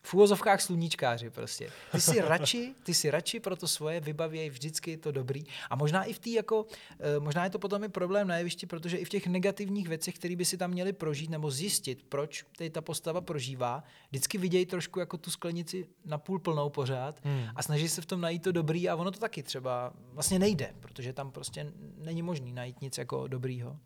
v 0.07 0.15
úvozovkách 0.15 0.61
sluníčkáři 0.61 1.31
prostě. 1.31 1.71
Ty 1.93 2.01
si 2.01 2.21
radši, 2.21 2.75
ty 2.83 2.95
si 2.95 3.11
radši 3.11 3.41
pro 3.41 3.57
to 3.57 3.69
svoje 3.69 4.01
vybavěj 4.01 4.51
vždycky 4.51 4.97
to 4.97 5.13
dobrý. 5.13 5.45
A 5.71 5.77
možná 5.77 6.05
i 6.05 6.13
v 6.13 6.19
té 6.19 6.31
jako, 6.31 6.67
eh, 7.01 7.21
možná 7.21 7.45
je 7.45 7.51
to 7.51 7.59
potom 7.59 7.85
i 7.85 7.89
problém 7.89 8.29
na 8.29 8.37
jevišti, 8.37 8.67
protože 8.67 8.97
i 8.97 9.05
v 9.05 9.09
těch 9.09 9.27
negativních 9.27 9.89
věcech, 9.89 10.15
které 10.15 10.37
by 10.37 10.45
si 10.45 10.57
tam 10.57 10.71
měli 10.71 10.93
prožít 10.93 11.31
nebo 11.31 11.51
zjistit, 11.51 12.05
proč 12.09 12.45
tady 12.59 12.71
ta 12.71 12.81
postava 12.81 13.21
prožívá, 13.21 13.85
vždycky 14.11 14.39
vidějí 14.39 14.67
trošku 14.67 15.01
jako 15.01 15.17
tu 15.17 15.31
sklenici 15.31 15.87
na 16.05 16.19
půl 16.19 16.39
plnou 16.39 16.71
pořád 16.71 17.25
hmm. 17.25 17.49
a 17.57 17.63
snaží 17.63 17.89
se 17.89 18.03
v 18.03 18.07
tom 18.07 18.21
najít 18.21 18.43
to 18.43 18.53
dobrý 18.53 18.89
a 18.89 18.97
ono 18.97 19.11
to 19.11 19.19
taky 19.19 19.43
třeba 19.43 19.93
vlastně 20.13 20.39
nejde, 20.39 20.75
protože 20.81 21.13
tam 21.13 21.31
prostě 21.31 21.73
není 21.99 22.23
možný 22.23 22.53
najít 22.53 22.81
nic 22.81 22.99
jako 22.99 23.29
dobrýho. 23.29 23.79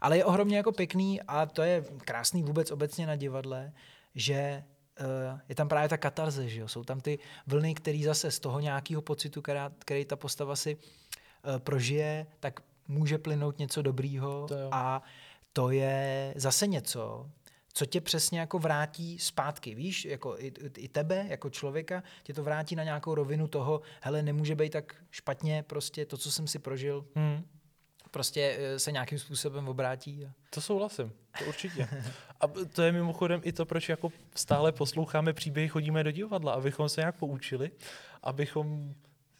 Ale 0.00 0.16
je 0.16 0.24
ohromně 0.24 0.56
jako 0.56 0.72
pěkný 0.72 1.22
a 1.22 1.46
to 1.46 1.62
je 1.62 1.84
krásný 1.98 2.42
vůbec 2.42 2.70
obecně 2.70 3.06
na 3.06 3.16
divadle, 3.16 3.72
že 4.14 4.64
je 5.48 5.54
tam 5.54 5.68
právě 5.68 5.88
ta 5.88 5.96
katarze, 5.96 6.48
že 6.48 6.60
jo? 6.60 6.68
jsou 6.68 6.84
tam 6.84 7.00
ty 7.00 7.18
vlny, 7.46 7.74
které 7.74 8.00
zase 8.04 8.30
z 8.30 8.40
toho 8.40 8.60
nějakého 8.60 9.02
pocitu, 9.02 9.42
která, 9.42 9.72
který 9.78 10.04
ta 10.04 10.16
postava 10.16 10.56
si 10.56 10.76
uh, 10.76 11.58
prožije, 11.58 12.26
tak 12.40 12.60
může 12.88 13.18
plynout 13.18 13.58
něco 13.58 13.82
dobrýho 13.82 14.46
To 14.48 14.58
jo. 14.58 14.68
a 14.72 15.02
to 15.52 15.70
je 15.70 16.34
zase 16.36 16.66
něco, 16.66 17.30
co 17.72 17.86
tě 17.86 18.00
přesně 18.00 18.40
jako 18.40 18.58
vrátí 18.58 19.18
zpátky, 19.18 19.74
víš, 19.74 20.04
jako 20.04 20.36
i, 20.38 20.52
i 20.76 20.88
tebe, 20.88 21.26
jako 21.28 21.50
člověka, 21.50 22.02
tě 22.22 22.34
to 22.34 22.42
vrátí 22.42 22.76
na 22.76 22.84
nějakou 22.84 23.14
rovinu 23.14 23.48
toho, 23.48 23.80
hele, 24.00 24.22
nemůže 24.22 24.54
být 24.54 24.72
tak 24.72 24.94
špatně, 25.10 25.62
prostě 25.62 26.06
to, 26.06 26.16
co 26.16 26.32
jsem 26.32 26.46
si 26.46 26.58
prožil, 26.58 27.04
Hmm. 27.14 27.44
Prostě 28.12 28.56
eh, 28.58 28.78
se 28.78 28.92
nějakým 28.92 29.18
způsobem 29.18 29.68
obrátí. 29.68 30.26
A... 30.26 30.32
To 30.50 30.60
souhlasím, 30.60 31.12
to 31.38 31.44
určitě. 31.44 31.88
A 32.40 32.46
to 32.72 32.82
je 32.82 32.92
mimochodem 32.92 33.40
i 33.44 33.52
to, 33.52 33.66
proč 33.66 33.88
jako 33.88 34.12
stále 34.34 34.72
posloucháme 34.72 35.32
příběhy, 35.32 35.68
chodíme 35.68 36.04
do 36.04 36.10
divadla, 36.10 36.52
abychom 36.52 36.88
se 36.88 37.00
nějak 37.00 37.16
poučili, 37.16 37.70
abychom 38.22 38.94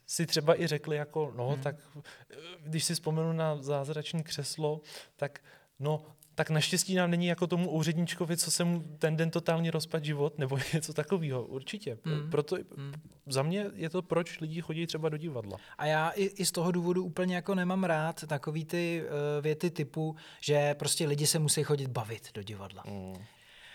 si 0.07 0.27
třeba 0.27 0.61
i 0.61 0.66
řekli 0.66 0.97
jako, 0.97 1.33
no, 1.37 1.49
hmm. 1.49 1.62
tak 1.62 1.77
eh, 1.97 2.37
když 2.61 2.85
si 2.85 2.95
vzpomenu 2.95 3.33
na 3.33 3.62
zázrační 3.62 4.23
křeslo, 4.23 4.81
tak 5.16 5.41
no, 5.79 6.05
tak 6.43 6.51
naštěstí 6.51 6.95
nám 6.95 7.11
není 7.11 7.26
jako 7.26 7.47
tomu 7.47 7.70
úředníčkovi, 7.70 8.36
co 8.36 8.51
se 8.51 8.64
mu 8.64 8.84
ten 8.99 9.16
den 9.16 9.30
totálně 9.30 9.70
rozpad 9.70 10.05
život, 10.05 10.38
nebo 10.38 10.59
něco 10.74 10.93
takového, 10.93 11.45
určitě. 11.45 11.99
Hmm. 12.05 12.30
Proto 12.30 12.57
za 13.26 13.43
mě 13.43 13.66
je 13.74 13.90
to, 13.90 14.03
proč 14.03 14.40
lidi 14.40 14.61
chodí 14.61 14.86
třeba 14.86 15.09
do 15.09 15.16
divadla. 15.16 15.59
A 15.78 15.86
já 15.86 16.11
i, 16.11 16.24
i 16.24 16.45
z 16.45 16.53
toho 16.53 16.72
důvodu 16.72 17.05
úplně 17.05 17.34
jako 17.34 17.55
nemám 17.55 17.84
rád 17.84 18.24
takový 18.26 18.64
ty 18.64 19.03
uh, 19.05 19.43
věty 19.43 19.70
typu, 19.70 20.16
že 20.40 20.74
prostě 20.74 21.07
lidi 21.07 21.26
se 21.26 21.38
musí 21.38 21.62
chodit 21.62 21.90
bavit 21.90 22.28
do 22.34 22.43
divadla. 22.43 22.84
Mm. 22.86 23.14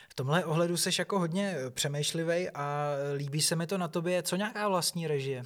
V 0.10 0.14
tomhle 0.16 0.46
ohledu 0.46 0.78
seš 0.78 1.00
jako 1.00 1.20
hodně 1.20 1.56
přemýšlivý 1.70 2.50
a 2.50 2.92
líbí 3.16 3.42
se 3.42 3.56
mi 3.56 3.68
to 3.68 3.78
na 3.78 3.88
tobě. 3.88 4.24
Co 4.24 4.36
nějaká 4.36 4.70
vlastní 4.70 5.08
režie? 5.08 5.44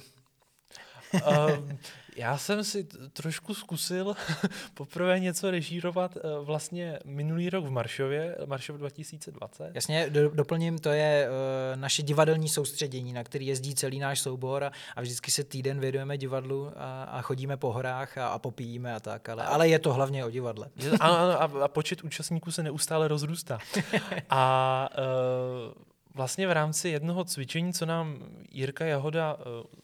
Uh, 1.14 1.72
já 2.16 2.38
jsem 2.38 2.64
si 2.64 2.84
trošku 3.12 3.54
zkusil 3.54 4.14
poprvé 4.74 5.20
něco 5.20 5.50
režírovat 5.50 6.16
uh, 6.16 6.46
vlastně 6.46 6.98
minulý 7.04 7.50
rok 7.50 7.64
v 7.64 7.70
Maršově, 7.70 8.36
Maršov 8.46 8.76
2020. 8.76 9.70
Jasně, 9.74 10.10
do, 10.10 10.30
doplním, 10.30 10.78
to 10.78 10.88
je 10.88 11.28
uh, 11.28 11.80
naše 11.80 12.02
divadelní 12.02 12.48
soustředění, 12.48 13.12
na 13.12 13.24
který 13.24 13.46
jezdí 13.46 13.74
celý 13.74 13.98
náš 13.98 14.20
soubor 14.20 14.64
a, 14.64 14.72
a 14.96 15.00
vždycky 15.00 15.30
se 15.30 15.44
týden 15.44 15.80
věnujeme 15.80 16.18
divadlu 16.18 16.72
a, 16.76 17.02
a 17.02 17.22
chodíme 17.22 17.56
po 17.56 17.72
horách 17.72 18.18
a, 18.18 18.28
a 18.28 18.38
popíjíme 18.38 18.94
a 18.94 19.00
tak, 19.00 19.28
ale, 19.28 19.44
ale 19.44 19.68
je 19.68 19.78
to 19.78 19.92
hlavně 19.92 20.24
o 20.24 20.30
divadle. 20.30 20.70
Ano, 21.00 21.42
a, 21.42 21.64
a 21.64 21.68
počet 21.68 22.04
účastníků 22.04 22.52
se 22.52 22.62
neustále 22.62 23.08
rozrůstá. 23.08 23.58
A 24.30 24.88
uh, 24.98 25.91
vlastně 26.14 26.46
v 26.46 26.52
rámci 26.52 26.88
jednoho 26.88 27.24
cvičení, 27.24 27.72
co 27.72 27.86
nám 27.86 28.18
Jirka 28.50 28.84
Jahoda, 28.84 29.34
uh, 29.34 29.42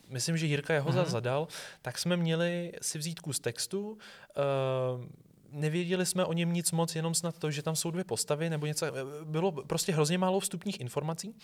myslím, 0.08 0.36
že 0.36 0.46
Jirka 0.46 0.74
Jahoda 0.74 1.02
Mhm. 1.02 1.10
zadal, 1.10 1.48
tak 1.82 1.98
jsme 1.98 2.16
měli 2.16 2.72
si 2.82 2.98
vzít 2.98 3.20
kus 3.20 3.40
textu, 3.40 3.90
uh, 3.90 5.04
nevěděli 5.50 6.06
jsme 6.06 6.24
o 6.24 6.32
něm 6.32 6.52
nic 6.52 6.72
moc, 6.72 6.96
jenom 6.96 7.14
snad 7.14 7.38
to, 7.38 7.50
že 7.50 7.62
tam 7.62 7.76
jsou 7.76 7.90
dvě 7.90 8.04
postavy 8.04 8.50
nebo 8.50 8.66
něco. 8.66 8.86
Bylo 9.24 9.52
prostě 9.52 9.92
hrozně 9.92 10.18
málo 10.18 10.40
vstupních 10.40 10.80
informací. 10.80 11.34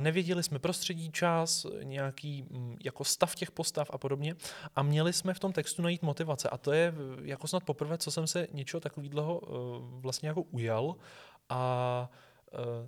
Nevěděli 0.00 0.42
jsme 0.42 0.58
prostředí, 0.58 1.10
čas, 1.12 1.66
nějaký 1.82 2.42
mm, 2.50 2.76
jako 2.84 3.04
stav 3.04 3.34
těch 3.34 3.50
postav 3.50 3.90
a 3.92 3.98
podobně. 3.98 4.34
A 4.76 4.82
měli 4.82 5.12
jsme 5.12 5.34
v 5.34 5.38
tom 5.38 5.52
textu 5.52 5.82
najít 5.82 6.02
motivace. 6.02 6.48
A 6.50 6.58
to 6.58 6.72
je 6.72 6.94
jako 7.22 7.46
snad 7.48 7.64
poprvé, 7.64 7.98
co 7.98 8.10
jsem 8.10 8.26
se 8.26 8.46
něčeho 8.52 8.80
takového 8.80 9.40
vlastně 10.00 10.28
jako 10.28 10.42
ujal. 10.42 10.94
A 11.48 12.08
uh, 12.10 12.16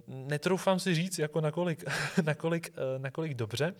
netroufám 0.06 0.78
si 0.78 0.94
říct, 0.94 1.18
jako 1.18 1.40
nakolik, 1.40 1.84
nakolik, 2.24 2.72
uh, 2.76 3.02
nakolik 3.02 3.34
dobře, 3.34 3.74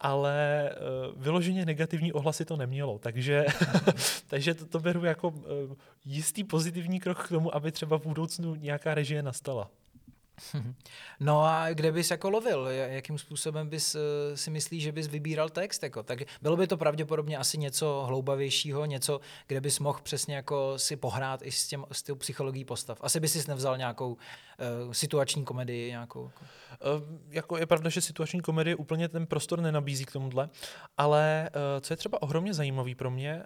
ale 0.00 0.70
uh, 1.14 1.22
vyloženě 1.22 1.66
negativní 1.66 2.12
ohlasy 2.12 2.44
to 2.44 2.56
nemělo. 2.56 2.98
Takže, 2.98 3.46
takže 4.26 4.54
to, 4.54 4.66
to 4.66 4.80
beru 4.80 5.04
jako 5.04 5.34
jistý 6.04 6.44
pozitivní 6.44 7.00
krok 7.00 7.26
k 7.26 7.28
tomu, 7.28 7.54
aby 7.54 7.72
třeba 7.72 7.98
v 7.98 8.06
budoucnu 8.06 8.54
nějaká 8.54 8.94
režie 8.94 9.22
nastala. 9.22 9.70
No 11.20 11.44
a 11.44 11.68
kde 11.72 11.92
bys 11.92 12.10
jako 12.10 12.30
lovil? 12.30 12.64
Ja- 12.64 12.88
Jakým 12.88 13.18
způsobem 13.18 13.68
bys 13.68 13.94
eh, 13.94 14.36
si 14.36 14.50
myslíš, 14.50 14.82
že 14.82 14.92
bys 14.92 15.06
vybíral 15.06 15.48
text? 15.48 15.82
Jako? 15.82 16.02
Tak 16.02 16.18
bylo 16.42 16.56
by 16.56 16.66
to 16.66 16.76
pravděpodobně 16.76 17.38
asi 17.38 17.58
něco 17.58 18.04
hloubavějšího, 18.06 18.84
něco, 18.84 19.20
kde 19.46 19.60
bys 19.60 19.78
mohl 19.78 20.00
přesně 20.02 20.36
jako 20.36 20.78
si 20.78 20.96
pohrát 20.96 21.40
i 21.42 21.52
s, 21.52 21.68
těm, 21.68 21.84
s 21.92 22.02
tou 22.02 22.14
psychologií 22.14 22.64
postav. 22.64 22.98
Asi 23.00 23.20
bys 23.20 23.32
si 23.32 23.48
nevzal 23.48 23.76
nějakou 23.78 24.12
uh, 24.12 24.92
situační 24.92 25.44
komedii, 25.44 25.90
nějakou. 25.90 26.24
Jako. 26.24 26.44
Uh, 26.96 27.18
jako 27.30 27.56
je 27.58 27.66
pravda, 27.66 27.90
že 27.90 28.00
situační 28.00 28.40
komedie 28.40 28.76
úplně 28.76 29.08
ten 29.08 29.26
prostor 29.26 29.60
nenabízí 29.60 30.04
k 30.04 30.12
tomuhle, 30.12 30.48
ale 30.96 31.50
uh, 31.54 31.60
co 31.80 31.92
je 31.92 31.96
třeba 31.96 32.22
ohromně 32.22 32.54
zajímavý 32.54 32.94
pro 32.94 33.10
mě, 33.10 33.42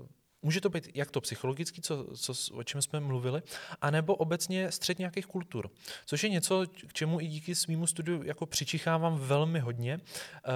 uh, 0.00 0.06
může 0.44 0.60
to 0.60 0.70
být 0.70 0.88
jak 0.94 1.10
to 1.10 1.20
psychologicky, 1.20 1.82
co, 1.82 2.06
co, 2.16 2.32
o 2.54 2.62
čem 2.62 2.82
jsme 2.82 3.00
mluvili, 3.00 3.42
anebo 3.80 4.14
obecně 4.14 4.72
střed 4.72 4.98
nějakých 4.98 5.26
kultur, 5.26 5.70
což 6.06 6.24
je 6.24 6.30
něco, 6.30 6.66
k 6.86 6.92
čemu 6.92 7.20
i 7.20 7.26
díky 7.26 7.54
svýmu 7.54 7.86
studiu 7.86 8.22
jako 8.22 8.46
přičichávám 8.46 9.18
velmi 9.18 9.60
hodně 9.60 9.94
uh, 9.96 10.52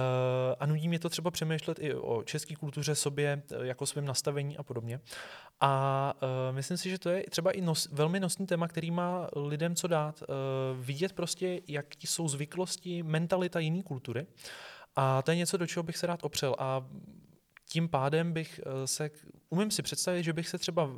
a 0.59 0.65
nudí 0.65 0.87
mě 0.87 0.99
to 0.99 1.09
třeba 1.09 1.31
přemýšlet 1.31 1.79
i 1.79 1.93
o 1.93 2.23
české 2.23 2.55
kultuře, 2.55 2.95
sobě, 2.95 3.41
eh, 3.51 3.65
jako 3.65 3.85
svém 3.85 4.05
nastavení 4.05 4.57
a 4.57 4.63
podobně. 4.63 4.99
A 5.61 6.13
uh, 6.21 6.55
myslím 6.55 6.77
si, 6.77 6.89
že 6.89 6.99
to 6.99 7.09
je 7.09 7.23
třeba 7.29 7.51
i 7.51 7.61
nos, 7.61 7.87
velmi 7.91 8.19
nosný 8.19 8.45
téma, 8.47 8.67
který 8.67 8.91
má 8.91 9.27
lidem 9.35 9.75
co 9.75 9.87
dát. 9.87 10.23
Vidět 10.79 11.13
prostě, 11.13 11.61
jaký 11.67 12.07
jsou 12.07 12.27
zvyklosti, 12.27 13.03
mentalita 13.03 13.59
jiné 13.59 13.83
kultury. 13.83 14.25
A 14.95 15.21
to 15.21 15.31
je 15.31 15.37
něco, 15.37 15.57
do 15.57 15.67
čeho 15.67 15.83
bych 15.83 15.97
se 15.97 16.07
rád 16.07 16.23
opřel. 16.23 16.55
A 16.59 16.85
tím 17.71 17.89
pádem 17.89 18.33
bych 18.33 18.59
eh, 18.65 18.87
se, 18.87 19.09
umím 19.49 19.71
si 19.71 19.81
představit, 19.81 20.23
že 20.23 20.33
bych 20.33 20.47
se 20.49 20.57
třeba 20.57 20.89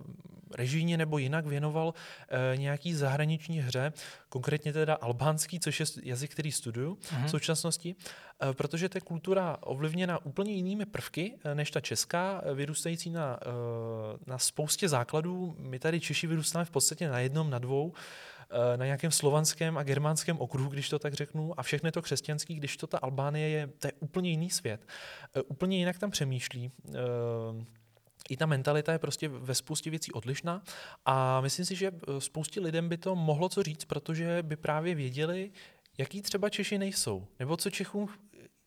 režijně 0.56 0.98
nebo 0.98 1.18
jinak 1.18 1.46
věnoval 1.46 1.94
eh, 2.30 2.58
nějaký 2.58 2.94
zahraniční 2.94 3.60
hře, 3.60 3.94
konkrétně 4.30 4.74
teda 4.74 4.94
albánský, 4.94 5.60
což 5.60 5.80
je 5.80 5.86
jazyk, 6.04 6.32
který 6.32 6.52
studuju 6.52 6.98
Mhm. 7.14 7.26
v 7.26 7.30
současnosti, 7.30 7.96
eh, 8.42 8.54
protože 8.54 8.90
to 8.90 8.98
je 8.98 9.02
kultura 9.02 9.58
ovlivněna 9.62 10.26
úplně 10.26 10.54
jinými 10.54 10.86
prvky 10.86 11.38
než 11.54 11.72
ta 11.72 11.80
česká, 11.80 12.42
vyrůstající 12.54 13.10
na, 13.10 13.40
na 14.28 14.38
spoustě 14.38 14.90
základů. 14.90 15.56
My 15.60 15.80
tady 15.80 16.00
Češi 16.00 16.28
vyrůstáme 16.28 16.66
v 16.66 16.72
podstatě 16.72 17.10
na 17.10 17.20
jednom, 17.20 17.50
na 17.50 17.60
dvou, 17.60 17.94
na 18.76 18.86
nějakém 18.86 19.12
slovanském 19.12 19.78
a 19.78 19.84
germánském 19.84 20.38
okruhu, 20.40 20.70
když 20.70 20.90
to 20.90 21.00
tak 21.00 21.14
řeknu, 21.14 21.60
a 21.60 21.64
všechno 21.64 21.88
je 21.88 21.92
to 21.92 22.02
křesťanský, 22.02 22.56
když 22.56 22.78
to 22.78 22.88
ta 22.88 22.98
Albánie 22.98 23.50
je, 23.50 23.68
to 23.68 23.88
je 23.88 23.94
úplně 24.00 24.30
jiný 24.30 24.50
svět. 24.50 24.86
Eh, 25.36 25.42
Úplně 25.42 25.78
jinak 25.78 26.00
tam 26.00 26.12
přemýšlí. 26.12 26.72
eh, 26.90 27.00
I 28.30 28.38
ta 28.38 28.46
mentalita 28.46 28.92
je 28.92 29.00
prostě 29.00 29.28
ve 29.28 29.56
spoustě 29.56 29.90
věcí 29.90 30.12
odlišná 30.12 30.62
a 31.06 31.42
myslím 31.42 31.66
si, 31.66 31.76
že 31.76 31.88
eh, 31.88 32.22
spoustě 32.22 32.60
lidem 32.60 32.90
by 32.90 32.98
to 32.98 33.16
mohlo 33.16 33.50
co 33.50 33.64
říct, 33.64 33.86
protože 33.86 34.44
by 34.44 34.56
právě 34.56 34.96
věděli, 34.96 35.52
jaký 35.98 36.22
třeba 36.22 36.50
Češi 36.50 36.78
nejsou, 36.78 37.28
nebo 37.40 37.58
co 37.58 37.70
Čechům 37.70 38.10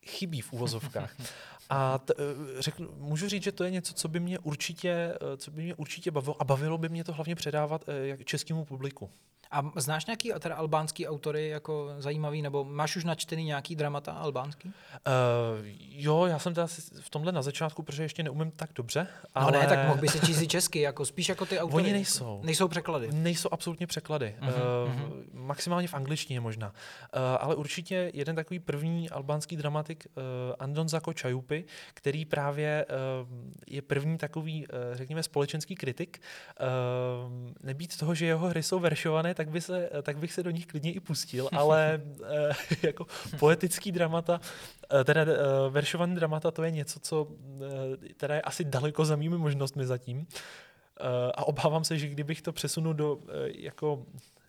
chybí 0.05 0.41
v 0.41 0.53
uvozovkách. 0.53 1.15
A 1.69 1.97
t, 1.97 2.13
eh, 2.17 2.61
řeknu, 2.61 2.89
můžu 2.97 3.29
říct, 3.29 3.43
že 3.43 3.51
to 3.51 3.63
je 3.63 3.71
něco, 3.71 3.93
co 3.93 4.07
by 4.07 4.19
mě 4.19 4.39
určitě, 4.39 4.89
eh, 4.89 5.37
co 5.37 5.51
by 5.51 5.61
mě 5.61 5.75
určitě 5.75 6.11
bavilo 6.11 6.41
a 6.41 6.43
bavilo 6.43 6.77
by 6.77 6.89
mě 6.89 7.03
to 7.03 7.13
hlavně 7.13 7.35
předávat 7.35 7.85
eh, 7.87 8.23
českému 8.23 8.65
publiku. 8.65 9.09
A 9.55 9.71
znáš 9.75 10.05
nějaký 10.05 10.31
teda 10.39 10.55
albánský 10.55 11.07
autory 11.07 11.47
jako 11.47 11.89
zajímavý, 11.97 12.41
nebo 12.41 12.63
máš 12.63 12.95
už 12.95 13.03
načtený 13.03 13.43
nějaký 13.43 13.75
dramata 13.75 14.11
albánský? 14.11 14.67
Uh, 14.67 14.73
jo, 15.89 16.25
já 16.25 16.39
jsem 16.39 16.53
teda 16.53 16.67
v 17.01 17.09
tomhle 17.09 17.31
na 17.31 17.41
začátku, 17.41 17.83
protože 17.83 18.03
ještě 18.03 18.23
neumím 18.23 18.51
tak 18.51 18.69
dobře. 18.75 19.07
Ale... 19.35 19.51
No 19.51 19.59
ne, 19.59 19.67
tak 19.67 19.87
mohl 19.87 20.01
by 20.01 20.07
se 20.07 20.19
číst 20.19 20.41
i 20.41 20.47
česky, 20.47 20.79
jako 20.79 21.05
spíš 21.05 21.29
jako 21.29 21.45
ty 21.45 21.59
autory. 21.59 21.83
Oni 21.83 21.93
nejsou. 21.93 22.41
Nejsou 22.43 22.67
překlady. 22.67 23.09
Nejsou 23.11 23.49
absolutně 23.51 23.87
překlady. 23.87 24.35
Mhm, 24.39 24.53
Uh, 24.55 24.91
maximálně 25.33 25.87
v 25.87 25.93
angličtině 25.93 26.39
možná. 26.39 26.67
Uh, 26.67 26.73
ale 27.39 27.55
určitě 27.55 28.11
jeden 28.13 28.35
takový 28.35 28.59
první 28.59 29.09
albánský 29.09 29.57
dramatik, 29.57 30.07
uh, 30.15 30.23
Andon 30.59 30.89
Zako 30.89 31.13
Čajupy, 31.13 31.63
který 31.93 32.25
právě 32.25 32.85
uh, 33.21 33.27
je 33.67 33.81
první 33.81 34.17
takový, 34.17 34.67
uh, 34.67 34.95
řekněme, 34.95 35.23
společenský 35.23 35.75
kritik. 35.75 36.21
Uh, 36.59 36.67
nebýt 37.63 37.97
toho, 37.97 38.15
že 38.15 38.25
jeho 38.25 38.47
hry 38.47 38.63
jsou 38.63 38.79
veršované, 38.79 39.33
tak, 39.33 39.44
by 39.49 39.61
se, 39.61 39.89
tak 40.03 40.17
bych 40.17 40.33
se 40.33 40.43
do 40.43 40.49
nich 40.49 40.65
klidně 40.65 40.93
i 40.93 40.99
pustil, 40.99 41.49
ale 41.51 42.01
eh, 42.23 42.55
jako 42.87 43.05
poetický 43.39 43.91
dramata, 43.91 44.41
eh, 44.93 45.03
teda 45.03 45.21
eh, 45.21 45.35
veršovaný 45.69 46.15
dramata, 46.15 46.51
to 46.51 46.63
je 46.63 46.71
něco, 46.71 46.99
co 46.99 47.27
eh, 48.07 48.13
teda 48.13 48.35
je 48.35 48.41
asi 48.41 48.63
daleko 48.63 49.05
za 49.05 49.15
mými 49.15 49.37
možnostmi 49.37 49.85
zatím. 49.85 50.27
Eh, 50.99 51.31
a 51.35 51.47
obávám 51.47 51.83
se, 51.83 51.97
že 51.97 52.07
kdybych 52.07 52.41
to 52.41 52.51
přesunul 52.51 52.93
do 52.93 53.19
eh, 53.27 53.31
jako 53.55 54.05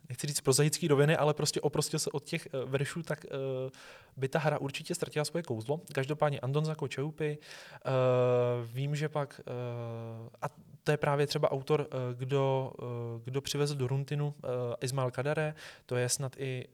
nechci 0.08 0.26
říct 0.26 0.40
prozaický 0.40 0.88
roviny, 0.88 1.16
ale 1.16 1.34
prostě 1.34 1.60
oprostil 1.60 1.98
se 1.98 2.10
od 2.10 2.24
těch 2.24 2.48
veršů, 2.66 3.02
tak 3.02 3.26
uh, 3.30 3.70
by 4.16 4.28
ta 4.28 4.38
hra 4.38 4.58
určitě 4.58 4.94
ztratila 4.94 5.24
svoje 5.24 5.42
kouzlo. 5.42 5.80
Každopádně 5.92 6.40
Andon 6.40 6.64
Zako 6.64 6.88
Čeupy, 6.88 7.36
uh, 7.36 8.66
vím, 8.72 8.96
že 8.96 9.08
pak, 9.08 9.40
uh, 9.46 10.28
a 10.42 10.46
to 10.86 10.92
je 10.92 10.96
právě 10.96 11.26
třeba 11.26 11.50
autor, 11.50 11.80
uh, 11.80 12.18
kdo, 12.18 12.72
uh, 12.82 12.88
kdo 13.24 13.40
přivezl 13.40 13.74
do 13.74 13.86
Runtinu 13.86 14.26
uh, 14.26 14.50
Ismail 14.80 15.10
Kadare, 15.10 15.54
to 15.86 15.96
je 15.96 16.08
snad 16.08 16.36
i 16.38 16.68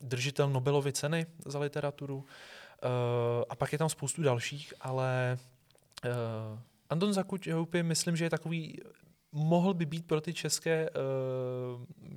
držitel 0.00 0.50
Nobelovy 0.50 0.92
ceny 0.92 1.26
za 1.46 1.58
literaturu. 1.58 2.24
A 3.48 3.56
pak 3.56 3.72
je 3.72 3.78
tam 3.78 3.88
spoustu 3.88 4.22
dalších, 4.22 4.74
ale 4.80 5.38
Andon 6.90 7.12
Zakučehoupy 7.12 7.82
myslím, 7.82 8.16
že 8.16 8.24
je 8.24 8.30
takový 8.30 8.78
mohl 9.32 9.74
by 9.74 9.86
být 9.86 10.06
pro 10.06 10.20
ty 10.20 10.34
české, 10.34 10.90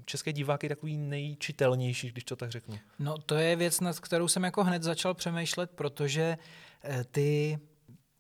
české 0.05 0.33
diváky 0.33 0.69
takový 0.69 0.97
nejčitelnější, 0.97 2.11
když 2.11 2.23
to 2.23 2.35
tak 2.35 2.51
řeknu. 2.51 2.79
No 2.99 3.17
to 3.17 3.35
je 3.35 3.55
věc, 3.55 3.79
nad 3.79 3.99
kterou 3.99 4.27
jsem 4.27 4.43
jako 4.43 4.63
hned 4.63 4.83
začal 4.83 5.13
přemýšlet, 5.13 5.71
protože 5.71 6.37
ty 7.11 7.59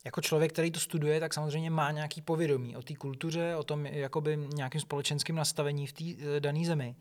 jako 0.05 0.21
člověk, 0.21 0.53
který 0.53 0.71
to 0.71 0.79
studuje, 0.79 1.19
tak 1.19 1.33
samozřejmě 1.33 1.69
má 1.69 1.91
nějaký 1.91 2.21
povědomí 2.21 2.75
o 2.77 2.81
té 2.81 2.95
kultuře, 2.95 3.55
o 3.55 3.63
tom 3.63 3.85
jakoby 3.85 4.37
nějakým 4.55 4.81
společenským 4.81 5.35
nastavení 5.35 5.87
v 5.87 5.93
té 5.93 6.03
uh, 6.03 6.39
dané 6.39 6.65
zemi. 6.65 6.95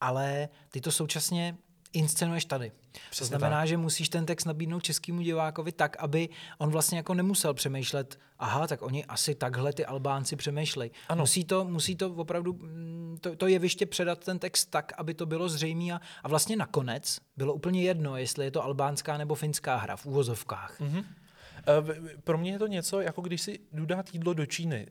Ale 0.00 0.48
ty 0.70 0.80
to 0.80 0.92
současně 0.92 1.56
inscenuješ 1.92 2.44
tady. 2.44 2.72
Přesně 3.10 3.24
to 3.24 3.38
znamená, 3.38 3.60
tak. 3.60 3.68
že 3.68 3.76
musíš 3.76 4.08
ten 4.08 4.26
text 4.26 4.44
nabídnout 4.44 4.82
českému 4.82 5.20
divákovi 5.20 5.72
tak, 5.72 5.96
aby 5.96 6.28
on 6.58 6.70
vlastně 6.70 6.98
jako 6.98 7.14
nemusel 7.14 7.54
přemýšlet, 7.54 8.18
aha, 8.38 8.66
tak 8.66 8.82
oni 8.82 9.04
asi 9.04 9.34
takhle 9.34 9.72
ty 9.72 9.86
Albánci 9.86 10.36
přemýšlejí. 10.36 10.90
Musí 11.14 11.44
to, 11.44 11.64
musí 11.64 11.96
to 11.96 12.10
opravdu, 12.10 12.52
mm, 12.52 13.18
to, 13.20 13.36
to 13.36 13.46
jeviště 13.46 13.86
předat 13.86 14.24
ten 14.24 14.38
text 14.38 14.70
tak, 14.70 14.92
aby 14.96 15.14
to 15.14 15.26
bylo 15.26 15.48
zřejmé 15.48 15.92
a, 15.92 16.00
a 16.22 16.28
vlastně 16.28 16.56
nakonec 16.56 17.18
bylo 17.36 17.54
úplně 17.54 17.82
jedno, 17.82 18.16
jestli 18.16 18.44
je 18.44 18.50
to 18.50 18.64
albánská 18.64 19.18
nebo 19.18 19.34
finská 19.34 19.76
hra 19.76 19.96
v 19.96 20.06
úvozovkách. 20.06 20.80
Mm-hmm. 20.80 21.04
Pro 22.24 22.38
mě 22.38 22.52
je 22.52 22.58
to 22.58 22.66
něco, 22.66 23.00
jako 23.00 23.20
když 23.20 23.42
si 23.42 23.58
jdu 23.72 23.86
dát 23.86 24.14
jídlo 24.14 24.34
do 24.34 24.46
Číny 24.46 24.86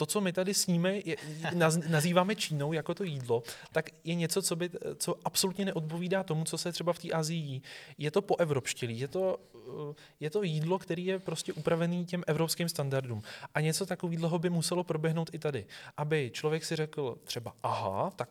to, 0.00 0.06
co 0.06 0.20
my 0.20 0.32
tady 0.32 0.54
sníme, 0.54 0.96
je, 1.04 1.16
naz, 1.54 1.76
nazýváme 1.76 2.36
Čínou 2.36 2.72
jako 2.72 2.94
to 2.94 3.04
jídlo, 3.04 3.42
tak 3.72 3.90
je 4.04 4.14
něco, 4.14 4.42
co, 4.42 4.56
by, 4.56 4.70
co 4.96 5.14
absolutně 5.24 5.64
neodpovídá 5.64 6.22
tomu, 6.22 6.44
co 6.44 6.58
se 6.58 6.72
třeba 6.72 6.92
v 6.92 6.98
té 6.98 7.10
Azii 7.10 7.40
jí. 7.40 7.62
Je 7.98 8.10
to 8.10 8.22
po 8.22 8.36
evropštělí, 8.36 9.00
je 9.00 9.08
to, 9.08 9.38
eh, 9.54 9.94
je 10.20 10.30
to 10.30 10.42
jídlo, 10.42 10.78
který 10.78 11.06
je 11.06 11.18
prostě 11.18 11.52
upravený 11.52 12.06
těm 12.06 12.24
evropským 12.26 12.68
standardům. 12.68 13.22
A 13.54 13.60
něco 13.60 13.86
takového 13.86 14.38
by 14.38 14.50
muselo 14.50 14.84
proběhnout 14.84 15.30
i 15.32 15.38
tady. 15.38 15.66
Aby 15.96 16.30
člověk 16.34 16.64
si 16.64 16.76
řekl 16.76 17.18
třeba, 17.24 17.52
aha, 17.62 18.10
tak 18.16 18.28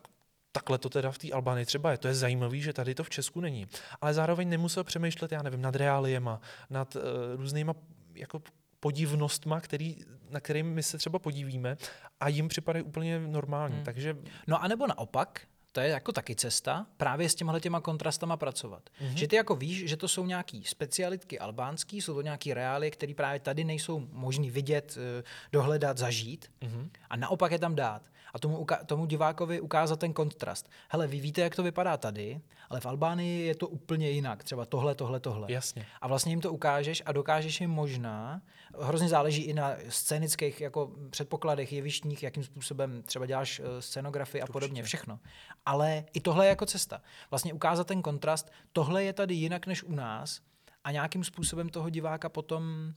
takhle 0.52 0.78
to 0.78 0.88
teda 0.88 1.10
v 1.10 1.18
té 1.18 1.30
Albánii 1.30 1.66
třeba 1.66 1.90
je. 1.90 1.98
To 1.98 2.08
je 2.08 2.14
zajímavé, 2.14 2.58
že 2.58 2.72
tady 2.72 2.94
to 2.94 3.04
v 3.04 3.10
Česku 3.10 3.40
není. 3.40 3.66
Ale 4.00 4.14
zároveň 4.14 4.48
nemusel 4.48 4.84
přemýšlet, 4.84 5.32
já 5.32 5.42
nevím, 5.42 5.62
nad 5.62 5.76
reáliema, 5.76 6.40
nad 6.70 6.96
uh, 6.96 7.02
různýma 7.36 7.74
jako 8.14 8.42
podivnostma, 8.80 9.60
který, 9.60 9.96
na 10.30 10.40
kterým 10.40 10.66
my 10.66 10.82
se 10.82 10.98
třeba 10.98 11.18
podívíme 11.18 11.76
a 12.20 12.28
jim 12.28 12.48
připadají 12.48 12.84
úplně 12.84 13.20
normální. 13.20 13.74
Hmm. 13.74 13.84
Takže... 13.84 14.16
No 14.46 14.62
a 14.62 14.68
nebo 14.68 14.86
naopak, 14.86 15.40
to 15.72 15.80
je 15.80 15.88
jako 15.88 16.12
taky 16.12 16.34
cesta, 16.34 16.86
právě 16.96 17.28
s 17.28 17.34
těmhle 17.34 17.60
těma 17.60 17.80
kontrastama 17.80 18.36
pracovat. 18.36 18.82
Mm-hmm. 18.90 19.14
Že 19.14 19.28
ty 19.28 19.36
jako 19.36 19.54
víš, 19.54 19.88
že 19.88 19.96
to 19.96 20.08
jsou 20.08 20.26
nějaký 20.26 20.64
specialitky 20.64 21.38
albánský, 21.38 22.00
jsou 22.00 22.14
to 22.14 22.22
nějaký 22.22 22.54
reály, 22.54 22.90
které 22.90 23.14
právě 23.14 23.40
tady 23.40 23.64
nejsou 23.64 24.08
možný 24.12 24.50
vidět, 24.50 24.98
eh, 25.18 25.22
dohledat, 25.52 25.98
zažít 25.98 26.50
mm-hmm. 26.60 26.88
a 27.10 27.16
naopak 27.16 27.52
je 27.52 27.58
tam 27.58 27.74
dát 27.74 28.02
a 28.34 28.38
tomu, 28.38 28.66
tomu 28.86 29.06
divákovi 29.06 29.60
ukázat 29.60 30.00
ten 30.00 30.12
kontrast. 30.12 30.70
Hele, 30.88 31.06
vy 31.06 31.20
víte, 31.20 31.40
jak 31.40 31.56
to 31.56 31.62
vypadá 31.62 31.96
tady, 31.96 32.40
ale 32.70 32.80
v 32.80 32.86
Albánii 32.86 33.46
je 33.46 33.54
to 33.54 33.68
úplně 33.68 34.10
jinak. 34.10 34.44
Třeba 34.44 34.64
tohle, 34.64 34.94
tohle, 34.94 35.20
tohle. 35.20 35.52
Jasně. 35.52 35.86
A 36.00 36.08
vlastně 36.08 36.32
jim 36.32 36.40
to 36.40 36.52
ukážeš 36.52 37.02
a 37.06 37.12
dokážeš 37.12 37.60
jim 37.60 37.70
možná, 37.70 38.42
hrozně 38.80 39.08
záleží 39.08 39.42
i 39.42 39.54
na 39.54 39.72
scénických 39.88 40.60
jako 40.60 40.92
předpokladech, 41.10 41.72
jevištních, 41.72 42.22
jakým 42.22 42.44
způsobem 42.44 43.02
třeba 43.02 43.26
děláš 43.26 43.60
eh, 43.60 43.82
scenografii 43.82 44.42
a 44.42 44.46
podobně, 44.46 44.82
všechno. 44.82 45.18
Ale 45.66 46.04
i 46.12 46.20
tohle 46.20 46.44
je 46.46 46.48
jako 46.48 46.66
cesta. 46.66 47.02
Vlastně 47.30 47.52
ukázat 47.52 47.86
ten 47.86 48.02
kontrast, 48.02 48.50
tohle 48.72 49.04
je 49.04 49.12
tady 49.12 49.34
jinak 49.34 49.66
než 49.66 49.82
u 49.82 49.94
nás 49.94 50.40
a 50.84 50.90
nějakým 50.92 51.24
způsobem 51.24 51.68
toho 51.68 51.90
diváka 51.90 52.28
potom 52.28 52.94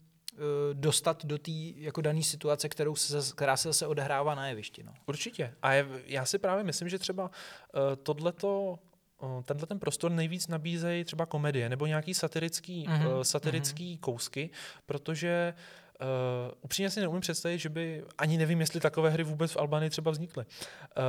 dostat 0.74 1.26
do 1.26 1.38
té 1.38 1.52
jako 1.76 2.02
dané 2.02 2.24
situace, 2.24 2.70
kterou 2.70 2.96
se, 2.96 3.18
která 3.36 3.58
se 3.58 3.70
zase 3.70 3.88
odehrává 3.88 4.36
na 4.36 4.48
jevišti. 4.48 4.84
No. 4.84 4.94
Určitě. 5.06 5.54
A 5.62 5.74
je, 5.74 5.88
já 6.06 6.26
si 6.26 6.38
právě 6.40 6.64
myslím, 6.64 6.90
že 6.90 7.00
třeba 7.00 7.24
uh, 7.24 7.82
tohleto 8.04 8.80
uh, 9.22 9.42
tenhle 9.44 9.68
ten 9.68 9.80
prostor 9.80 10.12
nejvíc 10.12 10.48
nabízejí 10.48 11.04
třeba 11.04 11.26
komedie 11.26 11.70
nebo 11.70 11.86
nějaký 11.86 12.14
satirický, 12.14 12.86
mm-hmm. 12.88 13.16
uh, 13.16 13.22
satirický 13.22 13.96
mm-hmm. 13.96 14.00
kousky, 14.00 14.50
protože 14.86 15.54
uh, 15.58 15.83
Uh, 16.04 16.52
upřímně 16.62 16.90
si 16.90 17.02
neumím 17.02 17.22
představit, 17.22 17.58
že 17.58 17.70
by, 17.70 18.04
ani 18.18 18.38
nevím, 18.38 18.60
jestli 18.60 18.80
takové 18.80 19.10
hry 19.10 19.24
vůbec 19.24 19.52
v 19.52 19.58
Albánii 19.58 19.90
třeba 19.90 20.12
vznikly. 20.12 20.46
Uh, 20.46 21.04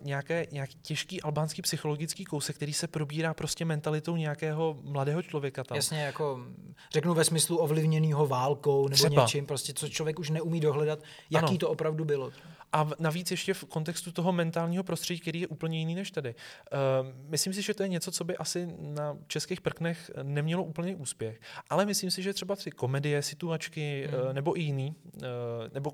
nějaké, 0.00 0.46
nějaký 0.52 0.78
těžký 0.82 1.22
albánský 1.22 1.62
psychologický 1.62 2.24
kousek, 2.24 2.56
který 2.56 2.72
se 2.72 2.86
probírá 2.86 3.34
prostě 3.34 3.64
mentalitou 3.64 4.16
nějakého 4.16 4.78
mladého 4.82 5.22
člověka 5.22 5.64
tam. 5.64 5.76
Jasně, 5.76 6.02
jako 6.02 6.40
řeknu 6.92 7.14
ve 7.14 7.24
smyslu 7.24 7.56
ovlivněného 7.56 8.26
válkou 8.26 8.88
nebo 8.88 8.96
třeba. 8.96 9.22
něčím, 9.22 9.46
prostě 9.46 9.72
co 9.72 9.88
člověk 9.88 10.18
už 10.18 10.30
neumí 10.30 10.60
dohledat, 10.60 10.98
jaký 11.30 11.46
ano. 11.46 11.58
to 11.58 11.70
opravdu 11.70 12.04
bylo. 12.04 12.32
A 12.72 12.90
navíc 12.98 13.30
ještě 13.30 13.54
v 13.54 13.64
kontextu 13.64 14.12
toho 14.12 14.32
mentálního 14.32 14.84
prostředí, 14.84 15.20
který 15.20 15.40
je 15.40 15.46
úplně 15.46 15.78
jiný 15.78 15.94
než 15.94 16.10
tady. 16.10 16.34
Uh, 16.34 16.78
myslím 17.28 17.52
si, 17.52 17.62
že 17.62 17.74
to 17.74 17.82
je 17.82 17.88
něco, 17.88 18.10
co 18.12 18.24
by 18.24 18.36
asi 18.36 18.68
na 18.78 19.16
českých 19.26 19.60
prknech 19.60 20.10
nemělo 20.22 20.64
úplně 20.64 20.96
úspěch. 20.96 21.40
Ale 21.70 21.86
myslím 21.86 22.10
si, 22.10 22.22
že 22.22 22.32
třeba 22.32 22.56
ty 22.56 22.70
komedie, 22.70 23.22
situačky 23.22 24.08
hmm. 24.10 24.27
Uh, 24.28 24.34
nebo 24.34 24.58
i 24.58 24.60
jiný, 24.60 24.94
uh, 25.16 25.22
nebo 25.74 25.92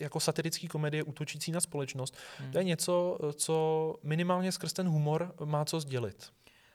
jako 0.00 0.20
satirický 0.20 0.68
komedie 0.68 1.02
útočící 1.02 1.52
na 1.52 1.60
společnost, 1.60 2.16
hmm. 2.38 2.52
to 2.52 2.58
je 2.58 2.64
něco, 2.64 3.18
co 3.34 3.96
minimálně 4.02 4.52
skrz 4.52 4.72
ten 4.72 4.88
humor 4.88 5.34
má 5.44 5.64
co 5.64 5.80
sdělit. 5.80 6.32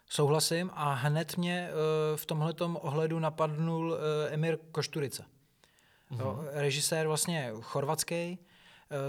Souhlasím 0.10 0.72
a 0.74 0.94
hned 0.94 1.38
mě 1.38 1.70
v 2.16 2.26
tomhle 2.26 2.54
ohledu 2.60 3.20
napadnul 3.20 3.98
Emir 4.30 4.58
Košturica. 4.72 5.24
Mm-hmm. 6.12 6.48
režisér 6.54 7.08
vlastně 7.08 7.52
chorvatský, 7.62 8.16
Eh, 8.16 8.51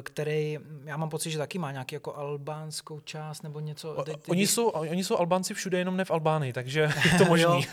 který, 0.03 0.59
já 0.85 0.97
mám 0.97 1.09
pocit, 1.09 1.30
že 1.30 1.39
taky 1.39 1.59
má 1.59 1.72
nějaký 1.72 1.95
jako 1.95 2.16
albánskou 2.16 3.01
část 3.01 3.43
nebo 3.43 3.61
něco. 3.61 3.95
O, 3.95 4.03
ty, 4.03 4.12
ty, 4.12 4.30
oni, 4.30 4.47
jsou, 4.47 4.68
oni 4.68 5.05
jsou 5.05 5.16
Albánci 5.16 5.55
všude, 5.55 5.78
jenom 5.78 5.97
ne 5.97 6.05
v 6.05 6.11
Albánii, 6.11 6.53
takže 6.53 6.80
je 7.12 7.18
to 7.18 7.24
možný. 7.24 7.66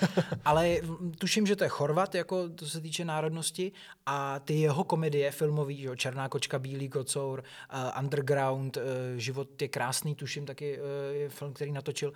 ale 0.45 0.77
tuším, 1.17 1.47
že 1.47 1.55
to 1.55 1.63
je 1.63 1.69
Chorvat, 1.69 2.15
jako 2.15 2.49
to 2.49 2.65
se 2.65 2.81
týče 2.81 3.05
národnosti 3.05 3.71
a 4.05 4.39
ty 4.39 4.53
jeho 4.53 4.83
komedie 4.83 5.31
filmový, 5.31 5.81
že, 5.81 5.95
Černá 5.95 6.29
kočka, 6.29 6.59
Bílý 6.59 6.89
kocour, 6.89 7.43
uh, 7.73 7.99
Underground, 7.99 8.77
uh, 8.77 8.83
Život 9.17 9.61
je 9.61 9.67
krásný, 9.67 10.15
tuším 10.15 10.45
taky 10.45 10.77
uh, 10.77 11.15
je 11.15 11.29
film, 11.29 11.53
který 11.53 11.71
natočil 11.71 12.13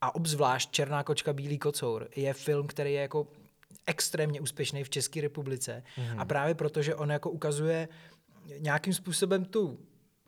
a 0.00 0.14
obzvlášť 0.14 0.70
Černá 0.70 1.02
kočka, 1.02 1.32
Bílý 1.32 1.58
kocour 1.58 2.08
je 2.16 2.32
film, 2.32 2.66
který 2.66 2.92
je 2.92 3.00
jako 3.00 3.26
extrémně 3.86 4.40
úspěšný 4.40 4.84
v 4.84 4.90
České 4.90 5.20
republice 5.20 5.82
mm. 5.96 6.20
a 6.20 6.24
právě 6.24 6.54
protože 6.54 6.94
on 6.94 7.10
jako 7.10 7.30
ukazuje 7.30 7.88
nějakým 8.60 8.92
způsobem 8.92 9.44
tu 9.44 9.78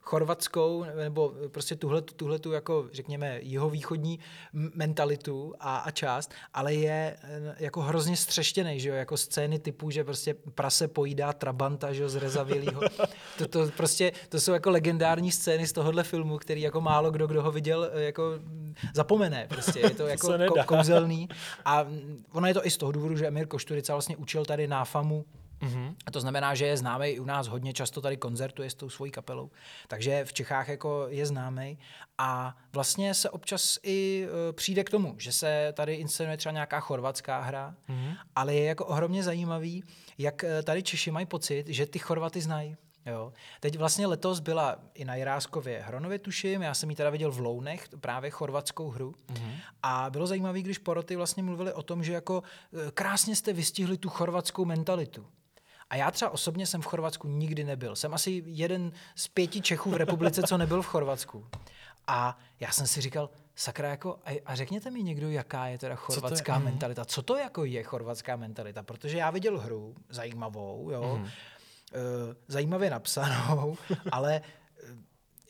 chorvatskou 0.08 0.84
nebo 0.96 1.34
prostě 1.48 1.76
tuhle, 1.76 2.02
tuhle 2.02 2.38
tu 2.38 2.52
jako 2.52 2.88
řekněme 2.92 3.38
jihovýchodní 3.42 4.18
mentalitu 4.52 5.54
a, 5.60 5.76
a 5.76 5.90
část, 5.90 6.32
ale 6.54 6.74
je 6.74 7.16
eh, 7.22 7.54
jako 7.58 7.80
hrozně 7.80 8.16
střeštěný, 8.16 8.80
že 8.80 8.88
jo, 8.88 8.94
jako 8.94 9.16
scény 9.16 9.58
typu, 9.58 9.90
že 9.90 10.04
prostě 10.04 10.34
prase 10.54 10.88
pojídá 10.88 11.32
trabanta, 11.32 11.92
že 11.92 12.02
jo, 12.02 12.08
z 12.08 12.16
rezavělýho. 12.16 12.80
To, 13.38 13.48
to, 13.48 13.70
prostě, 13.76 14.12
to 14.28 14.40
jsou 14.40 14.52
jako 14.52 14.70
legendární 14.70 15.32
scény 15.32 15.66
z 15.66 15.72
tohohle 15.72 16.02
filmu, 16.02 16.38
který 16.38 16.60
jako 16.60 16.80
málo 16.80 17.10
kdo, 17.10 17.26
kdo 17.26 17.42
ho 17.42 17.52
viděl, 17.52 17.90
eh, 17.92 18.02
jako 18.02 18.22
zapomene 18.94 19.46
prostě, 19.48 19.80
je 19.80 19.90
to 19.90 20.06
jako 20.14 20.38
to 20.38 20.64
kouzelný. 20.66 21.28
A 21.64 21.86
ono 22.32 22.46
je 22.46 22.54
to 22.54 22.66
i 22.66 22.70
z 22.70 22.76
toho 22.76 22.92
důvodu, 22.92 23.16
že 23.16 23.26
Emir 23.26 23.46
Košturica 23.46 23.94
vlastně 23.94 24.16
učil 24.16 24.44
tady 24.44 24.68
náfamu 24.68 25.24
Mm-hmm. 25.60 25.94
A 26.06 26.10
to 26.10 26.20
znamená, 26.20 26.54
že 26.54 26.66
je 26.66 26.76
známý 26.76 27.06
i 27.06 27.20
u 27.20 27.24
nás 27.24 27.48
hodně 27.48 27.72
často 27.72 28.00
tady 28.00 28.16
koncertuje 28.16 28.70
s 28.70 28.74
tou 28.74 28.90
svojí 28.90 29.12
kapelou. 29.12 29.50
Takže 29.88 30.24
v 30.24 30.32
Čechách 30.32 30.68
jako 30.68 31.06
je 31.08 31.26
známý 31.26 31.78
a 32.18 32.56
vlastně 32.72 33.14
se 33.14 33.30
občas 33.30 33.78
i 33.82 34.26
uh, 34.26 34.56
přijde 34.56 34.84
k 34.84 34.90
tomu, 34.90 35.14
že 35.18 35.32
se 35.32 35.72
tady 35.76 35.94
inscenuje 35.94 36.36
třeba 36.36 36.52
nějaká 36.52 36.80
chorvatská 36.80 37.40
hra, 37.40 37.74
mm-hmm. 37.88 38.16
ale 38.36 38.54
je 38.54 38.64
jako 38.64 38.86
ohromně 38.86 39.22
zajímavý, 39.22 39.84
jak 40.18 40.44
e, 40.44 40.62
tady 40.62 40.82
Češi 40.82 41.10
mají 41.10 41.26
pocit, 41.26 41.64
že 41.68 41.86
ty 41.86 41.98
Chorvaty 41.98 42.40
znají. 42.40 42.76
Jo. 43.06 43.32
Teď 43.60 43.78
vlastně 43.78 44.06
letos 44.06 44.40
byla 44.40 44.76
i 44.94 45.04
na 45.04 45.14
Jiráskově 45.14 45.82
Hronově, 45.86 46.18
tuším, 46.18 46.62
já 46.62 46.74
jsem 46.74 46.90
ji 46.90 46.96
teda 46.96 47.10
viděl 47.10 47.30
v 47.30 47.40
Lounech, 47.40 47.88
právě 48.00 48.30
chorvatskou 48.30 48.90
hru. 48.90 49.14
Mm-hmm. 49.32 49.52
A 49.82 50.10
bylo 50.10 50.26
zajímavé, 50.26 50.60
když 50.60 50.78
poroty 50.78 51.16
vlastně 51.16 51.42
mluvili 51.42 51.72
o 51.72 51.82
tom, 51.82 52.04
že 52.04 52.12
jako 52.12 52.42
e, 52.88 52.90
krásně 52.90 53.36
jste 53.36 53.52
vystihli 53.52 53.98
tu 53.98 54.08
chorvatskou 54.08 54.64
mentalitu. 54.64 55.26
A 55.90 55.96
já 55.96 56.10
třeba 56.10 56.30
osobně 56.30 56.66
jsem 56.66 56.82
v 56.82 56.86
Chorvatsku 56.86 57.28
nikdy 57.28 57.64
nebyl. 57.64 57.96
Jsem 57.96 58.14
asi 58.14 58.42
jeden 58.46 58.92
z 59.14 59.28
pěti 59.28 59.60
Čechů 59.60 59.90
v 59.90 59.96
republice, 59.96 60.42
co 60.42 60.58
nebyl 60.58 60.82
v 60.82 60.86
Chorvatsku. 60.86 61.46
A 62.06 62.38
já 62.60 62.72
jsem 62.72 62.86
si 62.86 63.00
říkal, 63.00 63.30
sakra, 63.54 63.88
jako, 63.88 64.18
a, 64.24 64.42
a 64.46 64.54
řekněte 64.54 64.90
mi 64.90 65.02
někdo, 65.02 65.30
jaká 65.30 65.66
je 65.66 65.78
teda 65.78 65.94
chorvatská 65.94 66.52
co 66.52 66.58
je? 66.58 66.58
Mhm. 66.58 66.64
mentalita. 66.64 67.04
Co 67.04 67.22
to 67.22 67.36
jako 67.36 67.64
je 67.64 67.82
chorvatská 67.82 68.36
mentalita? 68.36 68.82
Protože 68.82 69.18
já 69.18 69.30
viděl 69.30 69.58
hru 69.58 69.94
zajímavou, 70.08 70.90
jo, 70.90 71.16
mm. 71.16 71.28
zajímavě 72.48 72.90
napsanou, 72.90 73.76
ale 74.12 74.42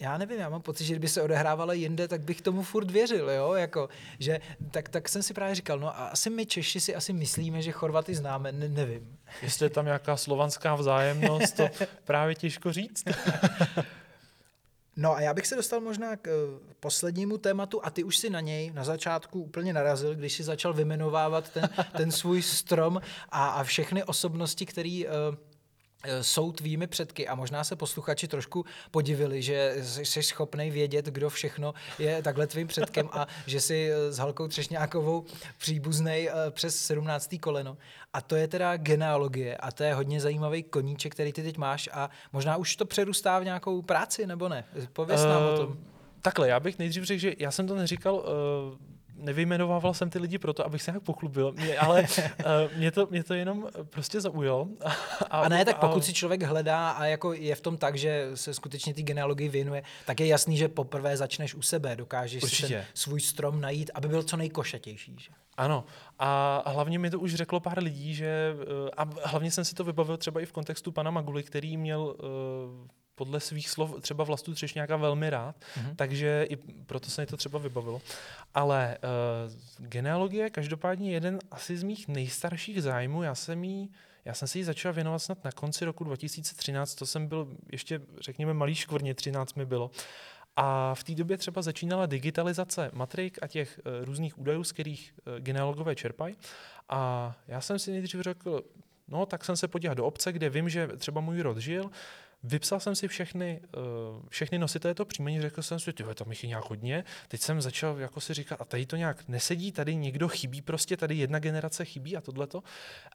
já 0.00 0.18
nevím, 0.18 0.40
já 0.40 0.48
mám 0.48 0.62
pocit, 0.62 0.84
že 0.84 0.92
kdyby 0.92 1.08
se 1.08 1.22
odehrávala 1.22 1.72
jinde, 1.72 2.08
tak 2.08 2.20
bych 2.20 2.42
tomu 2.42 2.62
furt 2.62 2.90
věřil, 2.90 3.30
jo, 3.30 3.52
jako, 3.54 3.88
že, 4.18 4.40
tak, 4.70 4.88
tak 4.88 5.08
jsem 5.08 5.22
si 5.22 5.34
právě 5.34 5.54
říkal, 5.54 5.78
no 5.78 5.88
a 5.88 6.08
asi 6.08 6.30
my 6.30 6.46
Češi 6.46 6.80
si 6.80 6.94
asi 6.94 7.12
myslíme, 7.12 7.62
že 7.62 7.72
Chorvaty 7.72 8.14
známe, 8.14 8.52
ne, 8.52 8.68
nevím. 8.68 9.18
Jestli 9.42 9.66
je 9.66 9.70
tam 9.70 9.84
nějaká 9.84 10.16
slovanská 10.16 10.74
vzájemnost, 10.74 11.56
to 11.56 11.68
právě 12.04 12.34
těžko 12.34 12.72
říct. 12.72 13.04
No 14.96 15.14
a 15.14 15.20
já 15.20 15.34
bych 15.34 15.46
se 15.46 15.56
dostal 15.56 15.80
možná 15.80 16.16
k 16.16 16.26
uh, 16.26 16.60
poslednímu 16.80 17.38
tématu 17.38 17.84
a 17.84 17.90
ty 17.90 18.04
už 18.04 18.16
si 18.16 18.30
na 18.30 18.40
něj 18.40 18.70
na 18.70 18.84
začátku 18.84 19.42
úplně 19.42 19.72
narazil, 19.72 20.14
když 20.14 20.32
si 20.32 20.42
začal 20.42 20.72
vymenovávat 20.72 21.50
ten, 21.50 21.68
ten 21.96 22.10
svůj 22.10 22.42
strom 22.42 23.00
a, 23.28 23.48
a 23.48 23.64
všechny 23.64 24.04
osobnosti, 24.04 24.66
který 24.66 25.06
uh, 25.06 25.12
Eh, 25.18 25.36
jsou 26.22 26.52
tvými 26.52 26.86
předky 26.86 27.28
a 27.28 27.34
možná 27.34 27.64
se 27.64 27.76
posluchači 27.76 28.28
trošku 28.28 28.64
podivili, 28.90 29.42
že 29.42 29.76
jsi 29.82 30.22
schopný 30.22 30.70
vědět, 30.70 31.06
kdo 31.06 31.30
všechno 31.30 31.74
je 31.98 32.22
takhle 32.22 32.46
tvým 32.46 32.66
předkem 32.66 33.08
a 33.12 33.26
že 33.46 33.60
jsi 33.60 33.90
eh, 33.92 34.12
s 34.12 34.18
Halkou 34.18 34.48
Třešňákovou 34.48 35.24
příbuznej 35.58 36.28
eh, 36.28 36.50
přes 36.50 36.76
17. 36.76 37.34
koleno. 37.40 37.76
A 38.12 38.20
to 38.20 38.36
je 38.36 38.48
teda 38.48 38.76
genealogie 38.76 39.56
a 39.56 39.72
to 39.72 39.82
je 39.82 39.94
hodně 39.94 40.20
zajímavý 40.20 40.62
koníček, 40.62 41.12
který 41.12 41.32
ty 41.32 41.42
teď 41.42 41.56
máš 41.56 41.88
a 41.92 42.10
možná 42.32 42.56
už 42.56 42.76
to 42.76 42.86
přerůstá 42.86 43.38
v 43.38 43.44
nějakou 43.44 43.82
práci, 43.82 44.26
nebo 44.26 44.48
ne? 44.48 44.64
Pověz 44.92 45.24
nám 45.24 45.42
uh, 45.42 45.48
o 45.48 45.56
tom. 45.56 45.78
Takhle, 46.22 46.48
já 46.48 46.60
bych 46.60 46.78
nejdřív 46.78 47.04
řekl, 47.04 47.20
že 47.20 47.34
já 47.38 47.50
jsem 47.50 47.66
to 47.66 47.74
neříkal 47.74 48.14
uh 48.14 48.97
nevyjmenovával 49.18 49.94
jsem 49.94 50.10
ty 50.10 50.18
lidi 50.18 50.38
proto, 50.38 50.66
abych 50.66 50.82
se 50.82 50.90
nějak 50.90 51.02
pochlubil, 51.02 51.52
mě, 51.52 51.78
ale 51.78 52.02
uh, 52.02 52.06
mě, 52.76 52.90
to, 52.90 53.06
mě 53.10 53.24
to 53.24 53.34
jenom 53.34 53.68
prostě 53.90 54.20
zaujalo. 54.20 54.68
A, 55.30 55.40
a 55.40 55.48
ne, 55.48 55.64
tak 55.64 55.78
pokud 55.78 55.98
a... 55.98 56.02
si 56.02 56.12
člověk 56.12 56.42
hledá 56.42 56.90
a 56.90 57.04
jako 57.04 57.32
je 57.32 57.54
v 57.54 57.60
tom 57.60 57.76
tak, 57.76 57.96
že 57.96 58.30
se 58.34 58.54
skutečně 58.54 58.94
ty 58.94 59.02
genealogii 59.02 59.48
věnuje, 59.48 59.82
tak 60.06 60.20
je 60.20 60.26
jasný, 60.26 60.56
že 60.56 60.68
poprvé 60.68 61.16
začneš 61.16 61.54
u 61.54 61.62
sebe, 61.62 61.96
dokážeš 61.96 62.42
Určitě. 62.42 62.66
si 62.66 62.72
ten 62.72 62.84
svůj 62.94 63.20
strom 63.20 63.60
najít, 63.60 63.90
aby 63.94 64.08
byl 64.08 64.22
co 64.22 64.36
nejkošatější. 64.36 65.16
Že? 65.18 65.30
Ano, 65.56 65.84
a 66.18 66.62
hlavně 66.70 66.98
mi 66.98 67.10
to 67.10 67.20
už 67.20 67.34
řeklo 67.34 67.60
pár 67.60 67.82
lidí, 67.82 68.14
že 68.14 68.56
eh, 68.60 68.90
a 68.96 69.28
hlavně 69.28 69.50
jsem 69.50 69.64
si 69.64 69.74
to 69.74 69.84
vybavil 69.84 70.16
třeba 70.16 70.40
i 70.40 70.46
v 70.46 70.52
kontextu 70.52 70.92
pana 70.92 71.10
Maguly, 71.10 71.42
který 71.42 71.76
měl 71.76 72.00
uh, 72.00 72.88
podle 73.18 73.40
svých 73.40 73.68
slov 73.68 74.00
třeba 74.00 74.24
Vlastu 74.24 74.54
Třešňáka 74.54 74.96
velmi 74.96 75.30
rád, 75.30 75.56
mm-hmm. 75.56 75.94
takže 75.96 76.46
i 76.50 76.56
proto 76.86 77.10
se 77.10 77.22
mi 77.22 77.26
to 77.26 77.36
třeba 77.36 77.58
vybavilo. 77.58 78.00
Ale 78.54 78.98
uh, 78.98 79.88
genealogie 79.88 80.50
každopádně 80.50 81.12
jeden 81.12 81.38
asi 81.50 81.76
z 81.76 81.82
mých 81.82 82.08
nejstarších 82.08 82.82
zájmů, 82.82 83.22
já 83.22 83.34
jsem 83.34 83.64
jí 83.64 83.90
já 84.24 84.34
jsem 84.34 84.48
si 84.48 84.58
ji 84.58 84.64
začal 84.64 84.92
věnovat 84.92 85.18
snad 85.18 85.44
na 85.44 85.52
konci 85.52 85.84
roku 85.84 86.04
2013, 86.04 86.94
to 86.94 87.06
jsem 87.06 87.26
byl 87.26 87.48
ještě, 87.72 88.00
řekněme, 88.20 88.54
malý 88.54 88.74
škvrně, 88.74 89.14
13 89.14 89.54
mi 89.54 89.66
bylo. 89.66 89.90
A 90.56 90.94
v 90.94 91.04
té 91.04 91.14
době 91.14 91.38
třeba 91.38 91.62
začínala 91.62 92.06
digitalizace 92.06 92.90
matrik 92.92 93.38
a 93.42 93.46
těch 93.46 93.80
uh, 93.80 94.04
různých 94.04 94.38
údajů, 94.38 94.64
z 94.64 94.72
kterých 94.72 95.14
uh, 95.14 95.38
genealogové 95.38 95.94
čerpají. 95.94 96.36
A 96.88 97.32
já 97.48 97.60
jsem 97.60 97.78
si 97.78 97.90
nejdřív 97.90 98.20
řekl, 98.20 98.62
no 99.08 99.26
tak 99.26 99.44
jsem 99.44 99.56
se 99.56 99.68
podíval 99.68 99.94
do 99.94 100.06
obce, 100.06 100.32
kde 100.32 100.50
vím, 100.50 100.68
že 100.68 100.86
třeba 100.86 101.20
můj 101.20 101.40
rod 101.40 101.58
žil, 101.58 101.90
Vypsal 102.42 102.80
jsem 102.80 102.94
si 102.94 103.08
všechny, 103.08 103.60
uh, 103.76 104.28
všechny 104.28 104.58
nositele 104.58 104.94
to 104.94 105.04
příjmení, 105.04 105.40
řekl 105.40 105.62
jsem 105.62 105.80
si, 105.80 105.92
tyhle, 105.92 106.14
tam 106.14 106.30
jich 106.30 106.42
je 106.42 106.48
nějak 106.48 106.70
hodně. 106.70 107.04
Teď 107.28 107.40
jsem 107.40 107.60
začal 107.60 107.98
jako 107.98 108.20
si 108.20 108.34
říkat, 108.34 108.60
a 108.60 108.64
tady 108.64 108.86
to 108.86 108.96
nějak 108.96 109.28
nesedí, 109.28 109.72
tady 109.72 109.96
někdo 109.96 110.28
chybí, 110.28 110.62
prostě 110.62 110.96
tady 110.96 111.14
jedna 111.14 111.38
generace 111.38 111.84
chybí 111.84 112.16
a 112.16 112.20
tohleto. 112.20 112.62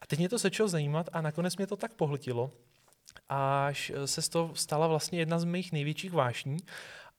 A 0.02 0.06
teď 0.06 0.18
mě 0.18 0.28
to 0.28 0.38
začalo 0.38 0.68
zajímat 0.68 1.08
a 1.12 1.20
nakonec 1.20 1.56
mě 1.56 1.66
to 1.66 1.76
tak 1.76 1.92
pohltilo, 1.94 2.50
až 3.28 3.92
se 4.04 4.22
z 4.22 4.28
toho 4.28 4.54
stala 4.54 4.86
vlastně 4.86 5.18
jedna 5.18 5.38
z 5.38 5.44
mých 5.44 5.72
největších 5.72 6.12
vášní 6.12 6.56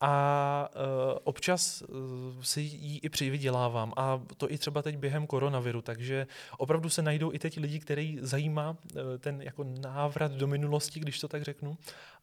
a 0.06 0.70
uh, 0.76 1.18
občas 1.24 1.82
uh, 1.82 2.42
si 2.42 2.62
ji 2.62 2.98
i 2.98 3.10
přivydělávám 3.10 3.94
a 3.98 4.22
to 4.38 4.52
i 4.52 4.58
třeba 4.58 4.82
teď 4.82 4.98
během 4.98 5.28
koronaviru, 5.28 5.82
takže 5.82 6.28
opravdu 6.58 6.90
se 6.90 7.02
najdou 7.02 7.34
i 7.34 7.40
teď 7.40 7.58
lidi, 7.58 7.80
který 7.80 8.18
zajímá 8.22 8.70
uh, 8.70 9.02
ten 9.20 9.42
jako 9.42 9.64
návrat 9.64 10.32
do 10.32 10.48
minulosti, 10.48 11.00
když 11.00 11.20
to 11.20 11.28
tak 11.28 11.44
řeknu 11.44 11.78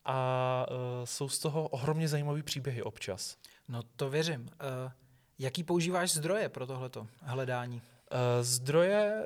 a 0.04 0.66
uh, 0.70 0.76
jsou 1.04 1.28
z 1.28 1.38
toho 1.38 1.68
ohromně 1.68 2.08
zajímavé 2.08 2.42
příběhy 2.42 2.82
občas. 2.82 3.36
No 3.68 3.82
to 3.96 4.10
věřím. 4.10 4.40
Uh, 4.40 4.92
jaký 5.38 5.64
používáš 5.64 6.12
zdroje 6.12 6.48
pro 6.48 6.66
tohleto 6.66 7.06
hledání? 7.22 7.82
Eh, 8.12 8.44
zdroje, 8.44 9.24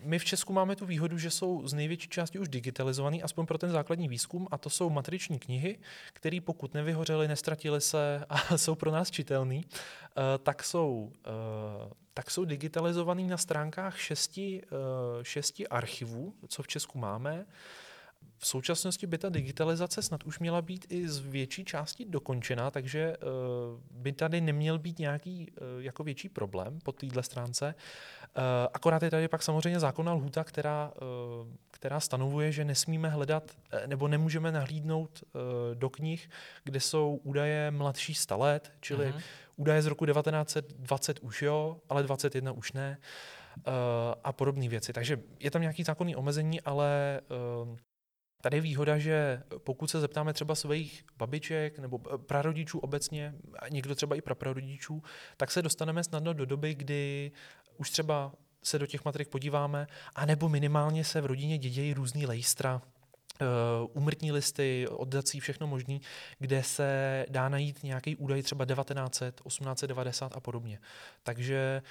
my 0.00 0.18
v 0.18 0.24
Česku 0.24 0.52
máme 0.52 0.76
tu 0.76 0.86
výhodu, 0.86 1.18
že 1.18 1.30
jsou 1.30 1.68
z 1.68 1.74
největší 1.74 2.08
části 2.08 2.38
už 2.38 2.48
digitalizovaný, 2.48 3.22
aspoň 3.22 3.46
pro 3.46 3.58
ten 3.58 3.70
základní 3.70 4.08
výzkum, 4.08 4.48
a 4.50 4.58
to 4.58 4.70
jsou 4.70 4.90
matriční 4.90 5.38
knihy, 5.38 5.78
které 6.12 6.38
pokud 6.44 6.74
nevyhořely, 6.74 7.28
nestratily 7.28 7.80
se 7.80 8.24
a 8.28 8.56
jsou 8.58 8.74
pro 8.74 8.90
nás 8.90 9.10
čitelný, 9.10 9.64
eh, 9.64 10.38
tak 10.38 10.64
jsou, 10.64 11.12
eh, 11.26 11.90
tak 12.14 12.30
jsou 12.30 12.44
digitalizovaný 12.44 13.26
na 13.26 13.36
stránkách 13.36 13.98
šesti, 13.98 14.62
šesti 15.22 15.68
archivů, 15.68 16.34
co 16.48 16.62
v 16.62 16.68
Česku 16.68 16.98
máme. 16.98 17.46
V 18.42 18.46
současnosti 18.46 19.06
by 19.06 19.18
ta 19.18 19.28
digitalizace 19.28 20.02
snad 20.02 20.24
už 20.24 20.38
měla 20.38 20.62
být 20.62 20.86
i 20.88 21.08
z 21.08 21.18
větší 21.18 21.64
části 21.64 22.04
dokončená, 22.04 22.70
takže 22.70 23.16
uh, 23.16 23.80
by 23.90 24.12
tady 24.12 24.40
neměl 24.40 24.78
být 24.78 24.98
nějaký 24.98 25.50
uh, 25.50 25.82
jako 25.82 26.04
větší 26.04 26.28
problém 26.28 26.78
po 26.82 26.92
téhle 26.92 27.22
stránce. 27.22 27.74
Uh, 28.36 28.42
akorát 28.74 29.02
je 29.02 29.10
tady 29.10 29.28
pak 29.28 29.42
samozřejmě 29.42 29.80
zákonná 29.80 30.12
lhůta, 30.12 30.44
která, 30.44 30.92
která 31.70 32.00
stanovuje, 32.00 32.52
že 32.52 32.64
nesmíme 32.64 33.08
hledat 33.08 33.50
nebo 33.86 34.08
nemůžeme 34.08 34.52
nahlídnout 34.52 35.24
do 35.74 35.90
knih, 35.90 36.30
kde 36.64 36.80
jsou 36.80 37.20
údaje 37.22 37.70
mladší 37.70 38.14
100 38.14 38.38
let, 38.38 38.72
čili 38.80 39.06
uh-huh. 39.06 39.22
údaje 39.56 39.82
z 39.82 39.86
roku 39.86 40.06
1920 40.06 41.18
už 41.20 41.42
jo, 41.42 41.76
ale 41.88 42.02
21 42.02 42.52
už 42.52 42.72
ne. 42.72 42.98
A 44.24 44.32
podobné 44.32 44.68
věci. 44.68 44.92
Takže 44.92 45.20
je 45.40 45.50
tam 45.50 45.62
nějaký 45.62 45.84
zákonný 45.84 46.16
omezení, 46.16 46.60
ale 46.60 47.20
Tady 48.42 48.56
je 48.56 48.60
výhoda, 48.60 48.98
že 48.98 49.42
pokud 49.58 49.90
se 49.90 50.00
zeptáme 50.00 50.32
třeba 50.32 50.54
svých 50.54 51.04
babiček 51.16 51.78
nebo 51.78 51.98
prarodičů 51.98 52.78
obecně, 52.78 53.34
někdo 53.70 53.94
třeba 53.94 54.16
i 54.16 54.20
praprarodičů, 54.20 55.02
tak 55.36 55.50
se 55.50 55.62
dostaneme 55.62 56.04
snadno 56.04 56.32
do 56.32 56.46
doby, 56.46 56.74
kdy 56.74 57.32
už 57.76 57.90
třeba 57.90 58.32
se 58.62 58.78
do 58.78 58.86
těch 58.86 59.04
matrik 59.04 59.28
podíváme, 59.28 59.86
anebo 60.14 60.48
minimálně 60.48 61.04
se 61.04 61.20
v 61.20 61.26
rodině 61.26 61.58
dědějí 61.58 61.94
různý 61.94 62.26
lejstra, 62.26 62.82
umrtní 63.92 64.30
eh, 64.30 64.32
listy, 64.32 64.88
oddací, 64.88 65.40
všechno 65.40 65.66
možný, 65.66 66.00
kde 66.38 66.62
se 66.62 67.26
dá 67.28 67.48
najít 67.48 67.82
nějaký 67.82 68.16
údaj 68.16 68.42
třeba 68.42 68.64
1900, 68.64 69.40
1890 69.40 70.36
a 70.36 70.40
podobně. 70.40 70.78
Takže 71.22 71.82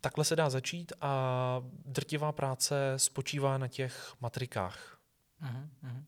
takhle 0.00 0.24
se 0.24 0.36
dá 0.36 0.50
začít 0.50 0.92
a 1.00 1.62
drtivá 1.86 2.32
práce 2.32 2.94
spočívá 2.96 3.58
na 3.58 3.68
těch 3.68 4.12
matrikách. 4.20 4.98
Uh-huh. 5.42 6.02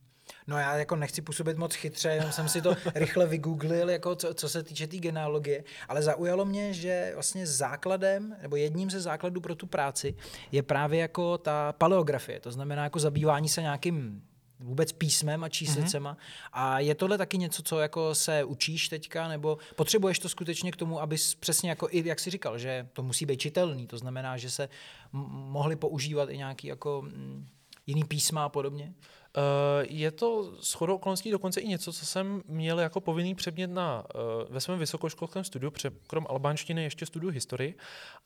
No 0.47 0.59
já 0.59 0.77
jako 0.77 0.97
nechci 0.97 1.23
působit 1.23 1.57
moc 1.57 1.75
chytře, 1.75 2.09
jenom 2.09 2.33
jsem 2.33 2.49
si 2.49 2.63
to 2.63 2.77
rychle 2.95 3.27
vygooglil, 3.27 3.91
jako 3.91 4.17
co, 4.17 4.35
co 4.35 4.49
se 4.49 4.63
týče 4.63 4.87
té 4.87 4.91
tý 4.91 5.01
genealogie, 5.01 5.65
ale 5.89 6.03
zaujalo 6.03 6.45
mě, 6.45 6.73
že 6.75 7.11
vlastně 7.15 7.47
základem, 7.47 8.37
nebo 8.43 8.57
jedním 8.57 8.91
ze 8.91 9.01
základů 9.01 9.41
pro 9.41 9.55
tu 9.55 9.67
práci 9.67 10.15
je 10.53 10.63
právě 10.63 11.01
jako 11.01 11.39
ta 11.39 11.73
paleografie, 11.73 12.41
to 12.41 12.53
znamená 12.53 12.85
jako 12.85 12.99
zabývání 12.99 13.49
se 13.49 13.63
nějakým 13.63 14.23
vůbec 14.61 14.93
písmem 14.93 15.45
a 15.45 15.49
číslicema. 15.49 16.15
Mm-hmm. 16.15 16.49
A 16.53 16.79
je 16.81 16.95
tohle 16.95 17.19
taky 17.19 17.39
něco, 17.39 17.63
co 17.63 17.81
jako 17.81 18.15
se 18.15 18.45
učíš 18.45 18.89
teďka, 18.89 19.29
nebo 19.29 19.59
potřebuješ 19.75 20.19
to 20.19 20.29
skutečně 20.29 20.73
k 20.73 20.77
tomu, 20.77 21.01
abys 21.01 21.35
přesně 21.35 21.71
jako 21.71 21.89
i, 21.91 22.09
jak 22.09 22.21
jsi 22.21 22.31
říkal, 22.31 22.59
že 22.59 22.89
to 22.93 23.03
musí 23.03 23.27
být 23.27 23.41
čitelný, 23.41 23.87
to 23.87 23.99
znamená, 23.99 24.37
že 24.37 24.51
se 24.51 24.69
m- 25.15 25.21
mohli 25.31 25.77
používat 25.77 26.31
i 26.31 26.37
nějaký 26.37 26.67
jako 26.67 27.03
m, 27.07 27.47
jiný 27.87 28.05
písma 28.05 28.45
a 28.45 28.49
podobně? 28.49 28.95
Eh, 29.37 29.87
je 29.89 30.11
to 30.11 30.57
shodou 30.63 30.95
okolností 30.95 31.31
dokonce 31.31 31.61
i 31.61 31.69
něco, 31.69 31.93
co 31.93 32.07
jsem 32.07 32.43
měl 32.49 32.81
jako 32.81 33.01
povinný 33.01 33.35
předmět 33.35 33.67
na, 33.67 34.05
uh, 34.15 34.55
ve 34.55 34.61
svém 34.61 34.79
vysokoškolském 34.79 35.45
studiu, 35.45 35.73
krom 36.07 36.27
albánštiny 36.29 36.83
ještě 36.83 37.07
studiu 37.07 37.31
historii. 37.31 37.75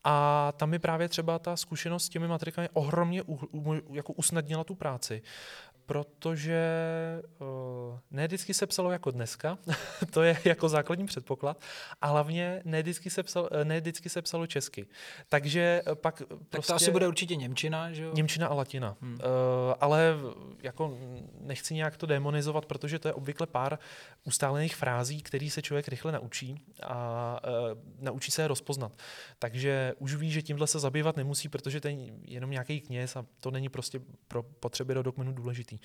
A 0.05 0.53
tam 0.57 0.71
mi 0.71 0.79
právě 0.79 1.09
třeba 1.09 1.39
ta 1.39 1.57
zkušenost 1.57 2.05
s 2.05 2.09
těmi 2.09 2.29
matrikami 2.29 2.69
ohromně 2.73 3.23
u, 3.23 3.39
u, 3.53 3.75
jako 3.93 4.13
usnadnila 4.13 4.65
tu 4.65 4.75
práci 4.75 5.23
protože 5.91 6.63
uh, 7.39 7.99
ne 8.11 8.27
vždycky 8.27 8.55
se 8.55 8.67
psalo 8.67 8.91
jako 8.91 9.11
dneska, 9.11 9.59
to 10.11 10.23
je 10.23 10.39
jako 10.45 10.69
základní 10.69 11.07
předpoklad, 11.07 11.61
a 12.01 12.07
hlavně 12.07 12.63
ne 12.65 12.83
vždycky 12.83 13.11
se, 13.11 13.23
psalo, 13.23 13.49
ne 13.65 13.81
vždycky 13.81 14.09
se 14.09 14.23
psalo 14.23 14.47
česky. 14.47 14.87
Takže 15.29 15.83
pak 15.95 16.19
tak 16.19 16.29
prostě... 16.51 16.73
to 16.73 16.75
asi 16.77 16.91
bude 16.91 17.09
určitě 17.09 17.37
Němčina, 17.37 17.93
že 17.93 18.03
jo? 18.03 18.11
Němčina 18.15 18.47
a 18.47 18.55
latina. 18.55 18.97
Hmm. 19.01 19.15
Uh, 19.15 19.19
ale 19.81 20.15
jako 20.63 20.99
nechci 21.41 21.75
nějak 21.75 21.97
to 21.97 22.07
demonizovat, 22.07 22.67
protože 22.67 22.99
to 22.99 23.09
je 23.09 23.15
obvykle 23.15 23.47
pár 23.47 23.79
ustálených 24.25 24.77
frází, 24.77 25.23
který 25.23 25.51
se 25.51 25.63
člověk 25.63 25.89
rychle 25.89 26.13
naučí 26.13 26.63
a 26.83 27.41
uh, 27.73 27.79
naučí 28.01 28.31
se 28.31 28.43
je 28.43 28.49
rozpoznat. 28.49 28.93
Takže 29.39 29.95
už 29.99 30.15
ví, 30.15 30.31
že 30.31 30.43
tímhle 30.43 30.67
se 30.67 30.79
zabývat 30.79 31.17
nemusí, 31.17 31.49
protože 31.49 31.81
to 31.81 31.89
je 31.89 31.97
jenom 32.25 32.51
nějaký 32.51 32.81
kněz 32.81 33.17
a 33.17 33.27
to 33.41 33.51
není 33.51 33.69
prostě 33.69 34.01
pro 34.29 34.43
potřeby 34.43 34.95
do 34.95 35.03
dokumentu 35.03 35.43
důležitý. 35.43 35.79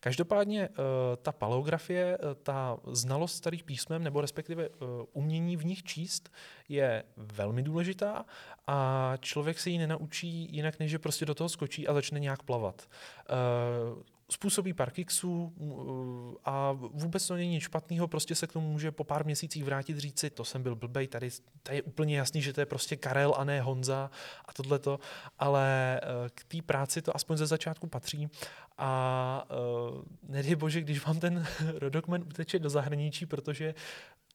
Každopádně 0.00 0.68
uh, 0.68 0.76
ta 1.22 1.32
paleografie, 1.32 2.18
uh, 2.18 2.24
ta 2.42 2.76
znalost 2.86 3.34
starých 3.34 3.64
písmem 3.64 4.04
nebo 4.04 4.20
respektive 4.20 4.68
uh, 4.68 4.76
umění 5.12 5.56
v 5.56 5.64
nich 5.64 5.82
číst 5.82 6.32
je 6.68 7.04
velmi 7.16 7.62
důležitá 7.62 8.24
a 8.66 9.12
člověk 9.20 9.60
se 9.60 9.70
ji 9.70 9.78
nenaučí 9.78 10.48
jinak, 10.50 10.78
než 10.78 10.90
že 10.90 10.98
prostě 10.98 11.26
do 11.26 11.34
toho 11.34 11.48
skočí 11.48 11.88
a 11.88 11.94
začne 11.94 12.20
nějak 12.20 12.42
plavat. 12.42 12.88
Uh, 13.30 14.02
způsobí 14.32 14.72
pár 14.72 14.90
kiksů 14.90 15.52
a 16.44 16.72
vůbec 16.72 17.26
to 17.26 17.34
není 17.34 17.50
nic 17.50 17.62
špatného, 17.62 18.08
prostě 18.08 18.34
se 18.34 18.46
k 18.46 18.52
tomu 18.52 18.72
může 18.72 18.90
po 18.90 19.04
pár 19.04 19.24
měsících 19.24 19.64
vrátit, 19.64 19.98
říct 19.98 20.18
si, 20.18 20.30
to 20.30 20.44
jsem 20.44 20.62
byl 20.62 20.76
blbej, 20.76 21.08
tady, 21.08 21.30
tady 21.62 21.78
je 21.78 21.82
úplně 21.82 22.16
jasný, 22.16 22.42
že 22.42 22.52
to 22.52 22.60
je 22.60 22.66
prostě 22.66 22.96
Karel 22.96 23.34
a 23.36 23.44
ne 23.44 23.60
Honza 23.60 24.10
a 24.44 24.52
tohleto, 24.52 25.00
ale 25.38 26.00
k 26.34 26.44
té 26.44 26.62
práci 26.62 27.02
to 27.02 27.16
aspoň 27.16 27.36
ze 27.36 27.46
začátku 27.46 27.86
patří 27.86 28.28
a 28.78 29.44
uh, 29.90 30.02
nedej 30.22 30.54
bože, 30.54 30.80
když 30.80 31.06
vám 31.06 31.20
ten 31.20 31.46
rodokmen 31.74 32.22
uteče 32.22 32.58
do 32.58 32.70
zahraničí, 32.70 33.26
protože 33.26 33.74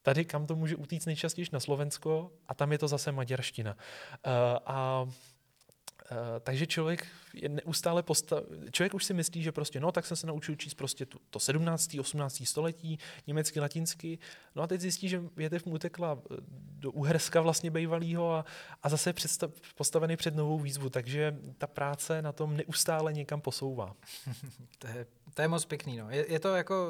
tady 0.02 0.24
kam 0.24 0.46
to 0.46 0.56
může 0.56 0.76
utíct 0.76 1.06
nejčastěji 1.06 1.46
na 1.52 1.60
Slovensko 1.60 2.32
a 2.48 2.54
tam 2.54 2.72
je 2.72 2.78
to 2.78 2.88
zase 2.88 3.12
maďarština. 3.12 3.76
A 4.66 5.06
takže 6.40 6.66
člověk 6.66 7.06
je 7.34 7.48
neustále 7.48 8.02
postav... 8.02 8.42
Člověk 8.72 8.94
už 8.94 9.04
si 9.04 9.14
myslí, 9.14 9.42
že 9.42 9.52
prostě, 9.52 9.80
no 9.80 9.92
tak 9.92 10.06
jsem 10.06 10.16
se 10.16 10.26
naučil 10.26 10.56
číst 10.56 10.74
prostě 10.74 11.06
tu, 11.06 11.18
to 11.30 11.38
17. 11.40 11.96
18. 12.00 12.42
století, 12.44 12.98
německy, 13.26 13.60
latinsky, 13.60 14.18
no 14.54 14.62
a 14.62 14.66
teď 14.66 14.80
zjistí, 14.80 15.08
že 15.08 15.22
větev 15.36 15.66
mu 15.66 15.72
utekla 15.72 16.18
do 16.54 16.90
Uherska 16.90 17.40
vlastně 17.40 17.70
bejvalýho 17.70 18.32
a, 18.32 18.44
a 18.82 18.88
zase 18.88 19.12
představ, 19.12 19.50
postavený 19.74 20.16
před 20.16 20.36
novou 20.36 20.58
výzvu, 20.58 20.90
takže 20.90 21.36
ta 21.58 21.66
práce 21.66 22.22
na 22.22 22.32
tom 22.32 22.56
neustále 22.56 23.12
někam 23.12 23.40
posouvá. 23.40 23.94
to, 24.78 24.86
je, 24.86 25.06
to 25.34 25.42
je 25.42 25.48
moc 25.48 25.64
pěkný, 25.64 25.96
no. 25.96 26.10
Je, 26.10 26.32
je 26.32 26.40
to 26.40 26.56
jako 26.56 26.88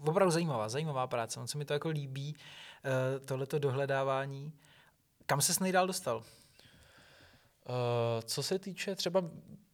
uh, 0.00 0.08
opravdu 0.08 0.30
zajímavá, 0.30 0.68
zajímavá 0.68 1.06
práce, 1.06 1.40
on 1.40 1.46
se 1.46 1.58
mi 1.58 1.64
to 1.64 1.72
jako 1.72 1.88
líbí, 1.88 2.36
tohleto 3.24 3.58
dohledávání. 3.58 4.52
Kam 5.26 5.40
se 5.40 5.52
nejdál 5.62 5.86
dostal? 5.86 6.22
Uh, 7.68 7.72
co 8.24 8.42
se 8.42 8.58
týče 8.58 8.94
třeba 8.94 9.24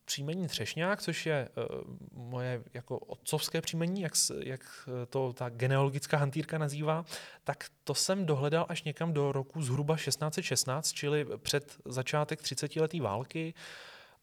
příjmení 0.05 0.49
Třešňák, 0.49 1.03
což 1.03 1.26
je 1.26 1.49
uh, 1.57 1.97
moje 2.12 2.62
jako 2.74 2.99
otcovské 2.99 3.61
příjmení, 3.61 4.01
jak, 4.01 4.12
jak 4.38 4.88
to 5.09 5.32
ta 5.32 5.49
genealogická 5.49 6.16
hantýrka 6.16 6.59
nazývá, 6.59 7.05
tak 7.45 7.64
to 7.84 7.95
jsem 7.95 8.26
dohledal 8.26 8.66
až 8.68 8.82
někam 8.82 9.12
do 9.12 9.32
roku 9.32 9.62
zhruba 9.62 9.97
1616, 9.97 10.93
čili 10.93 11.26
před 11.36 11.76
začátek 11.84 12.43
30 12.43 12.76
letý 12.76 13.01
války. 13.01 13.55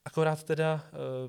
Akorát 0.05 0.43
teda 0.43 0.83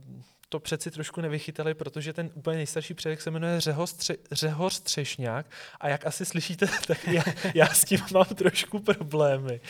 uh, 0.06 0.22
to 0.50 0.60
přeci 0.60 0.90
trošku 0.90 1.20
nevychytali, 1.20 1.74
protože 1.74 2.12
ten 2.12 2.30
úplně 2.34 2.56
nejstarší 2.56 2.94
předek 2.94 3.20
se 3.20 3.30
jmenuje 3.30 3.60
Řehoř, 3.60 3.90
Tře- 3.90 4.16
Řehoř 4.32 4.80
Třešňák 4.80 5.46
a 5.80 5.88
jak 5.88 6.06
asi 6.06 6.24
slyšíte, 6.24 6.66
tak 6.86 7.08
já, 7.08 7.22
já 7.54 7.66
s 7.66 7.84
tím 7.84 8.00
mám 8.14 8.24
trošku 8.24 8.78
problémy. 8.78 9.60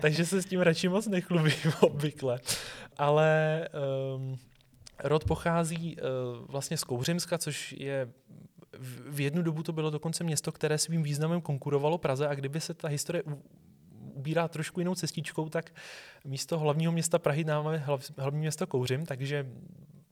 Takže 0.00 0.26
se 0.26 0.42
s 0.42 0.46
tím 0.46 0.60
radši 0.60 0.88
moc 0.88 1.06
nechlubím 1.06 1.72
obvykle. 1.80 2.40
Ale 2.96 3.68
um, 4.16 4.38
rod 5.04 5.24
pochází 5.24 5.96
uh, 5.96 6.46
vlastně 6.48 6.76
z 6.76 6.84
Kouřimska, 6.84 7.38
což 7.38 7.74
je 7.78 8.08
v 9.10 9.20
jednu 9.20 9.42
dobu 9.42 9.62
to 9.62 9.72
bylo 9.72 9.90
dokonce 9.90 10.24
město, 10.24 10.52
které 10.52 10.78
svým 10.78 11.02
významem 11.02 11.40
konkurovalo 11.40 11.98
Praze 11.98 12.28
a 12.28 12.34
kdyby 12.34 12.60
se 12.60 12.74
ta 12.74 12.88
historie 12.88 13.22
ubírá 14.14 14.48
trošku 14.48 14.80
jinou 14.80 14.94
cestičkou, 14.94 15.48
tak 15.48 15.72
místo 16.24 16.58
hlavního 16.58 16.92
města 16.92 17.18
Prahy 17.18 17.44
máme 17.44 17.84
hlavní 18.18 18.40
město 18.40 18.66
Kouřim, 18.66 19.06
takže 19.06 19.46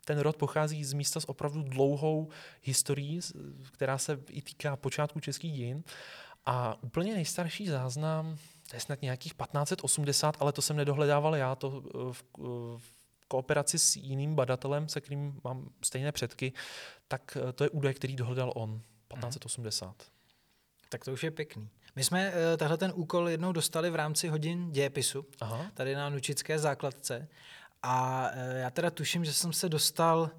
ten 0.05 0.19
rod 0.19 0.37
pochází 0.37 0.85
z 0.85 0.93
místa 0.93 1.21
s 1.21 1.29
opravdu 1.29 1.63
dlouhou 1.63 2.29
historií, 2.63 3.21
která 3.73 3.99
se 3.99 4.21
i 4.31 4.43
týká 4.43 4.77
počátku 4.77 5.21
českých 5.21 5.53
dějin. 5.53 5.85
A 6.47 6.83
úplně 6.83 7.15
nejstarší 7.15 7.69
záznam, 7.69 8.37
to 8.71 8.77
je 8.77 8.81
snad 8.81 9.03
nějakých 9.03 9.35
1580, 9.35 10.37
ale 10.41 10.53
to 10.53 10.63
jsem 10.63 10.77
nedohledával 10.77 11.37
já, 11.37 11.55
to 11.55 11.83
eh, 11.87 12.13
v, 12.13 12.25
eh, 12.39 12.43
v 12.79 12.95
kooperaci 13.29 13.79
s 13.79 13.97
jiným 13.97 14.35
badatelem, 14.35 14.89
se 14.89 15.01
kterým 15.01 15.41
mám 15.45 15.71
stejné 15.83 16.13
předky, 16.13 16.53
tak 17.09 17.37
eh, 17.49 17.53
to 17.53 17.65
je 17.65 17.71
údaj, 17.71 17.95
který 17.95 18.17
dohledal 18.17 18.53
on, 18.55 18.81
1580. 19.09 19.87
Mhm. 19.87 19.95
Tak 20.89 21.05
to 21.05 21.13
už 21.13 21.23
je 21.23 21.31
pěkný. 21.31 21.69
My 21.97 22.05
jsme 22.05 22.29
uh, 22.29 22.57
tahle 22.57 22.77
ten 22.77 22.93
úkol 22.95 23.29
jednou 23.29 23.53
dostali 23.53 23.91
v 23.91 23.95
rámci 23.95 24.29
hodin 24.29 24.73
dějepisu, 24.73 25.27
Aha. 25.41 25.67
tady 25.75 25.95
na 25.95 26.09
Nučické 26.09 26.59
základce. 26.59 27.29
A 27.83 28.29
e, 28.33 28.59
já 28.59 28.71
teda 28.71 28.91
tuším, 28.91 29.25
že 29.25 29.33
jsem 29.33 29.53
se 29.53 29.69
dostal 29.69 30.31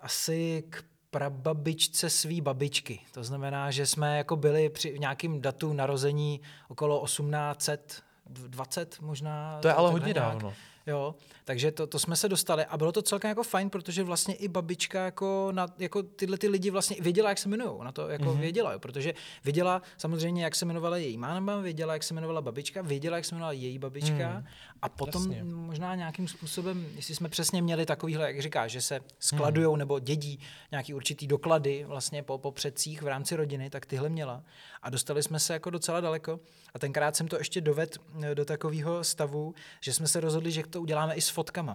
asi 0.00 0.64
k 0.70 0.84
prababičce 1.10 2.10
svý 2.10 2.40
babičky. 2.40 3.00
To 3.12 3.24
znamená, 3.24 3.70
že 3.70 3.86
jsme 3.86 4.18
jako 4.18 4.36
byli 4.36 4.68
při 4.68 4.98
nějakým 4.98 5.40
datu 5.40 5.72
narození 5.72 6.40
okolo 6.68 7.04
1820 7.04 9.00
možná. 9.00 9.58
To 9.60 9.68
je 9.68 9.74
ale 9.74 9.90
hodně 9.90 10.12
nějak. 10.12 10.32
dávno. 10.32 10.54
Jo, 10.86 11.14
takže 11.46 11.72
to, 11.72 11.86
to 11.86 11.98
jsme 11.98 12.16
se 12.16 12.28
dostali 12.28 12.64
a 12.64 12.76
bylo 12.76 12.92
to 12.92 13.02
celkem 13.02 13.28
jako 13.28 13.42
fajn, 13.42 13.70
protože 13.70 14.02
vlastně 14.02 14.34
i 14.34 14.48
babička 14.48 15.04
jako, 15.04 15.48
na, 15.52 15.66
jako 15.78 16.02
tyhle 16.02 16.38
ty 16.38 16.48
lidi 16.48 16.70
vlastně 16.70 16.96
věděla, 17.00 17.28
jak 17.28 17.38
se 17.38 17.48
jmenují, 17.48 17.72
na 17.82 17.92
to 17.92 18.08
jako 18.08 18.24
mm-hmm. 18.24 18.38
věděla, 18.40 18.72
jo, 18.72 18.78
protože 18.78 19.14
věděla 19.44 19.82
samozřejmě, 19.98 20.44
jak 20.44 20.54
se 20.54 20.64
jmenovala 20.64 20.96
její 20.96 21.16
máma, 21.16 21.56
věděla, 21.56 21.92
jak 21.92 22.02
se 22.02 22.14
jmenovala 22.14 22.42
babička, 22.42 22.82
věděla, 22.82 23.16
jak 23.16 23.24
se 23.24 23.34
jmenovala 23.34 23.52
její 23.52 23.78
babička 23.78 24.32
mm. 24.38 24.44
a 24.82 24.88
potom 24.88 25.22
Jasně. 25.22 25.44
možná 25.44 25.94
nějakým 25.94 26.28
způsobem, 26.28 26.86
jestli 26.96 27.14
jsme 27.14 27.28
přesně 27.28 27.62
měli 27.62 27.86
takovýhle, 27.86 28.26
jak 28.26 28.42
říká, 28.42 28.68
že 28.68 28.80
se 28.80 29.00
skladují 29.18 29.68
mm. 29.68 29.78
nebo 29.78 29.98
dědí 29.98 30.40
nějaký 30.70 30.94
určitý 30.94 31.26
doklady 31.26 31.84
vlastně 31.84 32.22
po, 32.22 32.38
po 32.38 32.52
předcích 32.52 33.02
v 33.02 33.06
rámci 33.06 33.36
rodiny, 33.36 33.70
tak 33.70 33.86
tyhle 33.86 34.08
měla 34.08 34.42
a 34.82 34.90
dostali 34.90 35.22
jsme 35.22 35.38
se 35.38 35.52
jako 35.52 35.70
docela 35.70 36.00
daleko 36.00 36.40
a 36.74 36.78
tenkrát 36.78 37.16
jsem 37.16 37.28
to 37.28 37.38
ještě 37.38 37.60
doved 37.60 37.98
eh, 38.22 38.34
do 38.34 38.44
takového 38.44 39.04
stavu, 39.04 39.54
že 39.80 39.92
jsme 39.92 40.08
se 40.08 40.20
rozhodli, 40.20 40.50
že 40.50 40.62
to 40.66 40.80
uděláme 40.80 41.14
i 41.14 41.20
s 41.20 41.28
fotkama. 41.36 41.74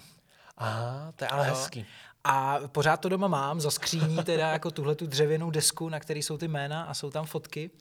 Aha, 0.58 1.12
to 1.16 1.24
je 1.24 1.30
ale 1.30 1.50
hezký. 1.50 1.86
A 2.24 2.60
pořád 2.68 2.98
to 2.98 3.10
doma 3.10 3.28
mám, 3.28 3.62
za 3.62 3.72
skříní 3.72 4.24
teda 4.24 4.50
jako 4.52 4.72
tuhle 4.72 4.96
tu 4.96 5.08
dřevěnou 5.08 5.52
desku, 5.52 5.90
na 5.90 6.00
které 6.00 6.20
jsou 6.20 6.38
ty 6.38 6.48
jména 6.48 6.84
a 6.84 6.94
jsou 6.94 7.10
tam 7.12 7.26
fotky. 7.26 7.72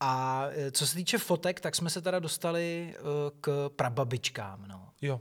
A 0.00 0.44
eh, 0.50 0.70
co 0.70 0.86
se 0.86 0.94
týče 0.94 1.18
fotek, 1.18 1.60
tak 1.60 1.74
jsme 1.74 1.90
se 1.90 2.00
teda 2.00 2.18
dostali 2.18 2.94
uh, 2.98 3.06
k 3.40 3.70
prababičkám. 3.76 4.64
No. 4.68 4.88
Jo. 5.02 5.20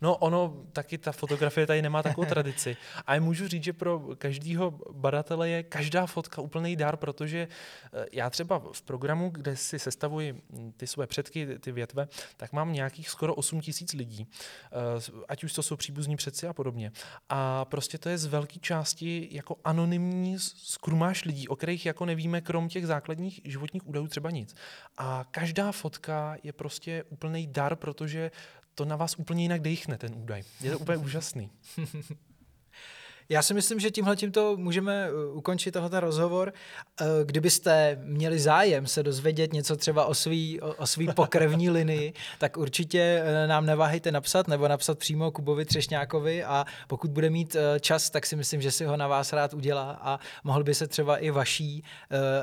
No 0.00 0.16
ono, 0.16 0.64
taky 0.72 0.98
ta 0.98 1.12
fotografie 1.12 1.66
tady 1.66 1.82
nemá 1.82 2.02
takovou 2.02 2.26
tradici. 2.28 2.76
A 3.06 3.14
já 3.14 3.20
můžu 3.20 3.48
říct, 3.48 3.64
že 3.64 3.72
pro 3.72 4.02
každého 4.18 4.70
badatele 4.92 5.48
je 5.48 5.62
každá 5.62 6.06
fotka 6.06 6.42
úplný 6.42 6.76
dar, 6.76 6.96
protože 6.96 7.48
eh, 7.92 8.06
já 8.12 8.30
třeba 8.30 8.62
v 8.72 8.82
programu, 8.82 9.30
kde 9.30 9.56
si 9.56 9.78
sestavuji 9.78 10.32
hm, 10.32 10.72
ty 10.76 10.86
své 10.86 11.06
předky, 11.06 11.58
ty 11.58 11.72
větve, 11.72 12.08
tak 12.36 12.52
mám 12.52 12.72
nějakých 12.72 13.08
skoro 13.08 13.34
8 13.34 13.60
tisíc 13.60 13.92
lidí, 13.92 14.28
eh, 14.72 15.22
ať 15.28 15.44
už 15.44 15.52
to 15.52 15.62
jsou 15.62 15.76
příbuzní 15.76 16.16
předci 16.16 16.46
a 16.46 16.52
podobně. 16.52 16.92
A 17.28 17.64
prostě 17.64 17.98
to 17.98 18.08
je 18.08 18.18
z 18.18 18.26
velké 18.26 18.58
části 18.58 19.28
jako 19.30 19.56
anonymní 19.64 20.38
skrumáš 20.38 21.24
lidí, 21.24 21.48
o 21.48 21.56
kterých 21.56 21.86
jako 21.86 22.04
nevíme, 22.04 22.40
krom 22.40 22.68
těch 22.68 22.86
základních 22.86 23.40
životních 23.44 23.86
údajů 23.86 24.06
třeba 24.06 24.30
nic. 24.30 24.54
A 24.98 25.24
každá 25.30 25.72
fotka 25.72 26.36
je 26.42 26.52
prostě 26.52 27.04
úplný 27.08 27.46
dar, 27.46 27.76
protože 27.76 28.30
to 28.76 28.84
na 28.84 28.96
vás 28.96 29.14
úplně 29.18 29.42
jinak 29.42 29.62
dechne, 29.62 29.98
ten 29.98 30.14
údaj. 30.14 30.44
Je 30.60 30.70
to 30.70 30.78
úplně 30.78 30.98
úžasný. 31.06 31.50
Já 33.28 33.42
si 33.42 33.54
myslím, 33.54 33.80
že 33.80 33.90
tímhle 33.90 34.16
tímto 34.16 34.56
můžeme 34.56 35.10
uh, 35.10 35.36
ukončit 35.36 35.70
tenhle 35.70 36.00
rozhovor. 36.00 36.52
Uh, 37.00 37.06
kdybyste 37.24 37.98
měli 38.02 38.38
zájem 38.38 38.86
se 38.86 39.02
dozvědět 39.02 39.52
něco 39.52 39.76
třeba 39.76 40.04
o 40.04 40.14
svý, 40.14 40.60
o, 40.60 40.74
o 40.74 40.86
svý 40.86 41.08
pokrevní 41.12 41.70
linii, 41.78 42.12
tak 42.38 42.56
určitě 42.56 43.22
uh, 43.22 43.48
nám 43.48 43.66
neváhejte 43.66 44.12
napsat 44.12 44.48
nebo 44.48 44.68
napsat 44.68 44.98
přímo 44.98 45.30
Kubovi 45.30 45.64
Třešňákovi 45.64 46.44
a 46.44 46.64
pokud 46.86 47.10
bude 47.10 47.30
mít 47.30 47.56
čas, 47.80 48.10
tak 48.10 48.26
si 48.26 48.36
myslím, 48.36 48.60
že 48.62 48.70
si 48.70 48.84
ho 48.84 48.96
na 48.96 49.08
vás 49.08 49.32
rád 49.32 49.54
udělá 49.54 49.98
a 50.00 50.20
mohl 50.44 50.64
by 50.64 50.74
se 50.74 50.86
třeba 50.86 51.16
i 51.16 51.30
vaší 51.30 51.84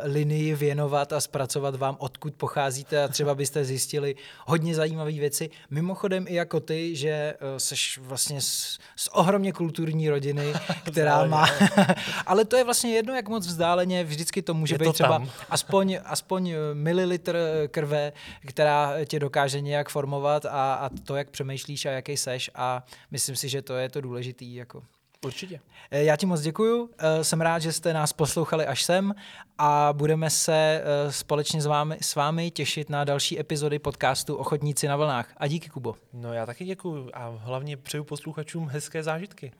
linii 0.03 0.55
věnovat 0.55 1.13
a 1.13 1.21
zpracovat 1.21 1.75
vám, 1.75 1.97
odkud 1.99 2.33
pocházíte 2.33 3.03
a 3.03 3.07
třeba 3.07 3.35
byste 3.35 3.65
zjistili 3.65 4.15
hodně 4.45 4.75
zajímavé 4.75 5.11
věci. 5.11 5.49
Mimochodem 5.69 6.25
i 6.27 6.35
jako 6.35 6.59
ty, 6.59 6.95
že 6.95 7.33
seš 7.57 7.97
vlastně 7.97 8.41
z, 8.41 8.79
z 8.95 9.09
ohromně 9.11 9.53
kulturní 9.53 10.09
rodiny, 10.09 10.53
která 10.91 11.25
má... 11.25 11.47
Ale 12.25 12.45
to 12.45 12.57
je 12.57 12.63
vlastně 12.63 12.95
jedno, 12.95 13.13
jak 13.13 13.29
moc 13.29 13.47
vzdáleně, 13.47 14.03
vždycky 14.03 14.41
to 14.41 14.53
může 14.53 14.75
Je 14.75 14.79
být 14.79 14.85
to 14.85 14.93
třeba 14.93 15.09
tam. 15.09 15.29
aspoň, 15.49 15.99
aspoň 16.05 16.49
eh, 16.49 16.57
mililitr 16.73 17.37
krve, 17.71 18.13
která 18.47 19.05
tě 19.05 19.19
dokáže 19.19 19.61
nějak 19.61 19.89
formovat 19.89 20.45
a, 20.45 20.73
a 20.73 20.89
to, 21.03 21.15
jak 21.15 21.29
přemýšlíš 21.29 21.85
a 21.85 21.91
jaký 21.91 22.17
seš 22.17 22.51
a 22.55 22.83
myslím 23.11 23.35
si, 23.35 23.49
že 23.49 23.61
to 23.61 23.77
je 23.77 23.89
to 23.89 24.01
důležitý. 24.01 24.55
Jako. 24.55 24.83
Určitě. 25.25 25.59
Eh, 25.91 26.03
Já 26.03 26.15
ti 26.15 26.25
moc 26.25 26.41
děkuju, 26.41 26.89
eh, 26.97 27.23
jsem 27.23 27.41
rád, 27.41 27.59
že 27.59 27.71
jste 27.71 27.93
nás 27.93 28.13
poslouchali 28.13 28.65
až 28.65 28.83
sem 28.83 29.15
a 29.57 29.93
budeme 29.93 30.29
se 30.29 30.83
eh, 30.83 31.11
společně 31.11 31.61
s 31.61 31.65
vámi, 31.65 31.97
s 32.01 32.15
vámi 32.15 32.51
těšit 32.51 32.89
na 32.89 33.03
další 33.03 33.39
epizody 33.39 33.79
podcastu 33.79 34.35
Ochotníci 34.35 34.87
na 34.87 34.95
vlnách. 34.95 35.33
A 35.37 35.47
díky, 35.47 35.69
Kubo. 35.69 35.95
No 36.13 36.33
já 36.33 36.45
taky 36.45 36.65
děkuju 36.65 37.09
a 37.13 37.29
hlavně 37.29 37.77
přeju 37.77 38.03
posluchačům 38.03 38.67
hezké 38.67 39.03
zážitky. 39.03 39.51